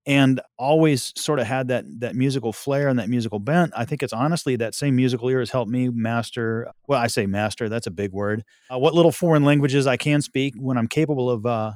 and 0.06 0.42
always 0.58 1.14
sort 1.16 1.40
of 1.40 1.46
had 1.46 1.68
that 1.68 1.86
that 2.00 2.16
musical 2.16 2.52
flair 2.54 2.88
and 2.88 2.98
that 3.00 3.10
musical 3.10 3.40
bent. 3.40 3.72
I 3.76 3.86
think 3.86 4.02
it's 4.02 4.14
honestly 4.14 4.56
that 4.56 4.74
same 4.74 4.96
musical 4.96 5.30
ear 5.30 5.40
has 5.40 5.52
helped 5.52 5.72
me 5.72 5.90
master. 5.90 6.68
Well, 6.88 7.00
I 7.00 7.08
say 7.08 7.28
master. 7.28 7.70
That's 7.70 7.88
a 7.88 7.92
big 7.92 8.12
word. 8.12 8.44
Uh, 8.72 8.80
what 8.80 8.94
little 8.94 9.12
foreign 9.12 9.46
languages 9.46 9.86
I 9.88 9.98
can 9.98 10.22
speak 10.22 10.56
when 10.58 10.78
I'm 10.78 10.88
capable 10.88 11.30
of 11.30 11.46
uh, 11.46 11.74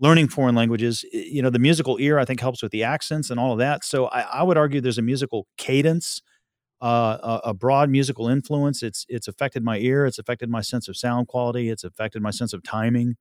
learning 0.00 0.28
foreign 0.28 0.54
languages, 0.54 1.04
you 1.12 1.42
know, 1.42 1.50
the 1.50 1.58
musical 1.58 1.98
ear 2.00 2.18
I 2.18 2.24
think 2.24 2.40
helps 2.40 2.62
with 2.62 2.72
the 2.72 2.84
accents 2.84 3.30
and 3.30 3.38
all 3.38 3.52
of 3.52 3.58
that. 3.58 3.84
So 3.84 4.06
I, 4.06 4.20
I 4.20 4.42
would 4.42 4.56
argue 4.56 4.80
there's 4.80 4.98
a 4.98 5.02
musical 5.02 5.46
cadence, 5.58 6.22
uh, 6.80 7.40
a, 7.44 7.54
broad 7.54 7.90
musical 7.90 8.28
influence. 8.28 8.82
It's 8.82 9.04
it's 9.08 9.26
affected 9.28 9.64
my 9.64 9.78
ear. 9.78 10.06
It's 10.06 10.18
affected 10.18 10.48
my 10.48 10.60
sense 10.60 10.88
of 10.88 10.96
sound 10.96 11.28
quality. 11.28 11.70
It's 11.70 11.84
affected 11.84 12.22
my 12.22 12.30
sense 12.30 12.52
of 12.52 12.62
timing. 12.62 13.16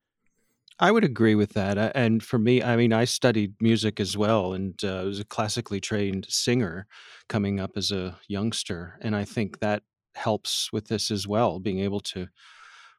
I 0.79 0.91
would 0.91 1.03
agree 1.03 1.33
with 1.33 1.53
that. 1.53 1.95
And 1.95 2.21
for 2.21 2.37
me, 2.37 2.61
I 2.61 2.75
mean, 2.75 2.93
I 2.93 3.05
studied 3.05 3.55
music 3.59 3.99
as 3.99 4.15
well, 4.15 4.53
and 4.53 4.81
uh, 4.83 5.01
was 5.05 5.19
a 5.19 5.25
classically 5.25 5.79
trained 5.79 6.27
singer 6.29 6.85
coming 7.29 7.59
up 7.59 7.71
as 7.75 7.91
a 7.91 8.19
youngster, 8.27 8.99
and 9.01 9.15
I 9.15 9.25
think 9.25 9.59
that 9.59 9.81
helps 10.13 10.71
with 10.71 10.87
this 10.87 11.09
as 11.09 11.27
well, 11.27 11.59
being 11.59 11.79
able 11.79 11.99
to 12.01 12.27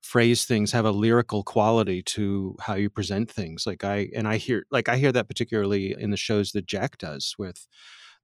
phrase 0.03 0.45
things 0.45 0.73
have 0.73 0.85
a 0.85 0.91
lyrical 0.91 1.43
quality 1.43 2.03
to 2.03 2.57
how 2.61 2.75
you 2.75 2.89
present 2.89 3.29
things 3.29 3.67
like 3.67 3.83
i 3.83 4.09
and 4.15 4.29
i 4.29 4.37
hear 4.37 4.65
like 4.71 4.89
i 4.89 4.97
hear 4.97 5.11
that 5.11 5.27
particularly 5.27 5.95
in 5.99 6.11
the 6.11 6.17
shows 6.17 6.53
that 6.53 6.67
jack 6.67 6.97
does 6.99 7.35
with 7.37 7.67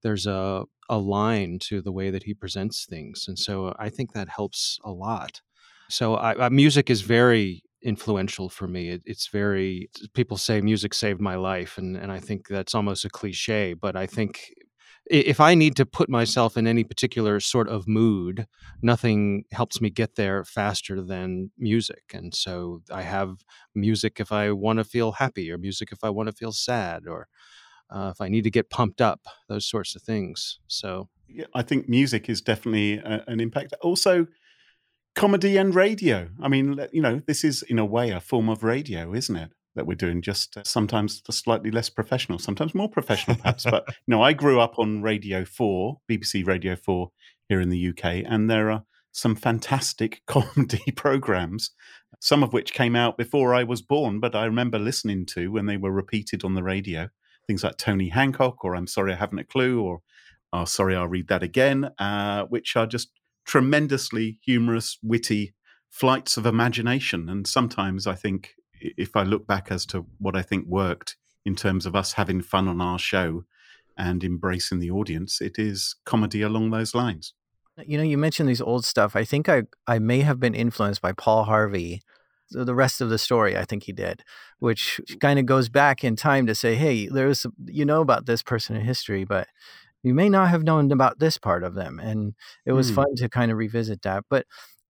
there's 0.05 0.27
a 0.27 0.65
a 0.91 0.99
line 0.99 1.59
to 1.59 1.83
the 1.83 1.93
way 1.93 2.11
that 2.11 2.25
he 2.25 2.35
presents 2.35 2.87
things 2.87 3.27
and 3.29 3.39
so 3.39 3.75
i 3.81 3.89
think 3.91 4.13
that 4.13 4.29
helps 4.29 4.79
a 4.85 4.93
lot 4.93 5.43
so 5.91 6.17
I, 6.17 6.49
music 6.51 6.91
is 6.91 7.03
very 7.03 7.63
influential 7.83 8.49
for 8.49 8.69
me 8.69 8.91
it, 8.91 9.03
it's 9.07 9.29
very 9.29 9.91
people 10.15 10.37
say 10.39 10.61
music 10.61 10.95
saved 10.95 11.21
my 11.21 11.37
life 11.37 11.79
and 11.79 11.97
and 11.97 12.13
i 12.13 12.21
think 12.21 12.49
that's 12.49 12.75
almost 12.75 13.05
a 13.05 13.11
cliche 13.11 13.75
but 13.75 13.97
i 13.97 14.07
think 14.07 14.53
if 15.07 15.39
I 15.41 15.55
need 15.55 15.77
to 15.77 15.87
put 15.87 16.09
myself 16.09 16.57
in 16.57 16.67
any 16.67 16.83
particular 16.83 17.39
sort 17.41 17.69
of 17.69 17.87
mood, 17.87 18.47
nothing 18.83 19.45
helps 19.53 19.81
me 19.81 19.91
get 19.91 20.15
there 20.17 20.45
faster 20.45 21.03
than 21.03 21.51
music. 21.59 22.05
And 22.15 22.35
so 22.35 22.81
I 22.91 23.03
have 23.03 23.37
music 23.75 24.19
if 24.19 24.33
I 24.33 24.51
want 24.53 24.79
to 24.79 24.85
feel 24.85 25.13
happy, 25.13 25.51
or 25.53 25.59
music 25.59 25.91
if 25.93 26.03
I 26.03 26.11
want 26.11 26.29
to 26.29 26.33
feel 26.35 26.53
sad, 26.53 27.03
or 27.07 27.29
uh, 27.91 28.13
if 28.15 28.21
I 28.21 28.29
need 28.29 28.45
to 28.45 28.51
get 28.51 28.71
pumped 28.71 29.01
up, 29.01 29.21
those 29.49 29.67
sorts 29.67 29.95
of 29.95 30.03
things. 30.03 30.59
So 30.67 31.09
yeah, 31.29 31.47
I 31.55 31.63
think 31.63 31.89
music 31.89 32.29
is 32.29 32.41
definitely 32.41 32.99
a, 32.99 33.25
an 33.27 33.41
impact. 33.41 33.75
Also, 33.83 34.27
comedy 35.15 35.57
and 35.57 35.75
radio. 35.75 36.29
I 36.43 36.49
mean, 36.49 36.79
you 36.93 37.03
know, 37.03 37.23
this 37.27 37.45
is 37.45 37.63
in 37.63 37.79
a 37.79 37.85
way 37.85 38.11
a 38.11 38.21
form 38.21 38.49
of 38.49 38.65
radio, 38.65 39.15
isn't 39.15 39.37
it? 39.37 39.51
That 39.77 39.87
we're 39.87 39.97
doing 39.97 40.23
just 40.23 40.57
uh, 40.57 40.63
sometimes 40.65 41.23
slightly 41.31 41.71
less 41.71 41.91
professional, 41.91 42.39
sometimes 42.39 42.75
more 42.75 42.89
professional, 42.89 43.37
perhaps. 43.37 43.65
but 43.65 43.85
you 44.07 44.13
know, 44.15 44.23
I 44.23 44.33
grew 44.33 44.61
up 44.61 44.79
on 44.79 45.03
Radio 45.03 45.45
Four, 45.45 45.99
BBC 46.09 46.47
Radio 46.47 46.77
Four 46.77 47.11
here 47.49 47.61
in 47.61 47.71
the 47.71 47.89
UK, 47.89 48.25
and 48.27 48.49
there 48.49 48.71
are 48.71 48.85
some 49.11 49.35
fantastic 49.35 50.23
comedy 50.27 50.93
programs, 50.95 51.71
some 52.21 52.43
of 52.43 52.53
which 52.53 52.73
came 52.73 52.95
out 52.95 53.17
before 53.17 53.55
I 53.55 53.65
was 53.65 53.83
born, 53.83 54.21
but 54.21 54.37
I 54.37 54.45
remember 54.45 54.79
listening 54.79 55.27
to 55.27 55.51
when 55.51 55.67
they 55.67 55.77
were 55.77 55.93
repeated 55.93 56.45
on 56.45 56.55
the 56.55 56.63
radio. 56.63 57.09
Things 57.47 57.65
like 57.65 57.77
Tony 57.77 58.09
Hancock, 58.09 58.65
or 58.65 58.75
I'm 58.75 58.87
sorry, 58.87 59.13
I 59.13 59.17
haven't 59.17 59.39
a 59.39 59.45
clue, 59.45 59.83
or 59.83 60.01
oh, 60.53 60.65
sorry, 60.65 60.97
I'll 60.97 61.09
read 61.09 61.29
that 61.29 61.43
again, 61.43 61.91
uh, 61.99 62.45
which 62.45 62.77
are 62.77 62.87
just 62.87 63.11
tremendously 63.45 64.39
humorous, 64.43 64.99
witty 65.03 65.55
flights 65.91 66.37
of 66.37 66.47
imagination. 66.47 67.29
And 67.29 67.47
sometimes 67.47 68.07
I 68.07 68.15
think, 68.15 68.55
if 68.81 69.17
I 69.17 69.23
look 69.23 69.47
back 69.47 69.71
as 69.71 69.85
to 69.87 70.07
what 70.19 70.37
I 70.37 70.43
think 70.43 70.67
worked 70.67 71.17
in 71.45 71.55
terms 71.55 71.87
of 71.87 71.95
us 71.95 72.15
having 72.15 72.41
fun 72.41 72.69
on 72.69 72.81
our 72.81 72.99
show 72.99 73.45
and 73.97 74.25
embracing 74.25 74.81
the 74.81 74.91
audience, 74.91 75.41
it 75.41 75.59
is 75.59 75.97
comedy 76.05 76.43
along 76.43 76.71
those 76.71 76.95
lines. 76.95 77.35
You 77.87 77.99
know, 77.99 78.05
you 78.05 78.17
mentioned 78.17 78.49
these 78.49 78.61
old 78.61 78.85
stuff. 78.85 79.17
I 79.17 79.25
think 79.25 79.49
I, 79.49 79.65
I 79.87 79.99
may 79.99 80.21
have 80.21 80.39
been 80.39 80.55
influenced 80.55 81.03
by 81.03 81.13
Paul 81.13 81.45
Harvey. 81.45 82.03
The 82.51 82.75
rest 82.75 83.01
of 83.01 83.11
the 83.11 83.19
story, 83.19 83.57
I 83.57 83.65
think 83.65 83.85
he 83.85 83.93
did, 83.93 84.23
which 84.59 85.01
kind 85.21 85.39
of 85.39 85.47
goes 85.47 85.69
back 85.69 86.05
in 86.05 86.15
time 86.17 86.47
to 86.47 86.55
say, 86.55 86.75
hey, 86.75 87.09
there's, 87.09 87.47
you 87.67 87.85
know 87.85 88.01
about 88.01 88.27
this 88.27 88.43
person 88.43 88.77
in 88.77 88.83
history, 88.83 89.25
but 89.25 89.49
you 90.03 90.15
may 90.15 90.29
not 90.29 90.51
have 90.51 90.63
known 90.63 90.93
about 90.93 91.19
this 91.19 91.39
part 91.39 91.65
of 91.65 91.75
them. 91.75 91.99
And 91.99 92.35
it 92.67 92.73
was 92.73 92.93
mm. 92.93 92.97
fun 92.97 93.17
to 93.17 93.29
kind 93.29 93.51
of 93.51 93.57
revisit 93.57 94.03
that. 94.03 94.25
But 94.29 94.47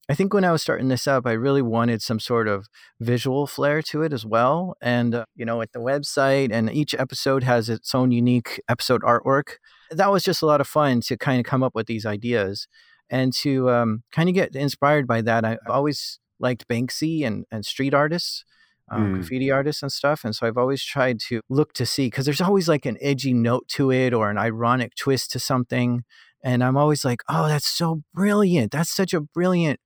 I 0.08 0.14
think 0.14 0.34
when 0.34 0.44
I 0.44 0.52
was 0.52 0.60
starting 0.60 0.88
this 0.88 1.06
up, 1.06 1.26
I 1.26 1.32
really 1.32 1.62
wanted 1.62 2.02
some 2.02 2.20
sort 2.20 2.48
of 2.48 2.66
visual 3.00 3.46
flair 3.46 3.80
to 3.82 4.02
it 4.02 4.12
as 4.12 4.26
well. 4.26 4.76
And, 4.82 5.14
uh, 5.14 5.24
you 5.34 5.46
know, 5.46 5.62
at 5.62 5.72
the 5.72 5.78
website, 5.78 6.52
and 6.52 6.70
each 6.70 6.94
episode 6.94 7.44
has 7.44 7.70
its 7.70 7.94
own 7.94 8.10
unique 8.10 8.60
episode 8.68 9.02
artwork. 9.02 9.54
That 9.90 10.10
was 10.10 10.22
just 10.22 10.42
a 10.42 10.46
lot 10.46 10.60
of 10.60 10.66
fun 10.66 11.00
to 11.02 11.16
kind 11.16 11.40
of 11.40 11.46
come 11.46 11.62
up 11.62 11.74
with 11.74 11.86
these 11.86 12.04
ideas 12.04 12.66
and 13.08 13.32
to 13.34 13.70
um, 13.70 14.02
kind 14.12 14.28
of 14.28 14.34
get 14.34 14.54
inspired 14.54 15.06
by 15.06 15.22
that. 15.22 15.44
I 15.44 15.56
always 15.68 16.18
liked 16.38 16.68
Banksy 16.68 17.26
and, 17.26 17.44
and 17.50 17.64
street 17.64 17.94
artists 17.94 18.44
um, 18.90 19.12
mm. 19.12 19.14
graffiti 19.14 19.50
artists 19.50 19.82
and 19.82 19.92
stuff. 19.92 20.24
And 20.24 20.34
so 20.34 20.46
I've 20.46 20.56
always 20.56 20.82
tried 20.82 21.20
to 21.28 21.40
look 21.48 21.72
to 21.74 21.86
see 21.86 22.06
because 22.06 22.24
there's 22.24 22.40
always 22.40 22.68
like 22.68 22.86
an 22.86 22.98
edgy 23.00 23.32
note 23.32 23.68
to 23.68 23.90
it 23.90 24.12
or 24.12 24.30
an 24.30 24.38
ironic 24.38 24.94
twist 24.96 25.30
to 25.32 25.38
something. 25.38 26.04
And 26.42 26.62
I'm 26.62 26.76
always 26.76 27.04
like, 27.04 27.22
oh, 27.28 27.48
that's 27.48 27.68
so 27.68 28.02
brilliant. 28.12 28.72
That's 28.72 28.94
such 28.94 29.14
a 29.14 29.20
brilliant 29.20 29.80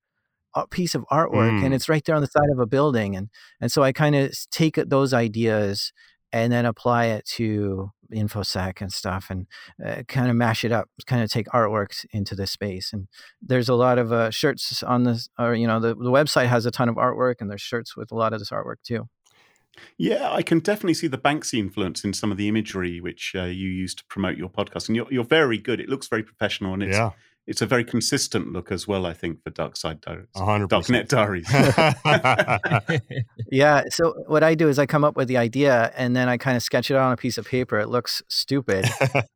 uh, 0.54 0.66
piece 0.66 0.94
of 0.94 1.04
artwork. 1.10 1.60
Mm. 1.60 1.66
And 1.66 1.74
it's 1.74 1.88
right 1.88 2.04
there 2.04 2.16
on 2.16 2.22
the 2.22 2.26
side 2.26 2.50
of 2.52 2.58
a 2.58 2.66
building. 2.66 3.14
And, 3.14 3.28
and 3.60 3.70
so 3.70 3.82
I 3.82 3.92
kind 3.92 4.16
of 4.16 4.32
take 4.50 4.74
those 4.74 5.14
ideas 5.14 5.92
and 6.32 6.52
then 6.52 6.66
apply 6.66 7.06
it 7.06 7.24
to 7.24 7.90
infosec 8.12 8.80
and 8.80 8.92
stuff 8.92 9.26
and 9.30 9.46
uh, 9.84 10.02
kind 10.08 10.30
of 10.30 10.36
mash 10.36 10.64
it 10.64 10.72
up 10.72 10.88
kind 11.06 11.22
of 11.22 11.30
take 11.30 11.46
artworks 11.48 12.06
into 12.12 12.34
the 12.34 12.46
space 12.46 12.92
and 12.92 13.06
there's 13.42 13.68
a 13.68 13.74
lot 13.74 13.98
of 13.98 14.12
uh, 14.12 14.30
shirts 14.30 14.82
on 14.82 15.04
this 15.04 15.28
or 15.38 15.54
you 15.54 15.66
know 15.66 15.78
the, 15.78 15.94
the 15.94 16.10
website 16.10 16.46
has 16.46 16.64
a 16.64 16.70
ton 16.70 16.88
of 16.88 16.96
artwork 16.96 17.36
and 17.40 17.50
there's 17.50 17.60
shirts 17.60 17.96
with 17.96 18.10
a 18.10 18.14
lot 18.14 18.32
of 18.32 18.38
this 18.38 18.50
artwork 18.50 18.76
too 18.82 19.08
yeah, 19.96 20.32
I 20.32 20.42
can 20.42 20.58
definitely 20.58 20.94
see 20.94 21.06
the 21.06 21.18
Banksy 21.18 21.60
influence 21.60 22.02
in 22.02 22.12
some 22.12 22.32
of 22.32 22.36
the 22.36 22.48
imagery 22.48 23.00
which 23.00 23.32
uh, 23.36 23.44
you 23.44 23.68
use 23.68 23.94
to 23.94 24.04
promote 24.06 24.36
your 24.36 24.48
podcast, 24.48 24.88
and 24.88 24.96
you're, 24.96 25.06
you're 25.08 25.22
very 25.22 25.56
good. 25.56 25.78
It 25.78 25.88
looks 25.88 26.08
very 26.08 26.24
professional, 26.24 26.74
and 26.74 26.82
it's 26.82 26.96
yeah 26.96 27.12
it's 27.48 27.62
a 27.62 27.66
very 27.66 27.82
consistent 27.82 28.52
look 28.52 28.70
as 28.70 28.86
well, 28.86 29.06
I 29.06 29.14
think, 29.14 29.42
for 29.42 29.48
Dark 29.48 29.74
Side 29.74 30.02
Diaries. 30.02 30.28
100%. 30.36 30.68
Darknet 30.68 31.08
Diaries. 31.08 31.48
yeah. 33.50 33.84
So 33.88 34.12
what 34.26 34.44
I 34.44 34.54
do 34.54 34.68
is 34.68 34.78
I 34.78 34.84
come 34.84 35.02
up 35.02 35.16
with 35.16 35.28
the 35.28 35.38
idea 35.38 35.90
and 35.96 36.14
then 36.14 36.28
I 36.28 36.36
kind 36.36 36.58
of 36.58 36.62
sketch 36.62 36.90
it 36.90 36.94
out 36.94 37.06
on 37.06 37.12
a 37.12 37.16
piece 37.16 37.38
of 37.38 37.46
paper. 37.46 37.78
It 37.78 37.88
looks 37.88 38.22
stupid. 38.28 38.84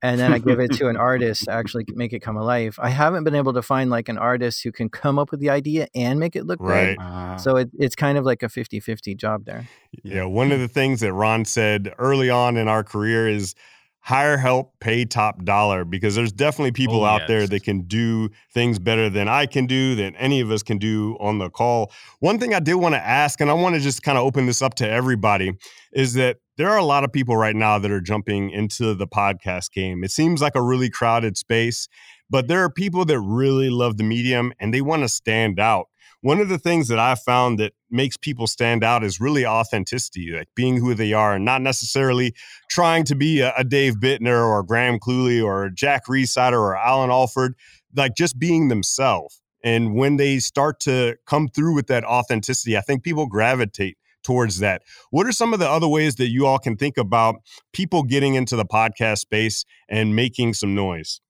and 0.03 0.21
then 0.21 0.31
I 0.31 0.39
give 0.39 0.61
it 0.61 0.75
to 0.75 0.89
an 0.89 0.99
artist 0.99 1.45
to 1.45 1.53
actually 1.53 1.87
make 1.95 2.13
it 2.13 2.21
come 2.21 2.37
alive. 2.37 2.79
I 2.79 2.91
haven't 2.91 3.25
been 3.25 3.35
able 3.35 3.55
to 3.55 3.63
find 3.63 3.89
like 3.89 4.11
an 4.11 4.19
artist 4.19 4.63
who 4.63 4.73
can 4.73 4.91
come 4.91 5.19
up 5.19 5.31
with 5.31 5.41
the 5.41 5.49
idea 5.49 5.89
and 5.95 6.21
make 6.21 6.37
it 6.37 6.45
look 6.45 6.61
right. 6.61 6.99
Uh, 6.99 7.39
so 7.39 7.57
it, 7.57 7.71
it's 7.79 7.97
kind 7.97 8.19
of 8.19 8.27
like 8.27 8.43
a 8.43 8.51
50 8.51 8.79
50 8.79 9.15
job 9.15 9.47
there. 9.47 9.67
Yeah. 10.05 10.25
One 10.25 10.53
of 10.53 10.61
the 10.61 10.69
things 10.69 11.01
that 11.01 11.15
Ron 11.15 11.47
said 11.47 11.95
early 11.99 12.29
on 12.29 12.59
in 12.59 12.69
our 12.69 12.85
career 12.85 13.27
is, 13.27 13.55
hire 14.03 14.37
help, 14.37 14.73
pay 14.81 15.05
top 15.05 15.45
dollar 15.45 15.85
because 15.85 16.15
there's 16.15 16.33
definitely 16.33 16.71
oh, 16.71 16.73
people 16.73 17.01
oh, 17.03 17.07
out 17.07 17.23
yes. 17.23 17.29
there 17.29 17.47
that 17.47 17.63
can 17.63 17.83
do 17.83 18.29
things 18.53 18.79
better 18.79 19.09
than 19.09 19.29
I 19.29 19.47
can 19.47 19.67
do, 19.67 19.95
than 19.95 20.17
any 20.17 20.41
of 20.41 20.51
us 20.51 20.63
can 20.63 20.79
do 20.79 21.17
on 21.21 21.39
the 21.39 21.49
call. 21.49 21.93
One 22.19 22.39
thing 22.39 22.53
I 22.53 22.61
did 22.61 22.75
want 22.75 22.95
to 22.95 23.01
ask, 23.01 23.41
and 23.41 23.49
I 23.49 23.55
want 23.55 23.77
to 23.77 23.81
just 23.81 24.03
kind 24.03 24.19
of 24.19 24.25
open 24.25 24.47
this 24.47 24.61
up 24.61 24.75
to 24.75 24.89
everybody, 24.89 25.53
is 25.93 26.15
that 26.15 26.39
there 26.57 26.69
are 26.69 26.79
a 26.79 26.85
lot 26.85 27.05
of 27.05 27.13
people 27.13 27.37
right 27.37 27.57
now 27.57 27.79
that 27.79 27.91
are 27.91 28.01
jumping 28.01 28.51
into 28.51 28.93
the 28.95 29.07
podcast 29.07 29.73
game. 29.73 30.03
It 30.05 30.11
seems 30.11 30.43
like 30.43 30.57
a 30.57 30.63
really 30.63 30.91
crowded 30.91 31.37
space, 31.37 31.89
but 32.29 32.49
there 32.49 32.63
are 32.63 32.71
people 32.71 33.05
that 33.05 33.21
really 33.21 33.71
love 33.71 33.99
the 33.99 34.05
medium 34.05 34.53
and 34.59 34.75
they 34.75 34.81
want 34.81 35.03
to 35.03 35.09
stand 35.09 35.61
out 35.61 35.87
one 36.23 36.41
of 36.41 36.49
the 36.49 36.59
things 36.59 36.89
that 36.89 37.01
I 37.01 37.17
found 37.17 37.59
that 37.59 37.73
makes 37.91 38.17
people 38.17 38.47
stand 38.47 38.83
out 38.83 39.05
is 39.05 39.21
really 39.21 39.45
authenticity, 39.45 40.31
like 40.31 40.49
being 40.55 40.79
who 40.79 40.95
they 40.95 41.13
are 41.13 41.35
and 41.35 41.45
not 41.45 41.63
necessarily 41.63 42.35
trying 42.71 43.05
to 43.05 43.17
be 43.17 43.41
a, 43.41 43.53
a 43.57 43.65
Dave 43.65 43.97
Bittner 43.97 44.49
or 44.49 44.63
Graham 44.63 44.99
Cluley 44.99 45.45
or 45.45 45.69
Jack 45.69 46.07
Rhysider 46.07 46.59
or 46.59 46.77
Alan 46.77 47.11
Alford, 47.11 47.55
like 47.95 48.15
just 48.17 48.39
being 48.39 48.69
themselves. 48.69 49.41
And 49.65 49.95
when 49.95 50.17
they 50.17 50.39
start 50.39 50.81
to 50.81 51.17
come 51.27 51.49
through 51.49 51.75
with 51.75 51.89
that 51.89 52.05
authenticity, 52.05 52.77
I 52.77 52.81
think 52.81 53.03
people 53.03 53.27
gravitate 53.27 53.99
towards 54.23 54.61
that. 54.61 54.83
What 55.11 55.27
are 55.27 55.33
some 55.33 55.53
of 55.53 55.59
the 55.59 55.69
other 55.69 55.89
ways 55.89 56.17
that 56.17 56.29
you 56.29 56.47
all 56.47 56.59
can 56.61 56.77
think 56.77 56.97
about 56.97 57.37
people 57.73 58.05
getting 58.05 58.35
into 58.35 58.55
the 58.55 58.65
podcast 58.65 59.19
space 59.19 59.65
and 59.89 60.15
making 60.15 60.55
some 60.55 60.75
noise? 60.75 61.21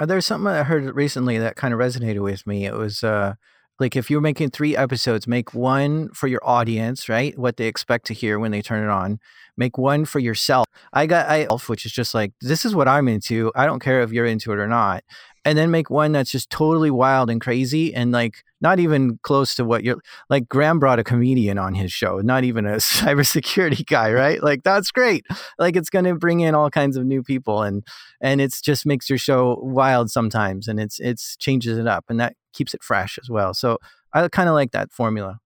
There's 0.00 0.26
something 0.26 0.48
I 0.48 0.62
heard 0.62 0.94
recently 0.94 1.38
that 1.38 1.56
kind 1.56 1.74
of 1.74 1.80
resonated 1.80 2.22
with 2.22 2.46
me. 2.46 2.66
It 2.66 2.74
was 2.74 3.02
uh, 3.02 3.34
like 3.80 3.96
if 3.96 4.10
you're 4.10 4.20
making 4.20 4.50
three 4.50 4.76
episodes, 4.76 5.26
make 5.26 5.54
one 5.54 6.08
for 6.10 6.26
your 6.26 6.40
audience, 6.44 7.08
right? 7.08 7.36
What 7.38 7.56
they 7.56 7.66
expect 7.66 8.06
to 8.06 8.14
hear 8.14 8.38
when 8.38 8.50
they 8.50 8.62
turn 8.62 8.82
it 8.82 8.90
on. 8.90 9.18
Make 9.56 9.76
one 9.76 10.04
for 10.04 10.18
yourself. 10.18 10.66
I 10.92 11.06
got 11.06 11.28
I 11.28 11.44
which 11.66 11.84
is 11.84 11.92
just 11.92 12.14
like 12.14 12.32
this 12.40 12.64
is 12.64 12.74
what 12.74 12.88
I'm 12.88 13.08
into. 13.08 13.52
I 13.54 13.66
don't 13.66 13.80
care 13.80 14.02
if 14.02 14.12
you're 14.12 14.26
into 14.26 14.52
it 14.52 14.58
or 14.58 14.68
not 14.68 15.02
and 15.44 15.56
then 15.56 15.70
make 15.70 15.90
one 15.90 16.12
that's 16.12 16.30
just 16.30 16.50
totally 16.50 16.90
wild 16.90 17.30
and 17.30 17.40
crazy 17.40 17.94
and 17.94 18.12
like 18.12 18.44
not 18.60 18.80
even 18.80 19.18
close 19.22 19.54
to 19.54 19.64
what 19.64 19.84
you're 19.84 19.98
like 20.28 20.48
graham 20.48 20.78
brought 20.78 20.98
a 20.98 21.04
comedian 21.04 21.58
on 21.58 21.74
his 21.74 21.92
show 21.92 22.18
not 22.18 22.44
even 22.44 22.66
a 22.66 22.76
cybersecurity 22.76 23.86
guy 23.86 24.08
right? 24.18 24.42
Like 24.42 24.62
that's 24.62 24.90
great. 24.90 25.26
Like 25.58 25.76
it's 25.76 25.90
going 25.90 26.04
to 26.04 26.14
bring 26.14 26.40
in 26.40 26.54
all 26.54 26.70
kinds 26.70 26.96
of 26.96 27.04
new 27.04 27.22
people 27.22 27.62
and 27.62 27.84
and 28.20 28.40
it's 28.40 28.60
just 28.60 28.86
makes 28.86 29.08
your 29.08 29.18
show 29.18 29.58
wild 29.62 30.10
sometimes 30.10 30.68
and 30.68 30.80
it's 30.80 30.98
it's 31.00 31.36
changes 31.36 31.78
it 31.78 31.86
up 31.86 32.04
and 32.08 32.20
that 32.20 32.34
keeps 32.52 32.74
it 32.74 32.82
fresh 32.82 33.18
as 33.22 33.30
well. 33.30 33.54
So 33.54 33.78
i 34.14 34.26
kind 34.28 34.48
of 34.48 34.54
like 34.54 34.72
that 34.72 34.90
formula 34.90 35.38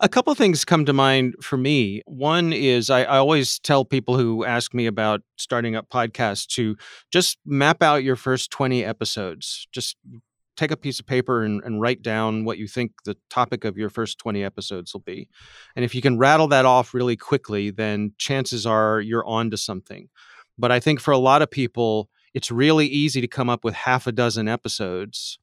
a 0.00 0.08
couple 0.08 0.32
of 0.32 0.38
things 0.38 0.64
come 0.64 0.84
to 0.84 0.92
mind 0.92 1.34
for 1.42 1.56
me. 1.56 2.02
One 2.06 2.52
is 2.52 2.90
I, 2.90 3.02
I, 3.02 3.18
always 3.18 3.58
tell 3.58 3.84
people 3.84 4.16
who 4.16 4.44
ask 4.44 4.74
me 4.74 4.86
about 4.86 5.22
starting 5.36 5.76
up 5.76 5.88
podcasts 5.88 6.46
to 6.54 6.76
just 7.12 7.38
map 7.44 7.82
out 7.82 8.04
your 8.04 8.16
first 8.16 8.50
20 8.50 8.84
episodes. 8.84 9.66
Just 9.72 9.96
take 10.56 10.70
a 10.70 10.76
piece 10.76 10.98
of 11.00 11.06
paper 11.06 11.42
and, 11.42 11.62
and 11.64 11.80
write 11.80 12.02
down 12.02 12.44
what 12.44 12.58
you 12.58 12.66
think 12.66 12.92
the 13.04 13.16
topic 13.30 13.64
of 13.64 13.76
your 13.76 13.90
first 13.90 14.18
20 14.18 14.42
episodes 14.42 14.92
will 14.92 15.00
be. 15.00 15.28
And 15.74 15.84
if 15.84 15.94
you 15.94 16.00
can 16.00 16.18
rattle 16.18 16.48
that 16.48 16.64
off 16.64 16.94
really 16.94 17.16
quickly, 17.16 17.70
then 17.70 18.12
chances 18.18 18.66
are 18.66 19.00
you're 19.00 19.26
on 19.26 19.50
to 19.50 19.56
something. 19.56 20.08
But 20.58 20.72
I 20.72 20.80
think 20.80 21.00
for 21.00 21.10
a 21.10 21.18
lot 21.18 21.42
of 21.42 21.50
people, 21.50 22.08
it's 22.32 22.50
really 22.50 22.86
easy 22.86 23.20
to 23.20 23.28
come 23.28 23.50
up 23.50 23.64
with 23.64 23.74
half 23.74 24.06
a 24.06 24.12
dozen 24.12 24.48
episodes 24.48 25.38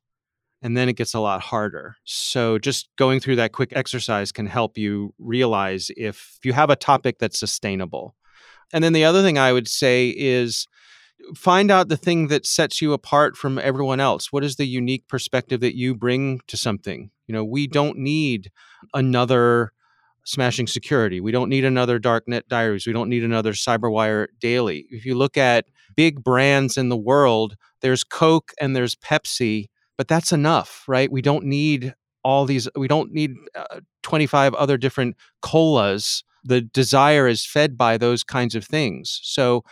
and 0.63 0.75
then 0.75 0.89
it 0.89 0.95
gets 0.95 1.13
a 1.13 1.19
lot 1.19 1.41
harder. 1.41 1.95
So 2.05 2.57
just 2.57 2.89
going 2.97 3.19
through 3.19 3.35
that 3.35 3.51
quick 3.51 3.73
exercise 3.75 4.31
can 4.31 4.47
help 4.47 4.77
you 4.77 5.13
realize 5.19 5.91
if 5.95 6.39
you 6.43 6.53
have 6.53 6.69
a 6.69 6.75
topic 6.75 7.19
that's 7.19 7.37
sustainable. 7.37 8.15
And 8.73 8.83
then 8.83 8.93
the 8.93 9.05
other 9.05 9.21
thing 9.21 9.37
I 9.37 9.53
would 9.53 9.67
say 9.67 10.09
is 10.09 10.67
find 11.35 11.69
out 11.69 11.89
the 11.89 11.97
thing 11.97 12.29
that 12.29 12.45
sets 12.45 12.81
you 12.81 12.93
apart 12.93 13.35
from 13.37 13.59
everyone 13.59 13.99
else. 13.99 14.31
What 14.31 14.43
is 14.43 14.55
the 14.55 14.65
unique 14.65 15.07
perspective 15.07 15.59
that 15.61 15.77
you 15.77 15.93
bring 15.93 16.39
to 16.47 16.57
something? 16.57 17.11
You 17.27 17.33
know, 17.33 17.43
we 17.43 17.67
don't 17.67 17.97
need 17.97 18.49
another 18.93 19.73
smashing 20.25 20.67
security. 20.67 21.19
We 21.19 21.31
don't 21.31 21.49
need 21.49 21.65
another 21.65 21.99
darknet 21.99 22.47
diaries. 22.47 22.87
We 22.87 22.93
don't 22.93 23.09
need 23.09 23.23
another 23.23 23.51
cyberwire 23.51 24.27
daily. 24.39 24.85
If 24.89 25.05
you 25.05 25.15
look 25.15 25.37
at 25.37 25.65
big 25.95 26.23
brands 26.23 26.77
in 26.77 26.89
the 26.89 26.97
world. 26.97 27.55
There's 27.81 28.03
Coke 28.03 28.51
and 28.59 28.75
there's 28.75 28.95
Pepsi, 28.95 29.67
but 29.97 30.07
that's 30.07 30.31
enough, 30.31 30.83
right? 30.87 31.11
We 31.11 31.21
don't 31.21 31.45
need 31.45 31.93
all 32.23 32.45
these, 32.45 32.67
we 32.75 32.87
don't 32.87 33.11
need 33.11 33.31
uh, 33.55 33.81
25 34.03 34.53
other 34.55 34.77
different 34.77 35.15
colas. 35.41 36.23
The 36.43 36.61
desire 36.61 37.27
is 37.27 37.45
fed 37.45 37.77
by 37.77 37.97
those 37.97 38.23
kinds 38.23 38.55
of 38.55 38.65
things. 38.65 39.19
So 39.23 39.63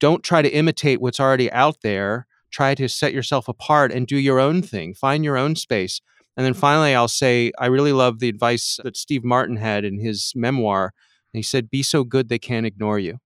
don't 0.00 0.24
try 0.24 0.42
to 0.42 0.48
imitate 0.48 1.00
what's 1.00 1.20
already 1.20 1.50
out 1.52 1.76
there. 1.82 2.26
Try 2.50 2.74
to 2.74 2.88
set 2.88 3.12
yourself 3.12 3.48
apart 3.48 3.92
and 3.92 4.06
do 4.06 4.16
your 4.16 4.40
own 4.40 4.62
thing, 4.62 4.94
find 4.94 5.24
your 5.24 5.36
own 5.36 5.54
space. 5.56 6.00
And 6.36 6.46
then 6.46 6.54
finally, 6.54 6.94
I'll 6.94 7.08
say, 7.08 7.52
I 7.58 7.66
really 7.66 7.92
love 7.92 8.18
the 8.18 8.28
advice 8.28 8.80
that 8.82 8.96
Steve 8.96 9.24
Martin 9.24 9.56
had 9.56 9.84
in 9.84 9.98
his 10.00 10.32
memoir. 10.34 10.92
He 11.32 11.42
said, 11.42 11.70
Be 11.70 11.82
so 11.82 12.02
good 12.02 12.28
they 12.28 12.38
can't 12.38 12.66
ignore 12.66 12.98
you. 12.98 13.18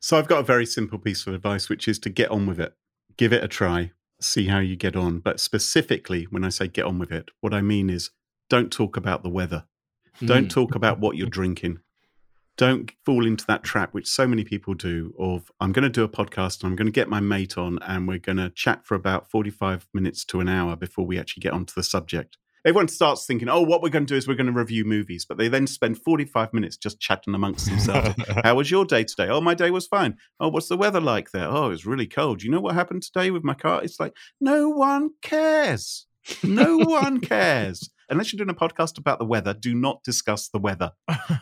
So 0.00 0.16
I've 0.16 0.28
got 0.28 0.40
a 0.40 0.44
very 0.44 0.64
simple 0.64 0.98
piece 0.98 1.26
of 1.26 1.34
advice, 1.34 1.68
which 1.68 1.88
is 1.88 1.98
to 2.00 2.10
get 2.10 2.30
on 2.30 2.46
with 2.46 2.60
it, 2.60 2.74
give 3.16 3.32
it 3.32 3.42
a 3.42 3.48
try, 3.48 3.90
see 4.20 4.46
how 4.46 4.58
you 4.58 4.76
get 4.76 4.96
on. 4.96 5.20
But 5.20 5.40
specifically, 5.40 6.24
when 6.30 6.44
I 6.44 6.48
say 6.48 6.68
get 6.68 6.84
on 6.84 6.98
with 6.98 7.12
it, 7.12 7.30
what 7.40 7.54
I 7.54 7.60
mean 7.62 7.90
is 7.90 8.10
don't 8.50 8.72
talk 8.72 8.96
about 8.96 9.22
the 9.22 9.28
weather, 9.28 9.64
don't 10.24 10.46
Mm. 10.46 10.50
talk 10.50 10.74
about 10.74 10.98
what 11.00 11.16
you're 11.16 11.28
drinking. 11.38 11.78
Don't 12.56 12.90
fall 13.04 13.24
into 13.24 13.46
that 13.46 13.62
trap, 13.62 13.94
which 13.94 14.08
so 14.08 14.26
many 14.26 14.42
people 14.42 14.74
do, 14.74 15.14
of 15.16 15.52
I'm 15.60 15.70
going 15.70 15.84
to 15.84 15.88
do 15.88 16.02
a 16.02 16.08
podcast 16.08 16.62
and 16.62 16.70
I'm 16.70 16.76
going 16.76 16.88
to 16.88 16.92
get 16.92 17.08
my 17.08 17.20
mate 17.20 17.56
on 17.56 17.78
and 17.82 18.08
we're 18.08 18.18
going 18.18 18.38
to 18.38 18.50
chat 18.50 18.84
for 18.84 18.96
about 18.96 19.30
45 19.30 19.86
minutes 19.94 20.24
to 20.24 20.40
an 20.40 20.48
hour 20.48 20.74
before 20.74 21.06
we 21.06 21.20
actually 21.20 21.42
get 21.42 21.52
onto 21.52 21.72
the 21.74 21.84
subject. 21.84 22.36
Everyone 22.68 22.88
starts 22.88 23.24
thinking, 23.24 23.48
oh, 23.48 23.62
what 23.62 23.80
we're 23.80 23.88
going 23.88 24.04
to 24.04 24.12
do 24.12 24.18
is 24.18 24.28
we're 24.28 24.34
going 24.34 24.44
to 24.46 24.52
review 24.52 24.84
movies, 24.84 25.24
but 25.26 25.38
they 25.38 25.48
then 25.48 25.66
spend 25.66 26.02
45 26.02 26.52
minutes 26.52 26.76
just 26.76 27.00
chatting 27.00 27.34
amongst 27.34 27.64
themselves. 27.64 28.14
How 28.44 28.56
was 28.56 28.70
your 28.70 28.84
day 28.84 29.04
today? 29.04 29.28
Oh, 29.30 29.40
my 29.40 29.54
day 29.54 29.70
was 29.70 29.86
fine. 29.86 30.18
Oh, 30.38 30.48
what's 30.48 30.68
the 30.68 30.76
weather 30.76 31.00
like 31.00 31.30
there? 31.30 31.48
Oh, 31.48 31.70
it's 31.70 31.86
really 31.86 32.06
cold. 32.06 32.42
You 32.42 32.50
know 32.50 32.60
what 32.60 32.74
happened 32.74 33.04
today 33.04 33.30
with 33.30 33.42
my 33.42 33.54
car? 33.54 33.82
It's 33.82 33.98
like, 33.98 34.12
no 34.38 34.68
one 34.68 35.12
cares. 35.22 36.06
No 36.42 36.76
one 36.76 37.20
cares. 37.22 37.88
Unless 38.10 38.34
you're 38.34 38.44
doing 38.44 38.54
a 38.54 38.68
podcast 38.68 38.98
about 38.98 39.18
the 39.18 39.24
weather, 39.24 39.54
do 39.54 39.74
not 39.74 40.04
discuss 40.04 40.50
the 40.50 40.58
weather. 40.58 40.92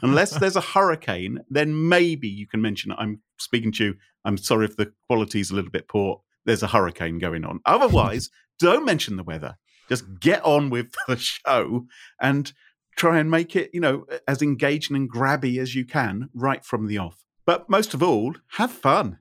Unless 0.03 0.31
there's 0.39 0.55
a 0.55 0.61
hurricane, 0.61 1.41
then 1.51 1.89
maybe 1.89 2.29
you 2.29 2.47
can 2.47 2.63
mention, 2.63 2.93
I'm 2.97 3.21
speaking 3.41 3.73
to 3.73 3.85
you. 3.85 3.95
I'm 4.25 4.39
sorry 4.39 4.67
if 4.67 4.77
the 4.77 4.93
quality 5.09 5.41
is 5.41 5.51
a 5.51 5.57
little 5.57 5.73
bit 5.73 5.89
poor. 5.89 6.21
There's 6.45 6.63
a 6.63 6.69
hurricane 6.69 7.19
going 7.19 7.45
on. 7.45 7.59
Otherwise, 7.67 8.31
don't 8.61 8.85
mention 8.85 9.17
the 9.17 9.25
weather. 9.25 9.57
Just 9.89 10.21
get 10.21 10.45
on 10.45 10.71
with 10.71 10.95
the 11.09 11.17
show 11.17 11.87
and 12.21 12.53
try 12.97 13.19
and 13.19 13.31
make 13.31 13.55
it, 13.55 13.71
you 13.73 13.81
know, 13.81 14.07
as 14.27 14.43
engaging 14.43 14.97
and 14.97 15.11
grabby 15.11 15.59
as 15.59 15.75
you 15.75 15.85
can 15.85 16.31
right 16.35 16.65
from 16.65 16.87
the 16.87 16.99
off. 16.99 17.25
But 17.45 17.69
most 17.69 17.95
of 17.95 18.03
all, 18.03 18.35
have 18.53 18.73
fun. 18.73 19.19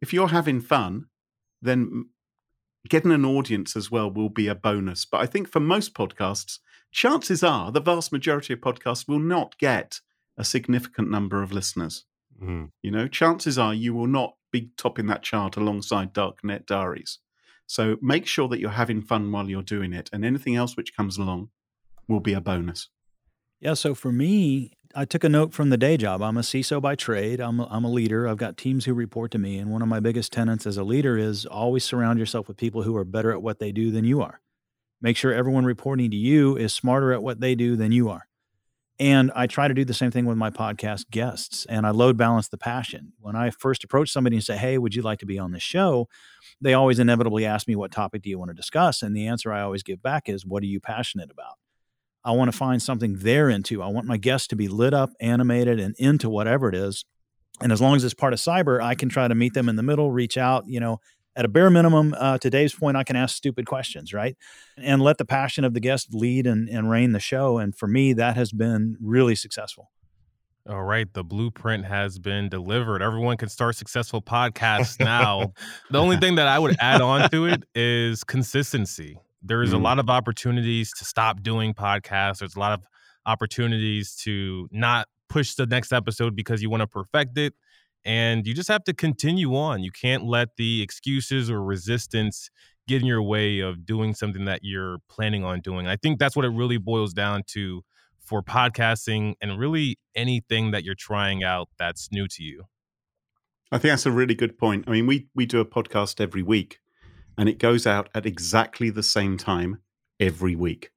If 0.00 0.12
you're 0.12 0.28
having 0.28 0.60
fun, 0.60 1.06
then 1.60 2.06
getting 2.88 3.10
an 3.10 3.24
audience 3.24 3.76
as 3.76 3.90
well 3.90 4.10
will 4.10 4.30
be 4.30 4.46
a 4.46 4.54
bonus. 4.54 5.04
But 5.04 5.20
I 5.20 5.26
think 5.26 5.48
for 5.48 5.60
most 5.60 5.94
podcasts, 5.94 6.60
chances 6.92 7.42
are 7.42 7.70
the 7.70 7.80
vast 7.80 8.12
majority 8.12 8.52
of 8.54 8.60
podcasts 8.60 9.06
will 9.08 9.18
not 9.18 9.58
get 9.58 10.00
a 10.36 10.44
significant 10.44 11.10
number 11.10 11.42
of 11.42 11.52
listeners. 11.52 12.04
Mhm. 12.40 12.70
You 12.82 12.90
know, 12.92 13.08
chances 13.08 13.58
are 13.58 13.74
you 13.74 13.92
will 13.92 14.06
not 14.06 14.36
be 14.52 14.70
topping 14.76 15.06
that 15.06 15.22
chart 15.22 15.56
alongside 15.56 16.14
Darknet 16.14 16.64
Diaries. 16.66 17.18
So 17.68 17.98
make 18.00 18.26
sure 18.26 18.48
that 18.48 18.58
you're 18.58 18.70
having 18.70 19.02
fun 19.02 19.30
while 19.30 19.48
you're 19.48 19.62
doing 19.62 19.92
it, 19.92 20.08
and 20.12 20.24
anything 20.24 20.56
else 20.56 20.76
which 20.76 20.96
comes 20.96 21.18
along 21.18 21.50
will 22.08 22.20
be 22.20 22.32
a 22.32 22.40
bonus. 22.40 22.88
Yeah. 23.60 23.74
So 23.74 23.94
for 23.94 24.10
me, 24.10 24.72
I 24.94 25.04
took 25.04 25.22
a 25.22 25.28
note 25.28 25.52
from 25.52 25.68
the 25.68 25.76
day 25.76 25.98
job. 25.98 26.22
I'm 26.22 26.38
a 26.38 26.40
CISO 26.40 26.80
by 26.80 26.94
trade. 26.94 27.40
I'm 27.40 27.60
a, 27.60 27.68
I'm 27.70 27.84
a 27.84 27.90
leader. 27.90 28.26
I've 28.26 28.38
got 28.38 28.56
teams 28.56 28.86
who 28.86 28.94
report 28.94 29.30
to 29.32 29.38
me. 29.38 29.58
And 29.58 29.70
one 29.70 29.82
of 29.82 29.88
my 29.88 30.00
biggest 30.00 30.32
tenets 30.32 30.66
as 30.66 30.78
a 30.78 30.82
leader 30.82 31.18
is 31.18 31.44
always 31.44 31.84
surround 31.84 32.18
yourself 32.18 32.48
with 32.48 32.56
people 32.56 32.82
who 32.82 32.96
are 32.96 33.04
better 33.04 33.30
at 33.30 33.42
what 33.42 33.58
they 33.58 33.70
do 33.70 33.90
than 33.90 34.04
you 34.04 34.22
are. 34.22 34.40
Make 35.02 35.16
sure 35.16 35.32
everyone 35.32 35.66
reporting 35.66 36.10
to 36.10 36.16
you 36.16 36.56
is 36.56 36.72
smarter 36.72 37.12
at 37.12 37.22
what 37.22 37.40
they 37.40 37.54
do 37.54 37.76
than 37.76 37.92
you 37.92 38.08
are. 38.08 38.28
And 39.00 39.30
I 39.36 39.46
try 39.46 39.68
to 39.68 39.74
do 39.74 39.84
the 39.84 39.94
same 39.94 40.10
thing 40.10 40.26
with 40.26 40.36
my 40.36 40.50
podcast 40.50 41.10
guests. 41.10 41.64
And 41.66 41.86
I 41.86 41.90
load 41.90 42.16
balance 42.16 42.48
the 42.48 42.58
passion. 42.58 43.12
When 43.20 43.36
I 43.36 43.50
first 43.50 43.84
approach 43.84 44.10
somebody 44.10 44.36
and 44.36 44.44
say, 44.44 44.56
Hey, 44.56 44.76
would 44.76 44.94
you 44.94 45.02
like 45.02 45.20
to 45.20 45.26
be 45.26 45.38
on 45.38 45.52
the 45.52 45.60
show? 45.60 46.08
They 46.60 46.74
always 46.74 46.98
inevitably 46.98 47.46
ask 47.46 47.68
me, 47.68 47.76
What 47.76 47.92
topic 47.92 48.22
do 48.22 48.30
you 48.30 48.38
want 48.38 48.50
to 48.50 48.54
discuss? 48.54 49.02
And 49.02 49.16
the 49.16 49.26
answer 49.26 49.52
I 49.52 49.62
always 49.62 49.84
give 49.84 50.02
back 50.02 50.28
is, 50.28 50.44
What 50.44 50.62
are 50.62 50.66
you 50.66 50.80
passionate 50.80 51.30
about? 51.30 51.54
I 52.24 52.32
want 52.32 52.50
to 52.50 52.56
find 52.56 52.82
something 52.82 53.18
they're 53.18 53.48
into. 53.48 53.82
I 53.82 53.86
want 53.86 54.06
my 54.06 54.16
guests 54.16 54.48
to 54.48 54.56
be 54.56 54.66
lit 54.66 54.92
up, 54.92 55.10
animated, 55.20 55.78
and 55.78 55.94
into 55.98 56.28
whatever 56.28 56.68
it 56.68 56.74
is. 56.74 57.04
And 57.60 57.72
as 57.72 57.80
long 57.80 57.96
as 57.96 58.04
it's 58.04 58.14
part 58.14 58.32
of 58.32 58.38
cyber, 58.38 58.82
I 58.82 58.94
can 58.94 59.08
try 59.08 59.28
to 59.28 59.34
meet 59.34 59.54
them 59.54 59.68
in 59.68 59.76
the 59.76 59.82
middle, 59.82 60.10
reach 60.10 60.36
out, 60.36 60.64
you 60.68 60.80
know, 60.80 61.00
at 61.38 61.44
a 61.44 61.48
bare 61.48 61.70
minimum, 61.70 62.14
uh, 62.18 62.36
to 62.38 62.50
Dave's 62.50 62.74
point, 62.74 62.96
I 62.96 63.04
can 63.04 63.14
ask 63.16 63.36
stupid 63.36 63.64
questions, 63.64 64.12
right? 64.12 64.36
And 64.76 65.00
let 65.00 65.18
the 65.18 65.24
passion 65.24 65.64
of 65.64 65.72
the 65.72 65.80
guest 65.80 66.08
lead 66.12 66.46
and, 66.46 66.68
and 66.68 66.90
reign 66.90 67.12
the 67.12 67.20
show. 67.20 67.58
And 67.58 67.74
for 67.74 67.86
me, 67.86 68.12
that 68.14 68.36
has 68.36 68.52
been 68.52 68.96
really 69.00 69.34
successful. 69.36 69.90
All 70.68 70.82
right, 70.82 71.10
the 71.14 71.24
blueprint 71.24 71.86
has 71.86 72.18
been 72.18 72.48
delivered. 72.50 73.00
Everyone 73.02 73.36
can 73.38 73.48
start 73.48 73.76
successful 73.76 74.20
podcasts 74.20 75.00
now. 75.00 75.54
the 75.90 75.98
only 75.98 76.18
thing 76.18 76.34
that 76.34 76.46
I 76.48 76.58
would 76.58 76.76
add 76.80 77.00
on 77.00 77.30
to 77.30 77.46
it 77.46 77.62
is 77.74 78.22
consistency. 78.24 79.16
There's 79.42 79.72
a 79.72 79.76
Mm. 79.76 79.82
lot 79.82 79.98
of 79.98 80.10
opportunities 80.10 80.92
to 80.98 81.04
stop 81.06 81.42
doing 81.42 81.72
podcasts. 81.72 82.40
There's 82.40 82.56
a 82.56 82.60
lot 82.60 82.72
of 82.72 82.82
opportunities 83.24 84.14
to 84.24 84.68
not 84.72 85.06
push 85.28 85.54
the 85.54 85.66
next 85.66 85.92
episode 85.92 86.34
because 86.34 86.60
you 86.62 86.68
want 86.70 86.80
to 86.80 86.86
perfect 86.86 87.38
it. 87.38 87.54
And 88.04 88.46
you 88.46 88.54
just 88.54 88.68
have 88.68 88.84
to 88.84 88.94
continue 88.94 89.54
on. 89.54 89.82
You 89.82 89.90
can't 89.90 90.24
let 90.24 90.56
the 90.56 90.82
excuses 90.82 91.50
or 91.50 91.62
resistance 91.62 92.50
get 92.86 93.02
in 93.02 93.06
your 93.06 93.22
way 93.22 93.60
of 93.60 93.84
doing 93.84 94.14
something 94.14 94.46
that 94.46 94.60
you're 94.62 94.98
planning 95.10 95.44
on 95.44 95.60
doing. 95.60 95.86
I 95.86 95.96
think 95.96 96.18
that's 96.18 96.34
what 96.34 96.44
it 96.44 96.48
really 96.48 96.78
boils 96.78 97.12
down 97.12 97.42
to 97.48 97.82
for 98.18 98.42
podcasting 98.42 99.34
and 99.40 99.58
really 99.58 99.98
anything 100.14 100.70
that 100.70 100.84
you're 100.84 100.94
trying 100.94 101.44
out 101.44 101.68
that's 101.78 102.10
new 102.12 102.26
to 102.28 102.42
you. 102.42 102.64
I 103.70 103.78
think 103.78 103.92
that's 103.92 104.06
a 104.06 104.10
really 104.10 104.34
good 104.34 104.58
point. 104.58 104.84
I 104.86 104.92
mean, 104.92 105.06
we 105.06 105.28
we 105.34 105.44
do 105.44 105.60
a 105.60 105.64
podcast 105.64 106.20
every 106.20 106.42
week, 106.42 106.80
and 107.36 107.48
it 107.48 107.58
goes 107.58 107.86
out 107.86 108.08
at 108.14 108.24
exactly 108.24 108.88
the 108.90 109.02
same 109.02 109.36
time 109.36 109.80
every 110.18 110.56
week. 110.56 110.90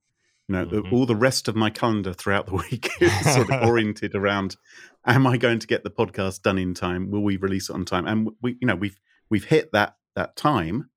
You 0.52 0.58
know, 0.58 0.66
the- 0.66 0.82
Mhm. 0.84 0.92
all 0.92 1.06
the 1.06 1.16
rest 1.16 1.48
of 1.48 1.56
my 1.56 1.70
calendar 1.70 2.12
throughout 2.12 2.48
the 2.48 2.56
week 2.70 2.90
is 3.00 3.34
sort 3.34 3.50
of 3.50 3.64
oriented 3.70 4.14
around: 4.16 4.58
Am 5.06 5.26
I 5.26 5.38
going 5.38 5.60
to 5.60 5.68
get 5.68 5.86
the 5.86 5.90
podcast 5.90 6.42
done 6.42 6.58
in 6.58 6.74
time? 6.74 7.10
Will 7.10 7.24
we 7.24 7.38
release 7.38 7.70
it 7.70 7.74
on 7.74 7.86
time? 7.86 8.06
And 8.06 8.32
we, 8.42 8.58
you 8.60 8.68
know, 8.68 8.76
we've 8.76 9.00
we've 9.30 9.46
hit 9.46 9.72
that 9.72 9.96
that 10.16 10.36
time 10.36 10.90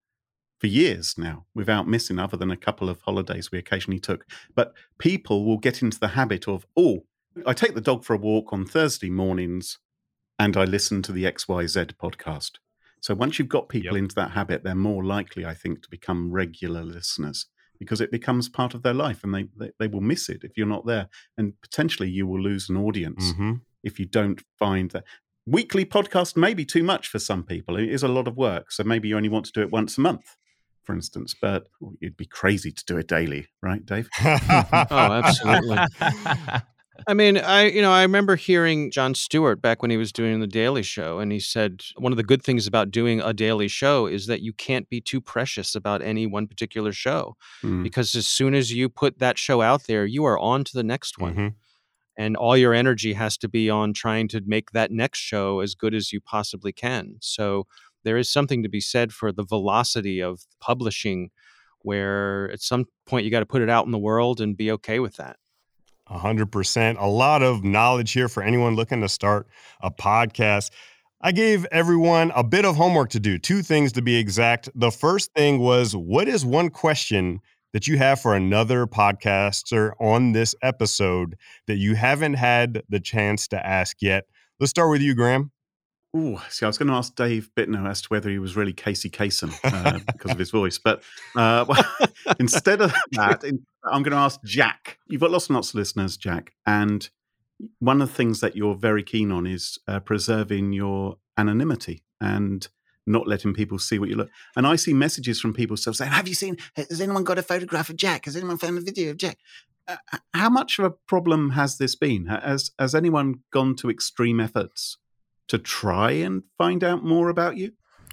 for 0.59 0.66
years 0.66 1.14
now 1.16 1.46
without 1.55 1.86
missing, 1.86 2.18
other 2.18 2.36
than 2.36 2.50
a 2.50 2.57
couple 2.57 2.88
of 2.88 3.00
holidays 3.02 3.52
we 3.52 3.59
occasionally 3.61 4.00
took. 4.00 4.26
But 4.57 4.74
people 4.98 5.44
will 5.44 5.59
get 5.59 5.82
into 5.82 6.00
the 6.00 6.09
habit 6.09 6.48
of, 6.48 6.66
oh, 6.76 7.07
I 7.46 7.52
take 7.52 7.74
the 7.76 7.80
dog 7.80 8.02
for 8.05 8.14
a 8.14 8.18
walk 8.18 8.52
on 8.52 8.64
Thursday 8.66 9.09
mornings 9.11 9.78
and 10.36 10.57
I 10.57 10.64
listen 10.64 11.00
to 11.02 11.12
the 11.12 11.24
XYZ 11.26 11.92
podcast. 11.94 12.52
So 13.00 13.14
once 13.14 13.38
you've 13.38 13.48
got 13.48 13.68
people 13.68 13.94
Yep. 13.96 14.02
into 14.02 14.14
that 14.16 14.30
habit, 14.32 14.64
they're 14.64 14.74
more 14.74 15.05
likely, 15.05 15.44
I 15.46 15.55
think, 15.55 15.82
to 15.82 15.90
become 15.90 16.32
regular 16.32 16.82
listeners 16.82 17.46
because 17.79 18.01
it 18.01 18.11
becomes 18.11 18.49
part 18.49 18.75
of 18.75 18.83
their 18.83 18.95
life 18.95 19.22
and 19.25 19.35
they, 19.35 19.47
they, 19.59 19.70
they 19.79 19.87
will 19.89 20.01
miss 20.01 20.29
it 20.29 20.43
if 20.45 20.57
you're 20.57 20.66
not 20.66 20.87
there. 20.87 21.09
And 21.37 21.55
potentially 21.61 22.09
you 22.09 22.27
will 22.27 22.41
lose 22.41 22.68
an 22.68 22.77
audience 22.77 23.33
Mhm. 23.33 23.61
if 23.83 23.99
you 23.99 24.07
don't 24.07 24.43
find 24.59 24.91
that. 24.93 25.05
Weekly 25.47 25.85
podcast 25.85 26.37
may 26.37 26.55
be 26.55 26.64
too 26.64 26.83
much 26.83 27.09
for 27.09 27.18
some 27.18 27.43
people. 27.43 27.77
It 27.77 27.89
is 27.91 28.03
a 28.03 28.09
lot 28.09 28.27
of 28.29 28.37
work. 28.37 28.72
So 28.72 28.83
maybe 28.85 29.09
you 29.09 29.16
only 29.16 29.29
want 29.29 29.45
to 29.47 29.53
do 29.53 29.61
it 29.61 29.70
once 29.70 29.99
a 29.99 30.01
month, 30.01 30.37
for 30.85 30.95
instance. 30.95 31.35
But 31.41 31.66
you'd 32.01 32.16
be 32.16 32.25
crazy 32.27 32.70
to 32.72 32.85
do 32.87 32.97
it 32.97 33.09
daily, 33.09 33.49
right, 33.62 33.85
Dave? 33.85 34.09
Oh, 34.22 35.12
absolutely. 35.12 35.79
I 37.07 37.14
mean, 37.14 37.36
I 37.36 37.66
you 37.68 37.82
know, 37.82 37.92
I 37.92 38.02
remember 38.02 38.36
hearing 38.36 38.90
Jon 38.90 39.14
Stewart 39.14 39.61
back 39.61 39.82
when 39.82 39.90
he 39.90 39.96
was 39.96 40.12
doing 40.12 40.40
the 40.40 40.46
Daily 40.46 40.82
Show, 40.82 41.18
and 41.18 41.30
he 41.32 41.40
said 41.40 41.82
one 41.96 42.12
of 42.12 42.16
the 42.16 42.22
good 42.22 42.42
things 42.42 42.66
about 42.66 42.90
doing 42.90 43.20
a 43.20 43.32
daily 43.32 43.68
show 43.68 44.07
is 44.07 44.26
that 44.26 44.40
you 44.40 44.52
can't 44.52 44.88
be 44.88 45.00
too 45.00 45.20
precious 45.20 45.74
about 45.74 46.02
any 46.02 46.26
one 46.26 46.46
particular 46.46 46.92
show, 46.92 47.36
Mm. 47.62 47.82
because 47.82 48.14
as 48.14 48.26
soon 48.26 48.55
as 48.55 48.72
you 48.72 48.88
put 48.88 49.18
that 49.18 49.38
show 49.38 49.61
out 49.61 49.84
there, 49.86 50.07
you 50.07 50.24
are 50.24 50.38
on 50.38 50.64
to 50.64 50.72
the 50.72 50.82
next 50.82 51.18
one, 51.18 51.34
Mhm. 51.34 51.55
and 52.16 52.36
all 52.36 52.57
your 52.57 52.72
energy 52.74 53.12
has 53.14 53.36
to 53.38 53.48
be 53.48 53.68
on 53.68 53.92
trying 53.92 54.28
to 54.28 54.40
make 54.46 54.70
that 54.72 54.90
next 54.90 55.18
show 55.18 55.61
as 55.61 55.74
good 55.74 55.94
as 55.94 56.12
you 56.12 56.20
possibly 56.20 56.72
can. 56.72 57.16
So 57.20 57.66
there 58.05 58.16
is 58.16 58.30
something 58.30 58.62
to 58.62 58.68
be 58.68 58.80
said 58.80 59.12
for 59.12 59.30
the 59.32 59.44
velocity 59.44 60.20
of 60.22 60.40
publishing, 60.61 61.30
where 61.80 62.50
at 62.50 62.62
some 62.62 62.86
point 63.07 63.24
you 63.24 63.30
got 63.30 63.40
to 63.40 63.46
put 63.46 63.61
it 63.62 63.68
out 63.68 63.84
in 63.84 63.92
the 63.92 63.98
world 63.98 64.40
and 64.40 64.57
be 64.57 64.70
okay 64.72 65.00
with 65.00 65.16
that. 65.16 65.36
A 66.09 66.18
hundred 66.18 66.52
percent. 66.52 66.98
A 67.00 67.07
lot 67.07 67.42
of 67.42 67.64
knowledge 67.64 68.12
here 68.12 68.28
for 68.28 68.42
anyone 68.42 68.76
looking 68.76 69.00
to 69.00 69.09
start 69.09 69.46
a 69.80 69.90
podcast. 69.90 70.70
I 71.20 71.32
gave 71.32 71.64
everyone 71.72 72.30
a 72.34 72.44
bit 72.44 72.66
of 72.66 72.76
homework 72.76 73.09
to 73.11 73.20
do, 73.20 73.38
two 73.38 73.62
things 73.62 73.92
to 73.92 74.02
be 74.02 74.16
exact. 74.16 74.68
The 74.74 74.90
first 74.90 75.32
thing 75.34 75.59
was 75.61 75.96
what 75.96 76.28
is 76.28 76.44
one 76.44 76.68
question 76.68 77.40
that 77.72 77.86
you 77.88 77.96
have 77.96 78.20
for 78.20 78.34
another 78.34 78.86
podcaster 78.86 79.92
on 79.98 80.32
this 80.32 80.55
episode 80.62 81.36
that 81.66 81.76
you 81.76 81.94
haven't 81.94 82.34
had 82.34 82.82
the 82.90 83.00
chance 83.00 83.48
to 83.48 83.66
ask 83.66 83.96
yet? 84.02 84.24
Let's 84.61 84.70
start 84.70 84.90
with 84.90 85.00
you, 85.00 85.14
Graham. 85.14 85.50
Oh, 86.17 86.41
see, 86.49 86.65
I 86.65 86.69
was 86.69 86.79
going 86.79 86.89
to 86.89 86.95
ask 86.95 87.17
Dave 87.17 87.51
Bittner 87.57 87.89
as 87.89 88.03
to 88.03 88.09
whether 88.09 88.31
he 88.31 88.39
was 88.39 88.55
really 88.55 88.73
Casey 88.73 89.11
Kasem 89.11 89.53
uh, 89.65 89.99
because 90.07 90.31
of 90.31 90.39
his 90.39 90.53
voice, 90.53 90.79
but 90.79 91.03
uh, 91.35 91.65
well, 91.69 91.85
instead 92.39 92.81
of 92.81 92.95
that, 93.12 93.43
I'm 93.85 94.03
going 94.05 94.12
to 94.12 94.19
ask 94.19 94.41
Jack. 94.45 94.99
You've 95.09 95.21
got 95.21 95.33
lots 95.33 95.49
and 95.49 95.57
lots 95.57 95.71
of 95.71 95.75
listeners, 95.75 96.17
Jack, 96.17 96.53
and 96.67 97.09
one 97.81 98.01
of 98.01 98.09
the 98.09 98.15
things 98.15 98.41
that 98.41 98.55
you're 98.55 98.77
very 98.77 99.03
keen 99.03 99.33
on 99.33 99.45
is 99.45 99.77
uh, 99.89 99.99
preserving 99.99 100.73
your 100.73 101.17
anonymity 101.37 102.05
and 102.21 102.69
not 103.07 103.27
letting 103.27 103.53
people 103.53 103.81
see 103.81 103.99
what 103.99 104.09
you 104.09 104.15
look. 104.15 104.31
And 104.57 104.69
I 104.69 104.77
see 104.77 104.95
messages 104.95 105.41
from 105.41 105.53
people 105.53 105.77
still 105.77 105.95
saying, 105.95 106.12
"Have 106.12 106.29
you 106.29 106.35
seen? 106.35 106.59
Has 106.77 107.01
anyone 107.01 107.25
got 107.25 107.39
a 107.39 107.43
photograph 107.43 107.91
of 107.91 107.97
Jack? 107.97 108.27
Has 108.27 108.37
anyone 108.37 108.59
found 108.59 108.79
a 108.79 108.83
video 108.83 109.11
of 109.11 109.17
Jack?" 109.17 109.39
Uh, 109.89 109.97
how 110.33 110.49
much 110.49 110.79
of 110.79 110.85
a 110.85 110.91
problem 110.91 111.51
has 111.51 111.79
this 111.79 111.97
been? 111.97 112.27
Has 112.27 112.71
has 112.79 112.95
anyone 112.95 113.41
gone 113.51 113.75
to 113.77 113.91
extreme 113.91 114.39
efforts 114.39 114.99
to 115.49 115.59
try 115.59 116.12
and 116.12 116.42
find 116.59 116.82
out 116.82 117.05
more 117.05 117.28
about 117.28 117.57
you? 117.57 117.72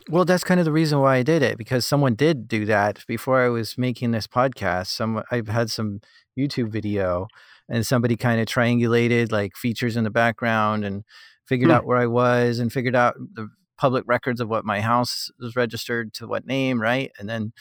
Well, 0.09 0.25
that's 0.25 0.43
kind 0.43 0.59
of 0.59 0.65
the 0.65 0.71
reason 0.71 0.99
why 0.99 1.17
I 1.17 1.23
did 1.23 1.43
it 1.43 1.57
because 1.57 1.85
someone 1.85 2.15
did 2.15 2.47
do 2.47 2.65
that 2.65 3.05
before 3.07 3.41
I 3.41 3.49
was 3.49 3.77
making 3.77 4.11
this 4.11 4.27
podcast. 4.27 4.87
Some 4.87 5.21
I've 5.31 5.47
had 5.47 5.69
some 5.69 6.01
YouTube 6.37 6.69
video 6.69 7.27
and 7.69 7.85
somebody 7.85 8.17
kind 8.17 8.41
of 8.41 8.47
triangulated 8.47 9.31
like 9.31 9.55
features 9.55 9.95
in 9.95 10.03
the 10.03 10.09
background 10.09 10.83
and 10.83 11.03
figured 11.45 11.69
hmm. 11.69 11.75
out 11.75 11.85
where 11.85 11.97
I 11.97 12.07
was 12.07 12.59
and 12.59 12.73
figured 12.73 12.95
out 12.95 13.15
the 13.33 13.49
public 13.77 14.03
records 14.07 14.41
of 14.41 14.49
what 14.49 14.65
my 14.65 14.81
house 14.81 15.29
was 15.39 15.55
registered 15.55 16.13
to 16.13 16.27
what 16.27 16.45
name, 16.45 16.81
right? 16.81 17.11
And 17.19 17.29
then 17.29 17.53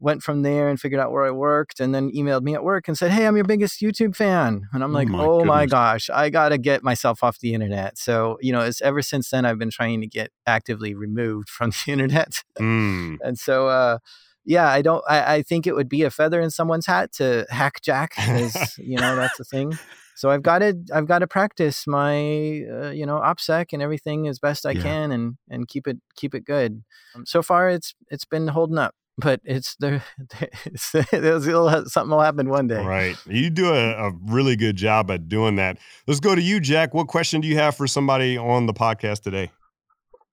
went 0.00 0.22
from 0.22 0.42
there 0.42 0.68
and 0.68 0.80
figured 0.80 1.00
out 1.00 1.10
where 1.10 1.24
I 1.24 1.30
worked 1.30 1.80
and 1.80 1.94
then 1.94 2.10
emailed 2.12 2.42
me 2.42 2.54
at 2.54 2.62
work 2.62 2.88
and 2.88 2.96
said, 2.96 3.10
Hey, 3.10 3.26
I'm 3.26 3.36
your 3.36 3.44
biggest 3.44 3.80
YouTube 3.80 4.14
fan. 4.14 4.62
And 4.72 4.84
I'm 4.84 4.92
like, 4.92 5.08
Oh 5.08 5.12
my, 5.12 5.24
oh 5.24 5.44
my 5.44 5.66
gosh, 5.66 6.08
I 6.10 6.30
got 6.30 6.50
to 6.50 6.58
get 6.58 6.82
myself 6.82 7.24
off 7.24 7.38
the 7.40 7.54
internet. 7.54 7.98
So, 7.98 8.38
you 8.40 8.52
know, 8.52 8.60
it's 8.60 8.80
ever 8.80 9.02
since 9.02 9.30
then 9.30 9.44
I've 9.44 9.58
been 9.58 9.70
trying 9.70 10.00
to 10.00 10.06
get 10.06 10.30
actively 10.46 10.94
removed 10.94 11.48
from 11.48 11.70
the 11.70 11.92
internet. 11.92 12.42
Mm. 12.58 13.18
and 13.22 13.38
so, 13.38 13.68
uh, 13.68 13.98
yeah, 14.44 14.68
I 14.68 14.80
don't, 14.80 15.04
I, 15.06 15.34
I 15.36 15.42
think 15.42 15.66
it 15.66 15.74
would 15.74 15.90
be 15.90 16.04
a 16.04 16.10
feather 16.10 16.40
in 16.40 16.50
someone's 16.50 16.86
hat 16.86 17.12
to 17.14 17.44
hack 17.50 17.82
Jack 17.82 18.14
because, 18.16 18.78
you 18.78 18.96
know, 18.96 19.14
that's 19.14 19.36
the 19.36 19.44
thing. 19.44 19.78
So 20.16 20.30
I've 20.30 20.42
got 20.50 20.60
to, 20.60 20.74
I've 20.90 21.06
got 21.06 21.18
to 21.18 21.26
practice 21.26 21.86
my, 21.86 22.62
uh, 22.62 22.90
you 22.90 23.04
know, 23.04 23.20
OPSEC 23.20 23.74
and 23.74 23.82
everything 23.82 24.26
as 24.26 24.38
best 24.38 24.64
I 24.64 24.70
yeah. 24.70 24.82
can 24.82 25.12
and, 25.12 25.36
and 25.50 25.68
keep 25.68 25.86
it, 25.86 25.98
keep 26.16 26.34
it 26.34 26.46
good. 26.46 26.82
Um, 27.14 27.26
so 27.26 27.42
far 27.42 27.68
it's, 27.68 27.94
it's 28.10 28.24
been 28.24 28.48
holding 28.48 28.78
up 28.78 28.94
but 29.18 29.40
it's 29.44 29.76
there. 29.76 30.02
It's, 30.64 31.92
something 31.92 32.10
will 32.10 32.20
happen 32.20 32.48
one 32.48 32.68
day. 32.68 32.84
Right. 32.84 33.16
You 33.26 33.50
do 33.50 33.68
a, 33.74 34.08
a, 34.08 34.12
really 34.26 34.56
good 34.56 34.76
job 34.76 35.10
at 35.10 35.28
doing 35.28 35.56
that. 35.56 35.78
Let's 36.06 36.20
go 36.20 36.34
to 36.34 36.40
you, 36.40 36.60
Jack. 36.60 36.94
What 36.94 37.08
question 37.08 37.40
do 37.40 37.48
you 37.48 37.56
have 37.56 37.76
for 37.76 37.86
somebody 37.86 38.38
on 38.38 38.66
the 38.66 38.72
podcast 38.72 39.22
today? 39.22 39.50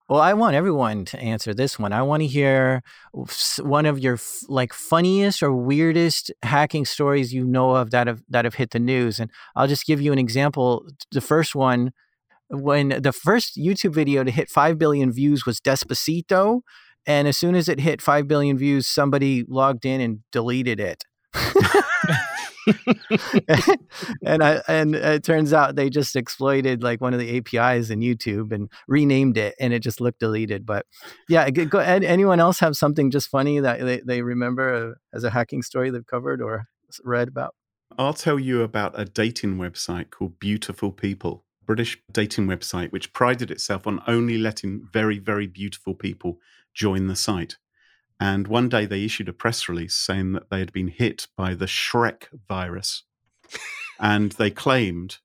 Well, 0.07 0.21
I 0.21 0.33
want 0.33 0.55
everyone 0.55 1.03
to 1.05 1.19
answer 1.19 1.51
this 1.53 1.79
one. 1.79 1.91
I 1.91 2.03
want 2.03 2.21
to 2.21 2.27
hear 2.27 2.83
one 3.59 3.88
of 3.88 3.97
your 3.97 4.19
like 4.47 4.71
funniest 4.71 5.41
or 5.41 5.51
weirdest 5.51 6.31
hacking 6.43 6.86
stories 6.86 7.33
you 7.33 7.43
know 7.43 7.71
of 7.75 7.89
that 7.89 8.05
have 8.05 8.21
that 8.29 8.45
have 8.45 8.53
hit 8.53 8.69
the 8.69 8.79
news. 8.79 9.19
And 9.19 9.31
I'll 9.55 9.67
just 9.67 9.88
give 9.88 9.99
you 9.99 10.13
an 10.13 10.19
example. 10.19 10.86
The 11.11 11.21
first 11.21 11.55
one, 11.55 11.91
when 12.49 12.89
the 12.89 13.11
first 13.11 13.57
YouTube 13.57 13.95
video 13.95 14.23
to 14.23 14.29
hit 14.29 14.47
five 14.47 14.77
billion 14.77 15.11
views 15.11 15.47
was 15.47 15.59
Despacito, 15.59 16.61
and 17.08 17.28
as 17.28 17.38
soon 17.38 17.56
as 17.56 17.70
it 17.70 17.80
hit 17.80 18.01
5 18.01 18.28
billion 18.28 18.58
views 18.58 18.88
somebody 18.88 19.45
logged 19.47 19.86
in 19.86 20.01
and 20.01 20.20
deleted 20.32 20.80
it 20.80 21.03
and 24.24 24.43
I, 24.43 24.62
and 24.68 24.95
it 24.95 25.24
turns 25.24 25.53
out 25.53 25.76
they 25.76 25.89
just 25.89 26.16
exploited 26.16 26.82
like 26.84 27.01
one 27.01 27.14
of 27.14 27.20
the 27.20 27.38
APIs 27.38 27.89
in 27.89 27.99
YouTube 27.99 28.51
and 28.51 28.72
renamed 28.88 29.38
it, 29.38 29.56
and 29.60 29.74
it 29.74 29.80
just 29.80 30.01
looked 30.01 30.20
deleted. 30.20 30.66
But 30.66 30.86
yeah, 31.30 31.49
go, 31.49 31.80
anyone 31.80 32.39
else 32.39 32.60
have 32.60 32.76
something 32.76 33.12
just 33.12 33.30
funny 33.30 33.60
that 33.60 33.80
they, 33.82 34.01
they 34.06 34.22
remember 34.22 34.74
uh, 34.74 34.93
as 35.16 35.24
a 35.24 35.30
hacking 35.30 35.62
story 35.62 35.89
they've 35.89 36.06
covered 36.06 36.41
or 36.41 36.66
read 37.03 37.28
about? 37.28 37.56
I'll 37.97 38.14
tell 38.14 38.39
you 38.39 38.62
about 38.62 38.99
a 38.99 39.06
dating 39.06 39.58
website 39.58 40.10
called 40.10 40.39
Beautiful 40.39 40.91
People. 40.91 41.43
British 41.66 41.97
dating 42.12 42.45
website 42.45 42.91
which 42.91 43.12
prided 43.12 43.49
itself 43.49 43.88
on 43.88 43.99
only 44.06 44.38
letting 44.38 44.88
very 44.93 45.18
very 45.18 45.47
beautiful 45.47 45.95
people 45.95 46.38
join 46.76 47.07
the 47.07 47.15
site. 47.15 47.55
And 48.19 48.47
one 48.47 48.69
day 48.69 48.86
they 48.86 49.03
issued 49.03 49.28
a 49.28 49.34
press 49.34 49.67
release 49.67 49.95
saying 49.95 50.34
that 50.34 50.49
they 50.49 50.59
had 50.59 50.71
been 50.71 50.88
hit 50.89 51.28
by 51.36 51.53
the 51.55 51.65
Shrek 51.65 52.28
virus. 52.47 53.03
and 53.99 54.34
they 54.34 54.51
claimed 54.51 55.17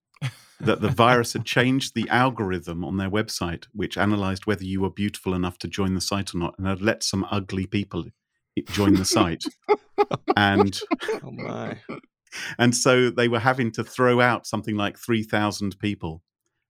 that 0.60 0.80
the 0.80 0.88
virus 0.88 1.32
had 1.32 1.44
changed 1.44 1.94
the 1.94 2.08
algorithm 2.08 2.84
on 2.84 2.96
their 2.96 3.10
website, 3.10 3.66
which 3.72 3.96
analyzed 3.96 4.46
whether 4.46 4.64
you 4.64 4.80
were 4.80 4.90
beautiful 4.90 5.34
enough 5.34 5.58
to 5.58 5.68
join 5.68 5.94
the 5.94 6.00
site 6.00 6.34
or 6.34 6.38
not, 6.38 6.54
and 6.58 6.66
had 6.66 6.82
let 6.82 7.02
some 7.02 7.26
ugly 7.30 7.66
people 7.66 8.04
join 8.66 8.94
the 8.94 9.04
site. 9.04 9.44
and 10.36 10.80
oh 11.24 11.30
my. 11.30 11.78
And 12.58 12.76
so 12.76 13.10
they 13.10 13.26
were 13.26 13.40
having 13.40 13.72
to 13.72 13.84
throw 13.84 14.20
out 14.20 14.46
something 14.46 14.76
like 14.76 14.98
3,000 14.98 15.78
people 15.78 16.22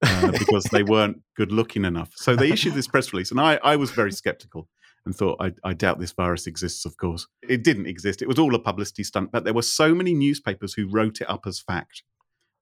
uh, 0.02 0.30
because 0.38 0.64
they 0.64 0.82
weren't 0.82 1.22
good 1.36 1.52
looking 1.52 1.84
enough. 1.84 2.12
So 2.14 2.36
they 2.36 2.50
issued 2.50 2.74
this 2.74 2.88
press 2.88 3.12
release, 3.12 3.30
and 3.30 3.40
I, 3.40 3.58
I 3.62 3.76
was 3.76 3.90
very 3.90 4.12
skeptical 4.12 4.68
and 5.06 5.16
thought, 5.16 5.40
I, 5.40 5.52
I, 5.64 5.72
doubt 5.72 5.98
this 5.98 6.12
virus 6.12 6.46
exists, 6.46 6.84
of 6.84 6.96
course. 6.96 7.26
It 7.48 7.64
didn't 7.64 7.86
exist. 7.86 8.20
It 8.20 8.28
was 8.28 8.38
all 8.38 8.54
a 8.54 8.58
publicity 8.58 9.02
stunt, 9.02 9.32
but 9.32 9.44
there 9.44 9.54
were 9.54 9.62
so 9.62 9.94
many 9.94 10.12
newspapers 10.12 10.74
who 10.74 10.88
wrote 10.90 11.20
it 11.20 11.30
up 11.30 11.46
as 11.46 11.58
fact. 11.58 12.02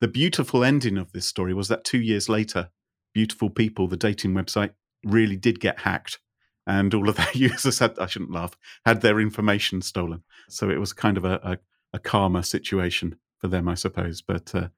The 0.00 0.08
beautiful 0.08 0.62
ending 0.62 0.96
of 0.96 1.12
this 1.12 1.26
story 1.26 1.52
was 1.52 1.66
that 1.68 1.84
two 1.84 2.00
years 2.00 2.28
later, 2.28 2.70
Beautiful 3.12 3.50
People, 3.50 3.88
the 3.88 3.96
dating 3.96 4.34
website, 4.34 4.70
really 5.04 5.36
did 5.36 5.58
get 5.58 5.80
hacked. 5.80 6.20
And 6.66 6.94
all 6.94 7.08
of 7.08 7.16
their 7.16 7.26
users 7.34 7.80
had, 7.80 7.98
I 7.98 8.06
shouldn't 8.06 8.30
laugh, 8.30 8.56
had 8.84 9.00
their 9.00 9.18
information 9.18 9.82
stolen. 9.82 10.22
So 10.48 10.70
it 10.70 10.78
was 10.78 10.92
kind 10.92 11.16
of 11.16 11.24
a, 11.24 11.40
a, 11.42 11.58
a 11.94 11.98
karma 11.98 12.42
situation 12.44 13.16
for 13.38 13.48
them, 13.48 13.68
I 13.68 13.74
suppose. 13.74 14.22
But 14.22 14.54
uh, 14.54 14.68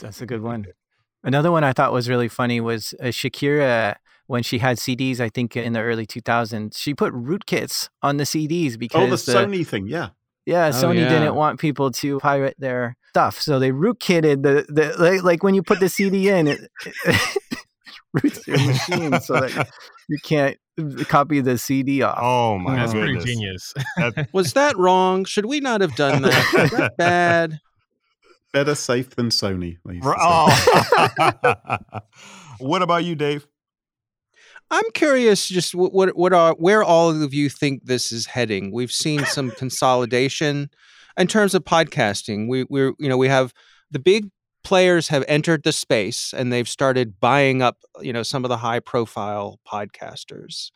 that's 0.00 0.22
a 0.22 0.26
good 0.26 0.42
one. 0.42 0.66
Another 1.22 1.50
one 1.50 1.64
I 1.64 1.72
thought 1.72 1.92
was 1.92 2.08
really 2.08 2.28
funny 2.28 2.60
was 2.60 2.94
uh, 3.00 3.06
Shakira 3.06 3.96
when 4.26 4.42
she 4.42 4.58
had 4.58 4.78
CDs. 4.78 5.20
I 5.20 5.28
think 5.28 5.56
in 5.56 5.72
the 5.74 5.80
early 5.80 6.06
2000s, 6.06 6.76
she 6.76 6.94
put 6.94 7.12
rootkits 7.12 7.88
on 8.02 8.16
the 8.16 8.24
CDs 8.24 8.78
because 8.78 9.02
oh, 9.02 9.04
the, 9.04 9.32
the 9.32 9.38
Sony 9.38 9.66
thing, 9.66 9.86
yeah, 9.86 10.10
yeah. 10.46 10.68
Oh, 10.68 10.70
Sony 10.70 11.00
yeah. 11.00 11.08
didn't 11.08 11.34
want 11.34 11.60
people 11.60 11.90
to 11.90 12.18
pirate 12.20 12.56
their 12.58 12.96
stuff, 13.10 13.40
so 13.40 13.58
they 13.58 13.70
rootkitted 13.70 14.42
the 14.42 14.64
the 14.68 14.94
like, 14.98 15.22
like 15.22 15.42
when 15.42 15.54
you 15.54 15.62
put 15.62 15.80
the 15.80 15.88
CD 15.88 16.30
in, 16.30 16.48
it, 16.48 16.60
it 17.04 17.38
roots 18.14 18.46
your 18.46 18.58
machine 18.58 19.20
so 19.20 19.34
that 19.34 19.68
you 20.08 20.18
can't 20.24 20.56
copy 21.08 21.40
the 21.40 21.58
CD 21.58 22.02
off. 22.02 22.18
Oh 22.20 22.58
my, 22.58 22.76
god, 22.76 22.80
that's 22.80 22.92
goodness. 22.92 23.24
pretty 23.24 23.34
genius. 23.34 23.74
Was 24.32 24.54
that 24.54 24.76
wrong? 24.78 25.24
Should 25.24 25.46
we 25.46 25.60
not 25.60 25.80
have 25.82 25.94
done 25.96 26.22
that? 26.22 26.52
Was 26.54 26.70
that 26.70 26.96
bad? 26.96 27.60
Better 28.52 28.74
safe 28.74 29.16
than 29.16 29.28
Sony. 29.28 29.78
Oh. 30.04 31.80
what 32.58 32.82
about 32.82 33.04
you, 33.04 33.14
Dave? 33.14 33.46
I'm 34.70 34.88
curious, 34.94 35.48
just 35.48 35.74
what, 35.74 35.92
what 35.92 36.16
what 36.16 36.32
are 36.32 36.54
where 36.54 36.84
all 36.84 37.10
of 37.10 37.34
you 37.34 37.48
think 37.48 37.86
this 37.86 38.12
is 38.12 38.26
heading? 38.26 38.70
We've 38.72 38.92
seen 38.92 39.24
some 39.24 39.50
consolidation 39.56 40.70
in 41.18 41.26
terms 41.26 41.54
of 41.54 41.64
podcasting. 41.64 42.48
We 42.48 42.64
we're 42.70 42.92
you 42.98 43.08
know 43.08 43.18
we 43.18 43.28
have 43.28 43.52
the 43.90 43.98
big 43.98 44.30
players 44.62 45.08
have 45.08 45.24
entered 45.26 45.64
the 45.64 45.72
space 45.72 46.34
and 46.36 46.52
they've 46.52 46.68
started 46.68 47.18
buying 47.18 47.62
up 47.62 47.78
you 48.00 48.12
know 48.12 48.22
some 48.22 48.44
of 48.44 48.48
the 48.48 48.58
high 48.58 48.80
profile 48.80 49.58
podcasters. 49.66 50.70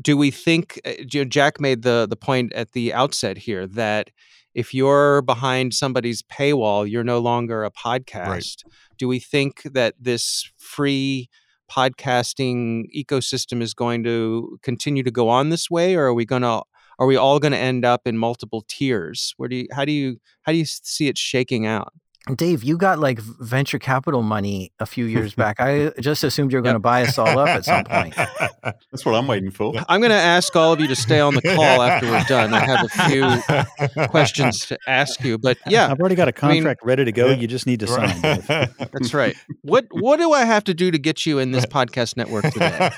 Do 0.00 0.16
we 0.16 0.32
think 0.32 0.80
uh, 0.84 1.04
Jack 1.04 1.60
made 1.60 1.82
the 1.82 2.06
the 2.10 2.16
point 2.16 2.52
at 2.52 2.72
the 2.72 2.92
outset 2.92 3.38
here 3.38 3.68
that 3.68 4.10
if 4.54 4.72
you're 4.72 5.22
behind 5.22 5.74
somebody's 5.74 6.22
paywall, 6.22 6.88
you're 6.88 7.04
no 7.04 7.18
longer 7.18 7.64
a 7.64 7.70
podcast. 7.70 8.28
Right. 8.28 8.62
Do 8.98 9.08
we 9.08 9.18
think 9.18 9.62
that 9.64 9.94
this 10.00 10.50
free 10.56 11.28
podcasting 11.70 12.84
ecosystem 12.96 13.60
is 13.62 13.74
going 13.74 14.04
to 14.04 14.58
continue 14.62 15.02
to 15.02 15.10
go 15.10 15.28
on 15.28 15.48
this 15.48 15.70
way, 15.70 15.94
or 15.94 16.04
are 16.04 16.14
we 16.14 16.24
going 16.24 16.42
to 16.42 16.62
are 17.00 17.06
we 17.06 17.16
all 17.16 17.40
going 17.40 17.52
to 17.52 17.58
end 17.58 17.84
up 17.84 18.02
in 18.06 18.16
multiple 18.16 18.64
tiers? 18.68 19.34
Where 19.36 19.48
do 19.48 19.56
you 19.56 19.66
how 19.72 19.84
do 19.84 19.92
you 19.92 20.18
how 20.42 20.52
do 20.52 20.58
you 20.58 20.64
see 20.64 21.08
it 21.08 21.18
shaking 21.18 21.66
out? 21.66 21.92
Dave, 22.34 22.64
you 22.64 22.78
got 22.78 22.98
like 22.98 23.18
venture 23.20 23.78
capital 23.78 24.22
money 24.22 24.72
a 24.80 24.86
few 24.86 25.04
years 25.04 25.34
back. 25.36 25.60
I 25.60 25.90
just 26.00 26.24
assumed 26.24 26.52
you 26.52 26.58
were 26.58 26.62
going 26.62 26.74
to 26.74 26.80
buy 26.80 27.02
us 27.02 27.18
all 27.18 27.38
up 27.38 27.48
at 27.48 27.64
some 27.66 27.84
point. 27.84 28.14
That's 28.62 29.04
what 29.04 29.14
I'm 29.14 29.26
waiting 29.26 29.50
for. 29.50 29.74
I'm 29.88 30.00
going 30.00 30.10
to 30.10 30.16
ask 30.16 30.56
all 30.56 30.72
of 30.72 30.80
you 30.80 30.86
to 30.86 30.96
stay 30.96 31.20
on 31.20 31.34
the 31.34 31.42
call 31.54 31.82
after 31.82 32.10
we're 32.10 32.24
done. 32.24 32.54
I 32.54 32.60
have 32.60 32.86
a 32.86 33.88
few 33.88 34.06
questions 34.08 34.64
to 34.66 34.78
ask 34.86 35.22
you, 35.22 35.36
but 35.36 35.58
yeah, 35.66 35.90
I've 35.90 36.00
already 36.00 36.14
got 36.14 36.28
a 36.28 36.32
contract 36.32 36.80
I 36.82 36.86
mean, 36.86 36.88
ready 36.88 37.04
to 37.04 37.12
go. 37.12 37.30
You 37.30 37.46
just 37.46 37.66
need 37.66 37.80
to 37.80 37.86
sign. 37.86 38.20
That's 38.22 39.12
right. 39.12 39.36
What 39.60 39.86
What 39.90 40.18
do 40.18 40.32
I 40.32 40.44
have 40.44 40.64
to 40.64 40.74
do 40.74 40.90
to 40.90 40.98
get 40.98 41.26
you 41.26 41.38
in 41.38 41.52
this 41.52 41.66
podcast 41.66 42.16
network 42.16 42.44
today? 42.44 42.90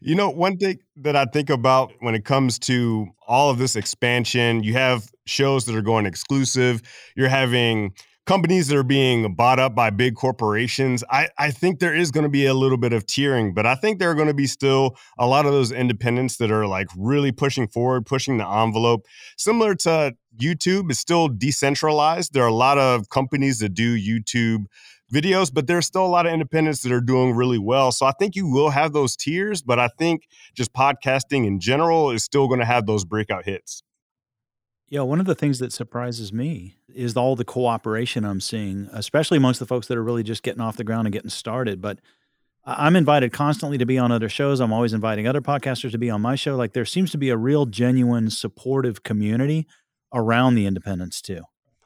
You 0.00 0.14
know, 0.14 0.30
one 0.30 0.56
thing 0.56 0.78
that 0.96 1.14
I 1.14 1.26
think 1.26 1.50
about 1.50 1.92
when 2.00 2.14
it 2.14 2.24
comes 2.24 2.58
to 2.60 3.08
all 3.26 3.50
of 3.50 3.58
this 3.58 3.76
expansion, 3.76 4.64
you 4.64 4.72
have 4.72 5.10
shows 5.26 5.66
that 5.66 5.76
are 5.76 5.82
going 5.82 6.06
exclusive. 6.06 6.82
You're 7.16 7.28
having 7.28 7.92
companies 8.26 8.68
that 8.68 8.76
are 8.76 8.82
being 8.82 9.34
bought 9.34 9.58
up 9.58 9.74
by 9.74 9.90
big 9.90 10.14
corporations, 10.14 11.02
I, 11.10 11.28
I 11.38 11.50
think 11.50 11.80
there 11.80 11.94
is 11.94 12.10
going 12.10 12.24
to 12.24 12.30
be 12.30 12.46
a 12.46 12.54
little 12.54 12.78
bit 12.78 12.92
of 12.92 13.06
tiering, 13.06 13.54
but 13.54 13.66
I 13.66 13.74
think 13.74 13.98
there 13.98 14.10
are 14.10 14.14
going 14.14 14.28
to 14.28 14.34
be 14.34 14.46
still 14.46 14.96
a 15.18 15.26
lot 15.26 15.46
of 15.46 15.52
those 15.52 15.72
independents 15.72 16.36
that 16.36 16.50
are 16.50 16.66
like 16.66 16.88
really 16.96 17.32
pushing 17.32 17.66
forward, 17.66 18.06
pushing 18.06 18.38
the 18.38 18.48
envelope. 18.48 19.06
Similar 19.36 19.74
to 19.76 20.14
YouTube, 20.40 20.90
it's 20.90 21.00
still 21.00 21.28
decentralized. 21.28 22.32
There 22.32 22.44
are 22.44 22.48
a 22.48 22.54
lot 22.54 22.78
of 22.78 23.08
companies 23.08 23.58
that 23.58 23.74
do 23.74 23.96
YouTube 23.98 24.66
videos, 25.12 25.52
but 25.52 25.66
there's 25.66 25.86
still 25.86 26.06
a 26.06 26.08
lot 26.08 26.26
of 26.26 26.32
independents 26.32 26.82
that 26.82 26.92
are 26.92 27.00
doing 27.00 27.34
really 27.34 27.58
well. 27.58 27.90
So 27.90 28.06
I 28.06 28.12
think 28.12 28.36
you 28.36 28.46
will 28.46 28.70
have 28.70 28.92
those 28.92 29.16
tiers, 29.16 29.60
but 29.60 29.78
I 29.78 29.88
think 29.98 30.28
just 30.54 30.72
podcasting 30.72 31.46
in 31.46 31.58
general 31.58 32.10
is 32.10 32.22
still 32.22 32.46
going 32.46 32.60
to 32.60 32.66
have 32.66 32.86
those 32.86 33.04
breakout 33.04 33.44
hits. 33.44 33.82
Yeah, 34.90 35.02
one 35.02 35.20
of 35.20 35.26
the 35.26 35.36
things 35.36 35.60
that 35.60 35.72
surprises 35.72 36.32
me 36.32 36.74
is 36.92 37.16
all 37.16 37.36
the 37.36 37.44
cooperation 37.44 38.24
I'm 38.24 38.40
seeing, 38.40 38.88
especially 38.92 39.36
amongst 39.36 39.60
the 39.60 39.66
folks 39.66 39.86
that 39.86 39.96
are 39.96 40.02
really 40.02 40.24
just 40.24 40.42
getting 40.42 40.60
off 40.60 40.76
the 40.76 40.84
ground 40.84 41.06
and 41.06 41.12
getting 41.12 41.30
started. 41.30 41.80
But 41.80 42.00
I'm 42.64 42.96
invited 42.96 43.32
constantly 43.32 43.78
to 43.78 43.86
be 43.86 43.98
on 43.98 44.10
other 44.10 44.28
shows. 44.28 44.58
I'm 44.58 44.72
always 44.72 44.92
inviting 44.92 45.28
other 45.28 45.40
podcasters 45.40 45.92
to 45.92 45.98
be 45.98 46.10
on 46.10 46.20
my 46.20 46.34
show. 46.34 46.56
Like 46.56 46.72
there 46.72 46.84
seems 46.84 47.12
to 47.12 47.18
be 47.18 47.30
a 47.30 47.36
real, 47.36 47.66
genuine, 47.66 48.30
supportive 48.30 49.04
community 49.04 49.68
around 50.12 50.56
the 50.56 50.66
independents 50.66 51.22
too. 51.22 51.42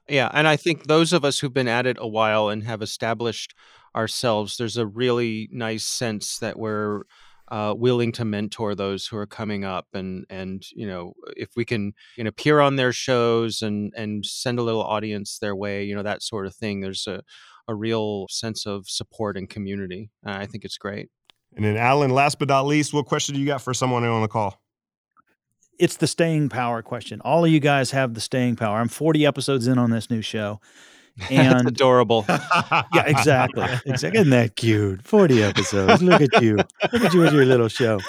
Yeah, 0.09 0.31
and 0.33 0.49
I 0.49 0.57
think 0.57 0.87
those 0.87 1.13
of 1.13 1.25
us 1.25 1.39
who've 1.39 1.53
been 1.53 1.69
at 1.69 1.87
it 1.87 1.99
a 2.01 2.09
while 2.09 2.49
and 2.49 2.65
have 2.65 2.81
established 2.83 3.55
ourselves, 3.95 4.57
there's 4.57 4.77
a 4.79 4.87
really 4.87 5.49
nice 5.53 5.85
sense 5.85 6.39
that 6.39 6.59
we're 6.59 7.03
uh, 7.49 7.75
willing 7.77 8.13
to 8.13 8.25
mentor 8.25 8.75
those 8.75 9.07
who 9.07 9.17
are 9.17 9.27
coming 9.27 9.65
up, 9.65 9.87
and 9.93 10.25
and 10.31 10.65
you 10.73 10.87
know 10.87 11.15
if 11.37 11.51
we 11.57 11.65
can 11.65 11.93
you 12.17 12.25
know 12.25 12.29
appear 12.29 12.61
on 12.61 12.77
their 12.77 12.93
shows 12.93 13.63
and 13.63 13.93
and 13.97 14.25
send 14.25 14.59
a 14.59 14.63
little 14.63 14.83
audience 14.83 15.39
their 15.39 15.57
way, 15.57 15.85
you 15.85 15.95
know 15.95 16.03
that 16.03 16.23
sort 16.23 16.47
of 16.47 16.55
thing. 16.55 16.81
There's 16.81 17.07
a 17.07 17.23
a 17.67 17.75
real 17.75 18.27
sense 18.29 18.67
of 18.67 18.89
support 18.89 19.37
and 19.37 19.49
community. 19.49 20.11
Uh, 20.27 20.33
I 20.33 20.47
think 20.47 20.65
it's 20.65 20.77
great. 20.77 21.09
And 21.57 21.65
then 21.65 21.77
Alan, 21.77 22.11
last 22.11 22.39
but 22.39 22.49
not 22.49 22.67
least, 22.67 22.93
what 22.93 23.07
question 23.07 23.35
do 23.35 23.41
you 23.41 23.47
got 23.47 23.63
for 23.63 23.73
someone 23.73 24.05
on 24.05 24.21
the 24.21 24.29
call? 24.29 24.61
it's 25.79 25.97
the 25.97 26.07
staying 26.07 26.49
power 26.49 26.83
question. 26.83 27.21
All 27.23 27.45
of 27.45 27.51
you 27.51 27.61
guys 27.61 27.91
have 27.91 28.15
the 28.15 28.21
staying 28.21 28.57
power. 28.57 28.79
I'm 28.79 28.89
40 28.89 29.27
episodes 29.27 29.67
in 29.67 29.79
on 29.79 29.91
this 29.91 30.11
new 30.11 30.23
show. 30.23 30.61
And 31.31 31.61
That's 31.61 31.69
adorable. 31.69 32.25
yeah, 32.29 33.05
exactly. 33.07 33.69
Exactly. 33.87 34.21
Isn't 34.21 34.31
that 34.31 34.57
cute? 34.57 35.07
40 35.07 35.45
episodes. 35.45 36.03
Look 36.03 36.21
at 36.21 36.43
you. 36.43 36.57
Look 36.57 37.05
at 37.05 37.15
you 37.15 37.21
with 37.21 37.33
your 37.33 37.45
little 37.45 37.69
show. 37.69 38.01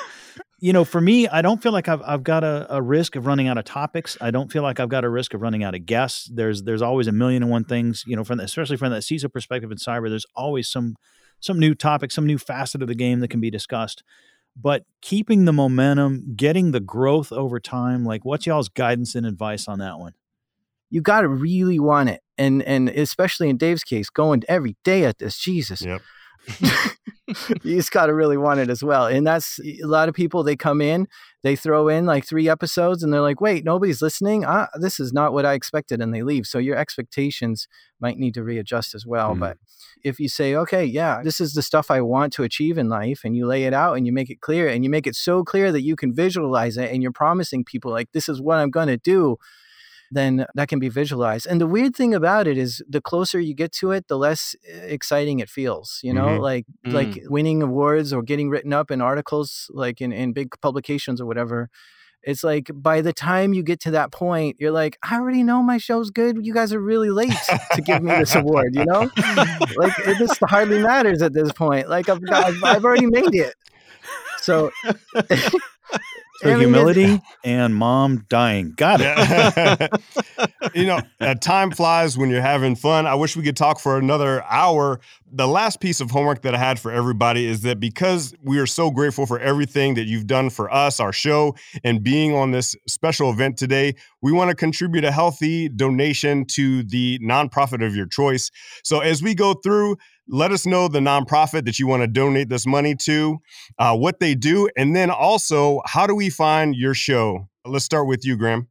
You 0.60 0.74
know, 0.74 0.84
for 0.84 1.00
me, 1.00 1.28
I 1.28 1.44
don't 1.44 1.62
feel 1.62 1.72
like 1.72 1.88
I've, 1.88 2.02
I've 2.02 2.24
got 2.24 2.44
a, 2.44 2.66
a 2.76 2.82
risk 2.82 3.16
of 3.16 3.28
running 3.28 3.48
out 3.48 3.60
of 3.60 3.66
topics. 3.66 4.18
I 4.22 4.32
don't 4.32 4.52
feel 4.52 4.64
like 4.64 4.80
I've 4.80 4.90
got 4.90 5.04
a 5.04 5.10
risk 5.10 5.36
of 5.36 5.42
running 5.42 5.64
out 5.64 5.76
of 5.76 5.86
guests. 5.86 6.30
There's 6.34 6.64
there's 6.64 6.82
always 6.82 7.06
a 7.08 7.12
million 7.12 7.44
and 7.44 7.52
one 7.52 7.64
things, 7.64 8.04
you 8.08 8.16
know, 8.16 8.24
from 8.24 8.40
the, 8.40 8.44
especially 8.46 8.78
from 8.78 8.92
that 8.92 9.04
CISO 9.04 9.32
perspective 9.32 9.72
in 9.72 9.78
cyber, 9.78 10.10
there's 10.10 10.26
always 10.36 10.68
some 10.68 10.96
some 11.40 11.60
new 11.60 11.76
topic, 11.76 12.12
some 12.12 12.26
new 12.26 12.40
facet 12.40 12.82
of 12.82 12.88
the 12.88 12.96
game 12.96 13.20
that 13.20 13.28
can 13.28 13.40
be 13.40 13.52
discussed 13.52 14.04
but 14.56 14.86
keeping 15.02 15.46
the 15.46 15.54
momentum, 15.54 16.34
getting 16.36 16.72
the 16.72 16.80
growth 16.80 17.32
over 17.32 17.60
time. 17.60 18.06
Like, 18.06 18.24
what's 18.24 18.46
y'all's 18.46 18.70
guidance 18.70 19.16
and 19.16 19.26
advice 19.26 19.68
on 19.68 19.80
that 19.80 20.00
one? 20.00 20.14
You 20.90 21.02
got 21.02 21.22
to 21.22 21.28
really 21.28 21.80
want 21.80 22.10
it, 22.10 22.22
and 22.38 22.62
and 22.64 22.90
especially 22.90 23.50
in 23.50 23.58
Dave's 23.58 23.84
case, 23.84 24.10
going 24.10 24.44
every 24.48 24.78
day 24.84 25.06
at 25.06 25.20
this. 25.20 25.38
Jesus, 25.38 25.82
yep. 25.82 26.02
you 27.64 27.76
just 27.76 27.92
got 27.92 28.06
to 28.06 28.14
really 28.14 28.38
want 28.38 28.60
it 28.60 28.70
as 28.70 28.84
well. 28.84 29.08
And 29.08 29.26
that's 29.26 29.60
a 29.60 29.88
lot 29.88 30.10
of 30.10 30.16
people, 30.16 30.44
they 30.44 30.56
come 30.56 30.82
in, 30.82 31.08
they 31.44 31.56
throw 31.56 31.88
in 31.88 32.06
like 32.06 32.26
three 32.26 32.48
episodes 32.48 33.04
and 33.04 33.12
they're 33.12 33.22
like, 33.22 33.42
wait, 33.42 33.66
nobody's 33.66 34.02
listening. 34.02 34.46
Ah, 34.46 34.68
this 34.80 35.00
is 35.00 35.12
not 35.12 35.34
what 35.34 35.46
I 35.46 35.54
expected. 35.54 36.02
And 36.02 36.14
they 36.14 36.22
leave. 36.22 36.46
So 36.46 36.60
your 36.60 36.76
expectations 36.76 37.68
might 38.00 38.18
need 38.18 38.34
to 38.36 38.44
readjust 38.44 38.94
as 38.94 39.06
well. 39.06 39.36
Mm. 39.36 39.40
But 39.40 39.58
if 40.04 40.20
you 40.20 40.30
say, 40.30 40.56
okay, 40.56 40.86
yeah, 40.86 41.22
this 41.24 41.42
is 41.42 41.54
the 41.54 41.64
stuff 41.64 41.90
I 41.90 42.02
want 42.02 42.32
to 42.34 42.44
achieve 42.44 42.78
in 42.78 42.90
life, 42.90 43.22
and 43.24 43.36
you 43.36 43.48
lay 43.48 43.64
it 43.64 43.74
out 43.74 43.98
and 43.98 44.06
you 44.06 44.14
make 44.14 44.30
it 44.30 44.42
clear 44.42 44.68
and 44.68 44.84
you 44.84 44.90
make 44.90 45.08
it 45.08 45.16
so 45.16 45.44
clear 45.44 45.72
that 45.72 45.82
you 45.82 45.96
can 45.96 46.14
visualize 46.14 46.78
it 46.78 46.92
and 46.92 47.02
you're 47.02 47.12
promising 47.12 47.64
people, 47.64 47.92
like, 47.92 48.12
this 48.12 48.30
is 48.30 48.40
what 48.40 48.60
I'm 48.60 48.70
going 48.70 48.88
to 48.88 48.98
do, 48.98 49.38
then 50.16 50.46
that 50.56 50.68
can 50.68 50.80
be 50.80 50.90
visualized. 50.90 51.48
And 51.48 51.60
the 51.60 51.68
weird 51.68 51.96
thing 51.96 52.14
about 52.14 52.48
it 52.48 52.58
is 52.58 52.82
the 52.88 53.02
closer 53.02 53.40
you 53.40 53.54
get 53.54 53.72
to 53.74 53.92
it, 53.92 54.08
the 54.08 54.18
less 54.18 54.56
eh, 54.68 54.78
exciting 54.88 55.40
it 55.40 55.50
feels, 55.50 56.00
you 56.04 56.14
know, 56.14 56.26
mm-hmm. 56.26 56.42
like, 56.42 56.66
mm. 56.86 56.94
like 56.94 57.24
winning 57.30 57.62
awards 57.62 58.14
or 58.14 58.22
getting 58.22 58.50
written 58.50 58.74
up 58.74 58.92
in 58.92 59.02
articles, 59.02 59.70
like 59.74 60.02
in, 60.02 60.12
in 60.12 60.34
big 60.34 60.60
publications 60.62 61.22
or 61.22 61.26
whatever 61.26 61.70
it's 62.26 62.44
like 62.44 62.72
by 62.74 63.02
the 63.02 63.14
time 63.14 63.54
you 63.54 63.62
get 63.62 63.80
to 63.82 63.92
that 63.92 64.12
point, 64.12 64.58
you're 64.60 64.72
like, 64.72 64.98
I 65.04 65.16
already 65.16 65.44
know 65.44 65.62
my 65.62 65.78
show's 65.78 66.10
good. 66.10 66.44
You 66.44 66.56
guys 66.56 66.74
are 66.74 66.80
really 66.80 67.12
late 67.12 67.32
to 67.74 67.82
give 67.82 68.02
me 68.02 68.12
this 68.16 68.34
award, 68.34 68.74
you 68.74 68.84
know? 68.84 69.02
like 69.78 69.94
it 70.00 70.18
just 70.18 70.40
hardly 70.42 70.80
matters 70.80 71.22
at 71.22 71.34
this 71.34 71.52
point. 71.54 71.88
Like 71.88 72.10
I've, 72.10 72.20
I've, 72.32 72.64
I've 72.64 72.84
already 72.84 73.06
made 73.06 73.36
it. 73.36 73.54
So 74.42 74.72
So 76.42 76.50
I 76.50 76.54
mean, 76.54 76.62
humility 76.62 77.22
and 77.46 77.74
mom 77.74 78.26
dying. 78.28 78.74
Got 78.76 79.00
it. 79.02 79.92
you 80.76 80.86
know, 80.86 81.00
uh, 81.22 81.36
time 81.36 81.72
flies 81.72 82.18
when 82.18 82.30
you're 82.30 82.42
having 82.42 82.76
fun. 82.76 83.08
I 83.08 83.16
wish 83.16 83.38
we 83.38 83.44
could 83.44 83.56
talk 83.56 83.80
for 83.80 83.98
another 83.98 84.44
hour. 84.44 85.00
The 85.32 85.48
last 85.48 85.80
piece 85.80 86.02
of 86.02 86.12
homework 86.12 86.42
that 86.42 86.54
I 86.54 86.58
had 86.58 86.78
for 86.78 86.92
everybody 86.92 87.46
is 87.46 87.62
that 87.62 87.80
because 87.80 88.34
we 88.44 88.60
are 88.60 88.66
so 88.66 88.92
grateful 88.92 89.26
for 89.26 89.40
everything 89.40 89.94
that 89.96 90.08
you've 90.08 90.28
done 90.28 90.50
for 90.50 90.72
us, 90.74 91.00
our 91.00 91.14
show, 91.14 91.56
and 91.86 92.04
being 92.04 92.36
on 92.36 92.52
this 92.52 92.76
special 92.88 93.30
event 93.30 93.58
today, 93.58 93.96
we 94.22 94.34
want 94.34 94.50
to 94.50 94.56
contribute 94.56 95.06
a 95.06 95.12
healthy 95.12 95.70
donation 95.70 96.46
to 96.48 96.84
the 96.84 97.18
nonprofit 97.20 97.86
of 97.86 97.96
your 97.96 98.08
choice. 98.08 98.52
So 98.84 99.00
as 99.00 99.24
we 99.24 99.36
go 99.36 99.54
through, 99.54 99.98
let 100.28 100.52
us 100.52 100.66
know 100.66 100.88
the 100.88 101.00
nonprofit 101.00 101.66
that 101.66 101.80
you 101.80 101.88
want 101.88 102.02
to 102.04 102.08
donate 102.08 102.50
this 102.50 102.66
money 102.66 102.96
to, 102.96 103.38
uh, 103.78 103.96
what 103.96 104.20
they 104.20 104.36
do, 104.36 104.70
and 104.76 104.96
then 104.96 105.10
also 105.10 105.82
how 105.86 106.08
do 106.08 106.16
we 106.16 106.30
find 106.30 106.76
your 106.76 106.94
show? 106.94 107.48
Let's 107.66 107.86
start 107.86 108.08
with 108.08 108.26
you, 108.26 108.38
Graham. 108.38 108.68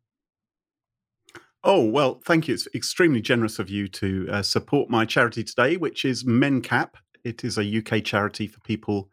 Oh, 1.66 1.82
well, 1.82 2.20
thank 2.26 2.46
you. 2.46 2.54
It's 2.54 2.68
extremely 2.74 3.22
generous 3.22 3.58
of 3.58 3.70
you 3.70 3.88
to 3.88 4.28
uh, 4.30 4.42
support 4.42 4.90
my 4.90 5.06
charity 5.06 5.42
today, 5.42 5.78
which 5.78 6.04
is 6.04 6.22
MenCap. 6.22 6.90
It 7.24 7.42
is 7.42 7.56
a 7.56 7.78
UK 7.78 8.04
charity 8.04 8.46
for 8.46 8.60
people 8.60 9.08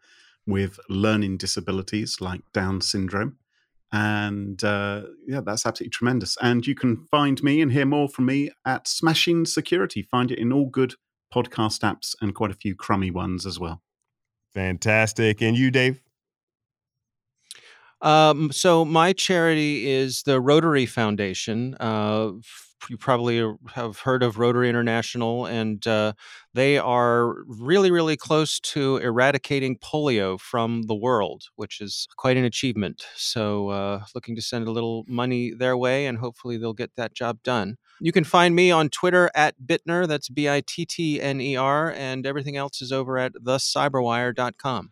with 0.45 0.77
learning 0.89 1.37
disabilities 1.37 2.19
like 2.19 2.41
Down 2.53 2.81
syndrome. 2.81 3.37
And 3.93 4.61
uh, 4.63 5.03
yeah, 5.25 5.41
that's 5.41 5.65
absolutely 5.65 5.91
tremendous. 5.91 6.37
And 6.41 6.65
you 6.65 6.75
can 6.75 7.05
find 7.09 7.41
me 7.41 7.61
and 7.61 7.71
hear 7.71 7.85
more 7.85 8.09
from 8.09 8.25
me 8.25 8.51
at 8.65 8.87
Smashing 8.87 9.45
Security. 9.45 10.01
Find 10.01 10.29
it 10.29 10.39
in 10.39 10.51
all 10.51 10.67
good 10.67 10.95
podcast 11.33 11.81
apps 11.81 12.15
and 12.21 12.35
quite 12.35 12.51
a 12.51 12.55
few 12.55 12.75
crummy 12.75 13.11
ones 13.11 13.45
as 13.45 13.59
well. 13.59 13.81
Fantastic. 14.53 15.41
And 15.41 15.57
you, 15.57 15.71
Dave? 15.71 16.01
Um, 18.01 18.51
so 18.51 18.83
my 18.83 19.13
charity 19.13 19.89
is 19.89 20.23
the 20.23 20.41
Rotary 20.41 20.85
Foundation. 20.85 21.75
Uh, 21.79 22.31
you 22.89 22.97
probably 22.97 23.43
have 23.75 23.99
heard 23.99 24.23
of 24.23 24.39
Rotary 24.39 24.69
International, 24.69 25.45
and 25.45 25.85
uh, 25.85 26.13
they 26.53 26.77
are 26.77 27.43
really, 27.45 27.91
really 27.91 28.17
close 28.17 28.59
to 28.59 28.97
eradicating 28.97 29.77
polio 29.77 30.39
from 30.39 30.83
the 30.83 30.95
world, 30.95 31.43
which 31.55 31.79
is 31.79 32.07
quite 32.17 32.37
an 32.37 32.43
achievement. 32.43 33.05
So, 33.15 33.69
uh, 33.69 34.03
looking 34.15 34.35
to 34.35 34.41
send 34.41 34.67
a 34.67 34.71
little 34.71 35.05
money 35.07 35.51
their 35.51 35.77
way, 35.77 36.07
and 36.07 36.17
hopefully 36.17 36.57
they'll 36.57 36.73
get 36.73 36.95
that 36.95 37.13
job 37.13 37.43
done. 37.43 37.77
You 37.99 38.11
can 38.11 38.23
find 38.23 38.55
me 38.55 38.71
on 38.71 38.89
Twitter 38.89 39.29
at 39.35 39.55
Bittner, 39.63 40.07
that's 40.07 40.29
B 40.29 40.49
I 40.49 40.63
T 40.65 40.85
T 40.85 41.21
N 41.21 41.39
E 41.39 41.55
R, 41.55 41.91
and 41.91 42.25
everything 42.25 42.57
else 42.57 42.81
is 42.81 42.91
over 42.91 43.17
at 43.17 43.33
thecyberwire.com. 43.33 44.91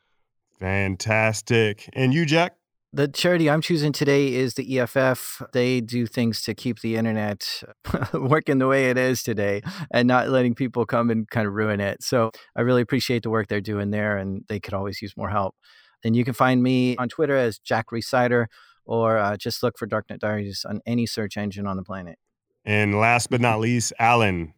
Fantastic. 0.59 1.89
And 1.93 2.13
you, 2.13 2.25
Jack? 2.25 2.58
The 2.91 3.07
charity 3.07 3.51
I'm 3.51 3.61
choosing 3.61 3.91
today 3.91 4.33
is 4.33 4.55
the 4.55 4.79
EFF. 4.79 5.43
They 5.53 5.79
do 5.79 6.07
things 6.07 6.41
to 6.43 6.55
keep 6.55 6.79
the 6.79 6.95
internet 6.95 7.61
working 8.13 8.57
the 8.57 8.65
way 8.65 8.89
it 8.89 8.97
is 8.97 9.21
today 9.21 9.61
and 9.91 10.07
not 10.07 10.29
letting 10.29 10.55
people 10.55 10.87
come 10.87 11.11
and 11.11 11.29
kind 11.29 11.45
of 11.45 11.53
ruin 11.53 11.79
it. 11.79 12.01
So 12.01 12.31
I 12.55 12.61
really 12.61 12.81
appreciate 12.81 13.21
the 13.21 13.29
work 13.29 13.47
they're 13.47 13.61
doing 13.61 13.91
there, 13.91 14.17
and 14.17 14.43
they 14.47 14.59
could 14.59 14.73
always 14.73 15.03
use 15.03 15.13
more 15.15 15.29
help. 15.29 15.55
And 16.03 16.15
you 16.15 16.25
can 16.25 16.33
find 16.33 16.63
me 16.63 16.97
on 16.97 17.09
Twitter 17.09 17.35
as 17.35 17.59
Jack 17.59 17.87
Rhysider, 17.91 18.47
or 18.85 19.19
uh, 19.19 19.37
just 19.37 19.61
look 19.61 19.77
for 19.77 19.87
Darknet 19.87 20.17
Diaries 20.17 20.65
on 20.67 20.81
any 20.87 21.05
search 21.05 21.37
engine 21.37 21.67
on 21.67 21.77
the 21.77 21.83
planet. 21.83 22.17
And 22.65 22.99
last 22.99 23.29
but 23.29 23.39
not 23.39 23.59
least, 23.59 23.93
Alan, 23.99 24.53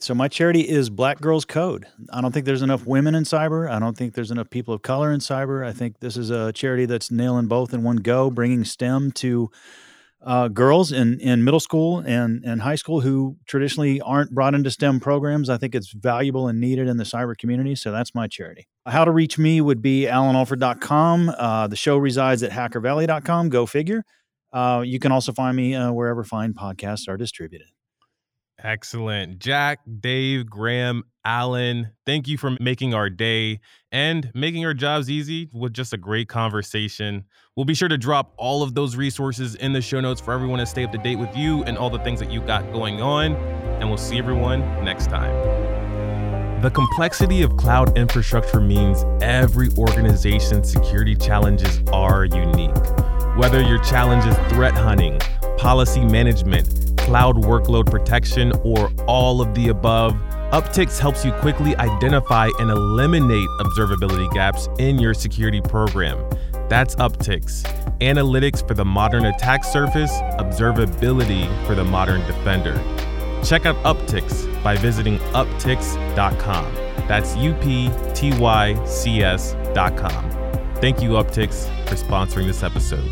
so 0.00 0.14
my 0.14 0.28
charity 0.28 0.60
is 0.60 0.88
Black 0.90 1.20
Girls 1.20 1.44
Code. 1.44 1.86
I 2.12 2.20
don't 2.20 2.32
think 2.32 2.46
there's 2.46 2.62
enough 2.62 2.86
women 2.86 3.14
in 3.14 3.24
cyber. 3.24 3.70
I 3.70 3.78
don't 3.78 3.96
think 3.96 4.14
there's 4.14 4.30
enough 4.30 4.48
people 4.48 4.72
of 4.72 4.82
color 4.82 5.12
in 5.12 5.20
cyber. 5.20 5.66
I 5.66 5.72
think 5.72 6.00
this 6.00 6.16
is 6.16 6.30
a 6.30 6.52
charity 6.52 6.86
that's 6.86 7.10
nailing 7.10 7.46
both 7.46 7.74
in 7.74 7.82
one 7.82 7.96
go, 7.96 8.30
bringing 8.30 8.64
STEM 8.64 9.12
to 9.12 9.50
uh, 10.24 10.48
girls 10.48 10.92
in, 10.92 11.18
in 11.20 11.44
middle 11.44 11.60
school 11.60 11.98
and, 11.98 12.44
and 12.44 12.62
high 12.62 12.76
school 12.76 13.00
who 13.00 13.36
traditionally 13.46 14.00
aren't 14.00 14.30
brought 14.30 14.54
into 14.54 14.70
STEM 14.70 15.00
programs. 15.00 15.50
I 15.50 15.58
think 15.58 15.74
it's 15.74 15.92
valuable 15.92 16.48
and 16.48 16.60
needed 16.60 16.88
in 16.88 16.96
the 16.96 17.04
cyber 17.04 17.36
community. 17.36 17.74
So 17.74 17.90
that's 17.90 18.14
my 18.14 18.28
charity. 18.28 18.68
How 18.86 19.04
to 19.04 19.10
reach 19.10 19.36
me 19.36 19.60
would 19.60 19.82
be 19.82 20.06
alanalford.com. 20.06 21.34
Uh, 21.36 21.66
the 21.66 21.76
show 21.76 21.96
resides 21.96 22.42
at 22.42 22.52
hackervalley.com. 22.52 23.48
Go 23.48 23.66
figure. 23.66 24.04
Uh, 24.52 24.82
you 24.84 24.98
can 24.98 25.12
also 25.12 25.32
find 25.32 25.56
me 25.56 25.74
uh, 25.74 25.92
wherever 25.92 26.24
fine 26.24 26.52
podcasts 26.54 27.08
are 27.08 27.16
distributed. 27.16 27.68
Excellent. 28.62 29.40
Jack, 29.40 29.80
Dave, 30.00 30.48
Graham, 30.48 31.02
Alan, 31.24 31.90
thank 32.06 32.28
you 32.28 32.38
for 32.38 32.56
making 32.60 32.94
our 32.94 33.10
day 33.10 33.60
and 33.90 34.30
making 34.34 34.64
our 34.64 34.74
jobs 34.74 35.10
easy 35.10 35.48
with 35.52 35.72
just 35.72 35.92
a 35.92 35.96
great 35.96 36.28
conversation. 36.28 37.24
We'll 37.56 37.66
be 37.66 37.74
sure 37.74 37.88
to 37.88 37.98
drop 37.98 38.32
all 38.36 38.62
of 38.62 38.74
those 38.74 38.96
resources 38.96 39.56
in 39.56 39.72
the 39.72 39.82
show 39.82 40.00
notes 40.00 40.20
for 40.20 40.32
everyone 40.32 40.60
to 40.60 40.66
stay 40.66 40.84
up 40.84 40.92
to 40.92 40.98
date 40.98 41.16
with 41.16 41.36
you 41.36 41.64
and 41.64 41.76
all 41.76 41.90
the 41.90 41.98
things 42.00 42.20
that 42.20 42.30
you 42.30 42.40
got 42.40 42.72
going 42.72 43.02
on. 43.02 43.34
And 43.80 43.88
we'll 43.88 43.98
see 43.98 44.18
everyone 44.18 44.60
next 44.84 45.06
time. 45.06 45.32
The 46.62 46.70
complexity 46.70 47.42
of 47.42 47.56
cloud 47.56 47.98
infrastructure 47.98 48.60
means 48.60 49.04
every 49.20 49.70
organization's 49.76 50.70
security 50.70 51.16
challenges 51.16 51.82
are 51.92 52.24
unique. 52.24 52.76
Whether 53.36 53.60
your 53.62 53.82
challenge 53.82 54.24
is 54.24 54.36
threat 54.52 54.74
hunting, 54.74 55.18
policy 55.58 56.04
management, 56.04 56.91
cloud 57.04 57.36
workload 57.36 57.90
protection, 57.90 58.52
or 58.64 58.90
all 59.06 59.40
of 59.40 59.54
the 59.54 59.68
above, 59.68 60.14
Uptycs 60.52 60.98
helps 60.98 61.24
you 61.24 61.32
quickly 61.32 61.74
identify 61.76 62.50
and 62.58 62.70
eliminate 62.70 63.48
observability 63.60 64.30
gaps 64.32 64.68
in 64.78 64.98
your 64.98 65.14
security 65.14 65.60
program. 65.60 66.28
That's 66.68 66.94
Uptycs, 66.96 67.62
Analytics 68.00 68.66
for 68.66 68.74
the 68.74 68.84
modern 68.84 69.26
attack 69.26 69.64
surface, 69.64 70.10
observability 70.38 71.46
for 71.66 71.74
the 71.74 71.84
modern 71.84 72.20
defender. 72.26 72.74
Check 73.44 73.64
out 73.66 73.76
Uptycs 73.84 74.62
by 74.62 74.76
visiting 74.76 75.18
uptycs.com. 75.34 76.74
That's 77.08 77.36
U 77.36 77.54
P 77.54 77.90
T 78.14 78.32
Y 78.38 78.84
C 78.84 79.22
S.com. 79.22 80.30
Thank 80.76 81.00
you, 81.00 81.10
Uptycs, 81.10 81.68
for 81.88 81.94
sponsoring 81.94 82.46
this 82.46 82.62
episode. 82.62 83.08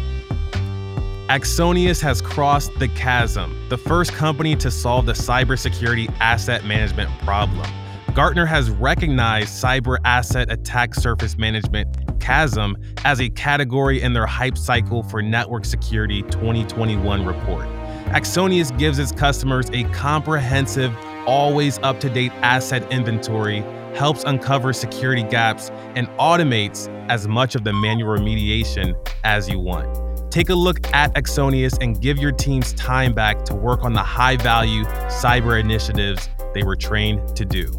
Axonius 1.29 2.01
has 2.03 2.20
crossed 2.31 2.73
the 2.79 2.89
chasm, 2.89 3.55
the 3.69 3.77
first 3.77 4.13
company 4.13 4.55
to 4.57 4.71
solve 4.71 5.05
the 5.05 5.13
cybersecurity 5.13 6.09
asset 6.21 6.65
management 6.65 7.11
problem. 7.21 7.69
Gartner 8.15 8.47
has 8.47 8.71
recognized 8.71 9.49
cyber 9.49 9.99
asset 10.05 10.51
attack 10.51 10.95
surface 10.95 11.37
management 11.37 11.89
CAASM 12.19 12.75
as 13.05 13.21
a 13.21 13.29
category 13.31 14.01
in 14.03 14.13
their 14.13 14.27
hype 14.27 14.57
cycle 14.57 15.03
for 15.03 15.23
network 15.23 15.65
security 15.65 16.23
2021 16.23 17.25
report. 17.27 17.67
Axonius 18.11 18.77
gives 18.79 18.99
its 18.99 19.13
customers 19.13 19.69
a 19.73 19.85
comprehensive, 19.91 20.97
always 21.27 21.79
up 21.81 21.99
to 22.01 22.09
date 22.09 22.33
asset 22.43 22.91
inventory, 22.93 23.61
helps 23.95 24.25
uncover 24.25 24.73
security 24.73 25.23
gaps, 25.25 25.71
and 25.95 26.09
automates 26.11 26.89
as 27.09 27.27
much 27.27 27.55
of 27.55 27.65
the 27.65 27.73
manual 27.73 28.17
remediation 28.17 28.95
as 29.25 29.49
you 29.49 29.59
want. 29.59 30.10
Take 30.31 30.49
a 30.49 30.55
look 30.55 30.87
at 30.95 31.13
Axonius 31.15 31.77
and 31.83 32.01
give 32.01 32.19
your 32.19 32.31
teams 32.31 32.73
time 32.75 33.13
back 33.13 33.45
to 33.47 33.55
work 33.55 33.83
on 33.83 33.93
the 33.93 34.03
high 34.03 34.37
value 34.37 34.85
cyber 35.09 35.59
initiatives 35.59 36.29
they 36.55 36.63
were 36.63 36.77
trained 36.77 37.37
to 37.37 37.45
do. 37.45 37.73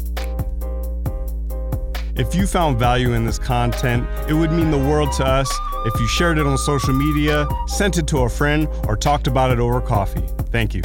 If 2.14 2.34
you 2.34 2.46
found 2.46 2.78
value 2.78 3.14
in 3.14 3.24
this 3.24 3.38
content, 3.38 4.06
it 4.28 4.34
would 4.34 4.52
mean 4.52 4.70
the 4.70 4.78
world 4.78 5.12
to 5.12 5.24
us 5.24 5.50
if 5.86 5.98
you 5.98 6.06
shared 6.06 6.38
it 6.38 6.46
on 6.46 6.58
social 6.58 6.92
media, 6.92 7.48
sent 7.66 7.96
it 7.96 8.06
to 8.08 8.18
a 8.18 8.28
friend, 8.28 8.68
or 8.86 8.96
talked 8.96 9.26
about 9.26 9.50
it 9.50 9.58
over 9.58 9.80
coffee. 9.80 10.24
Thank 10.50 10.74
you. 10.74 10.82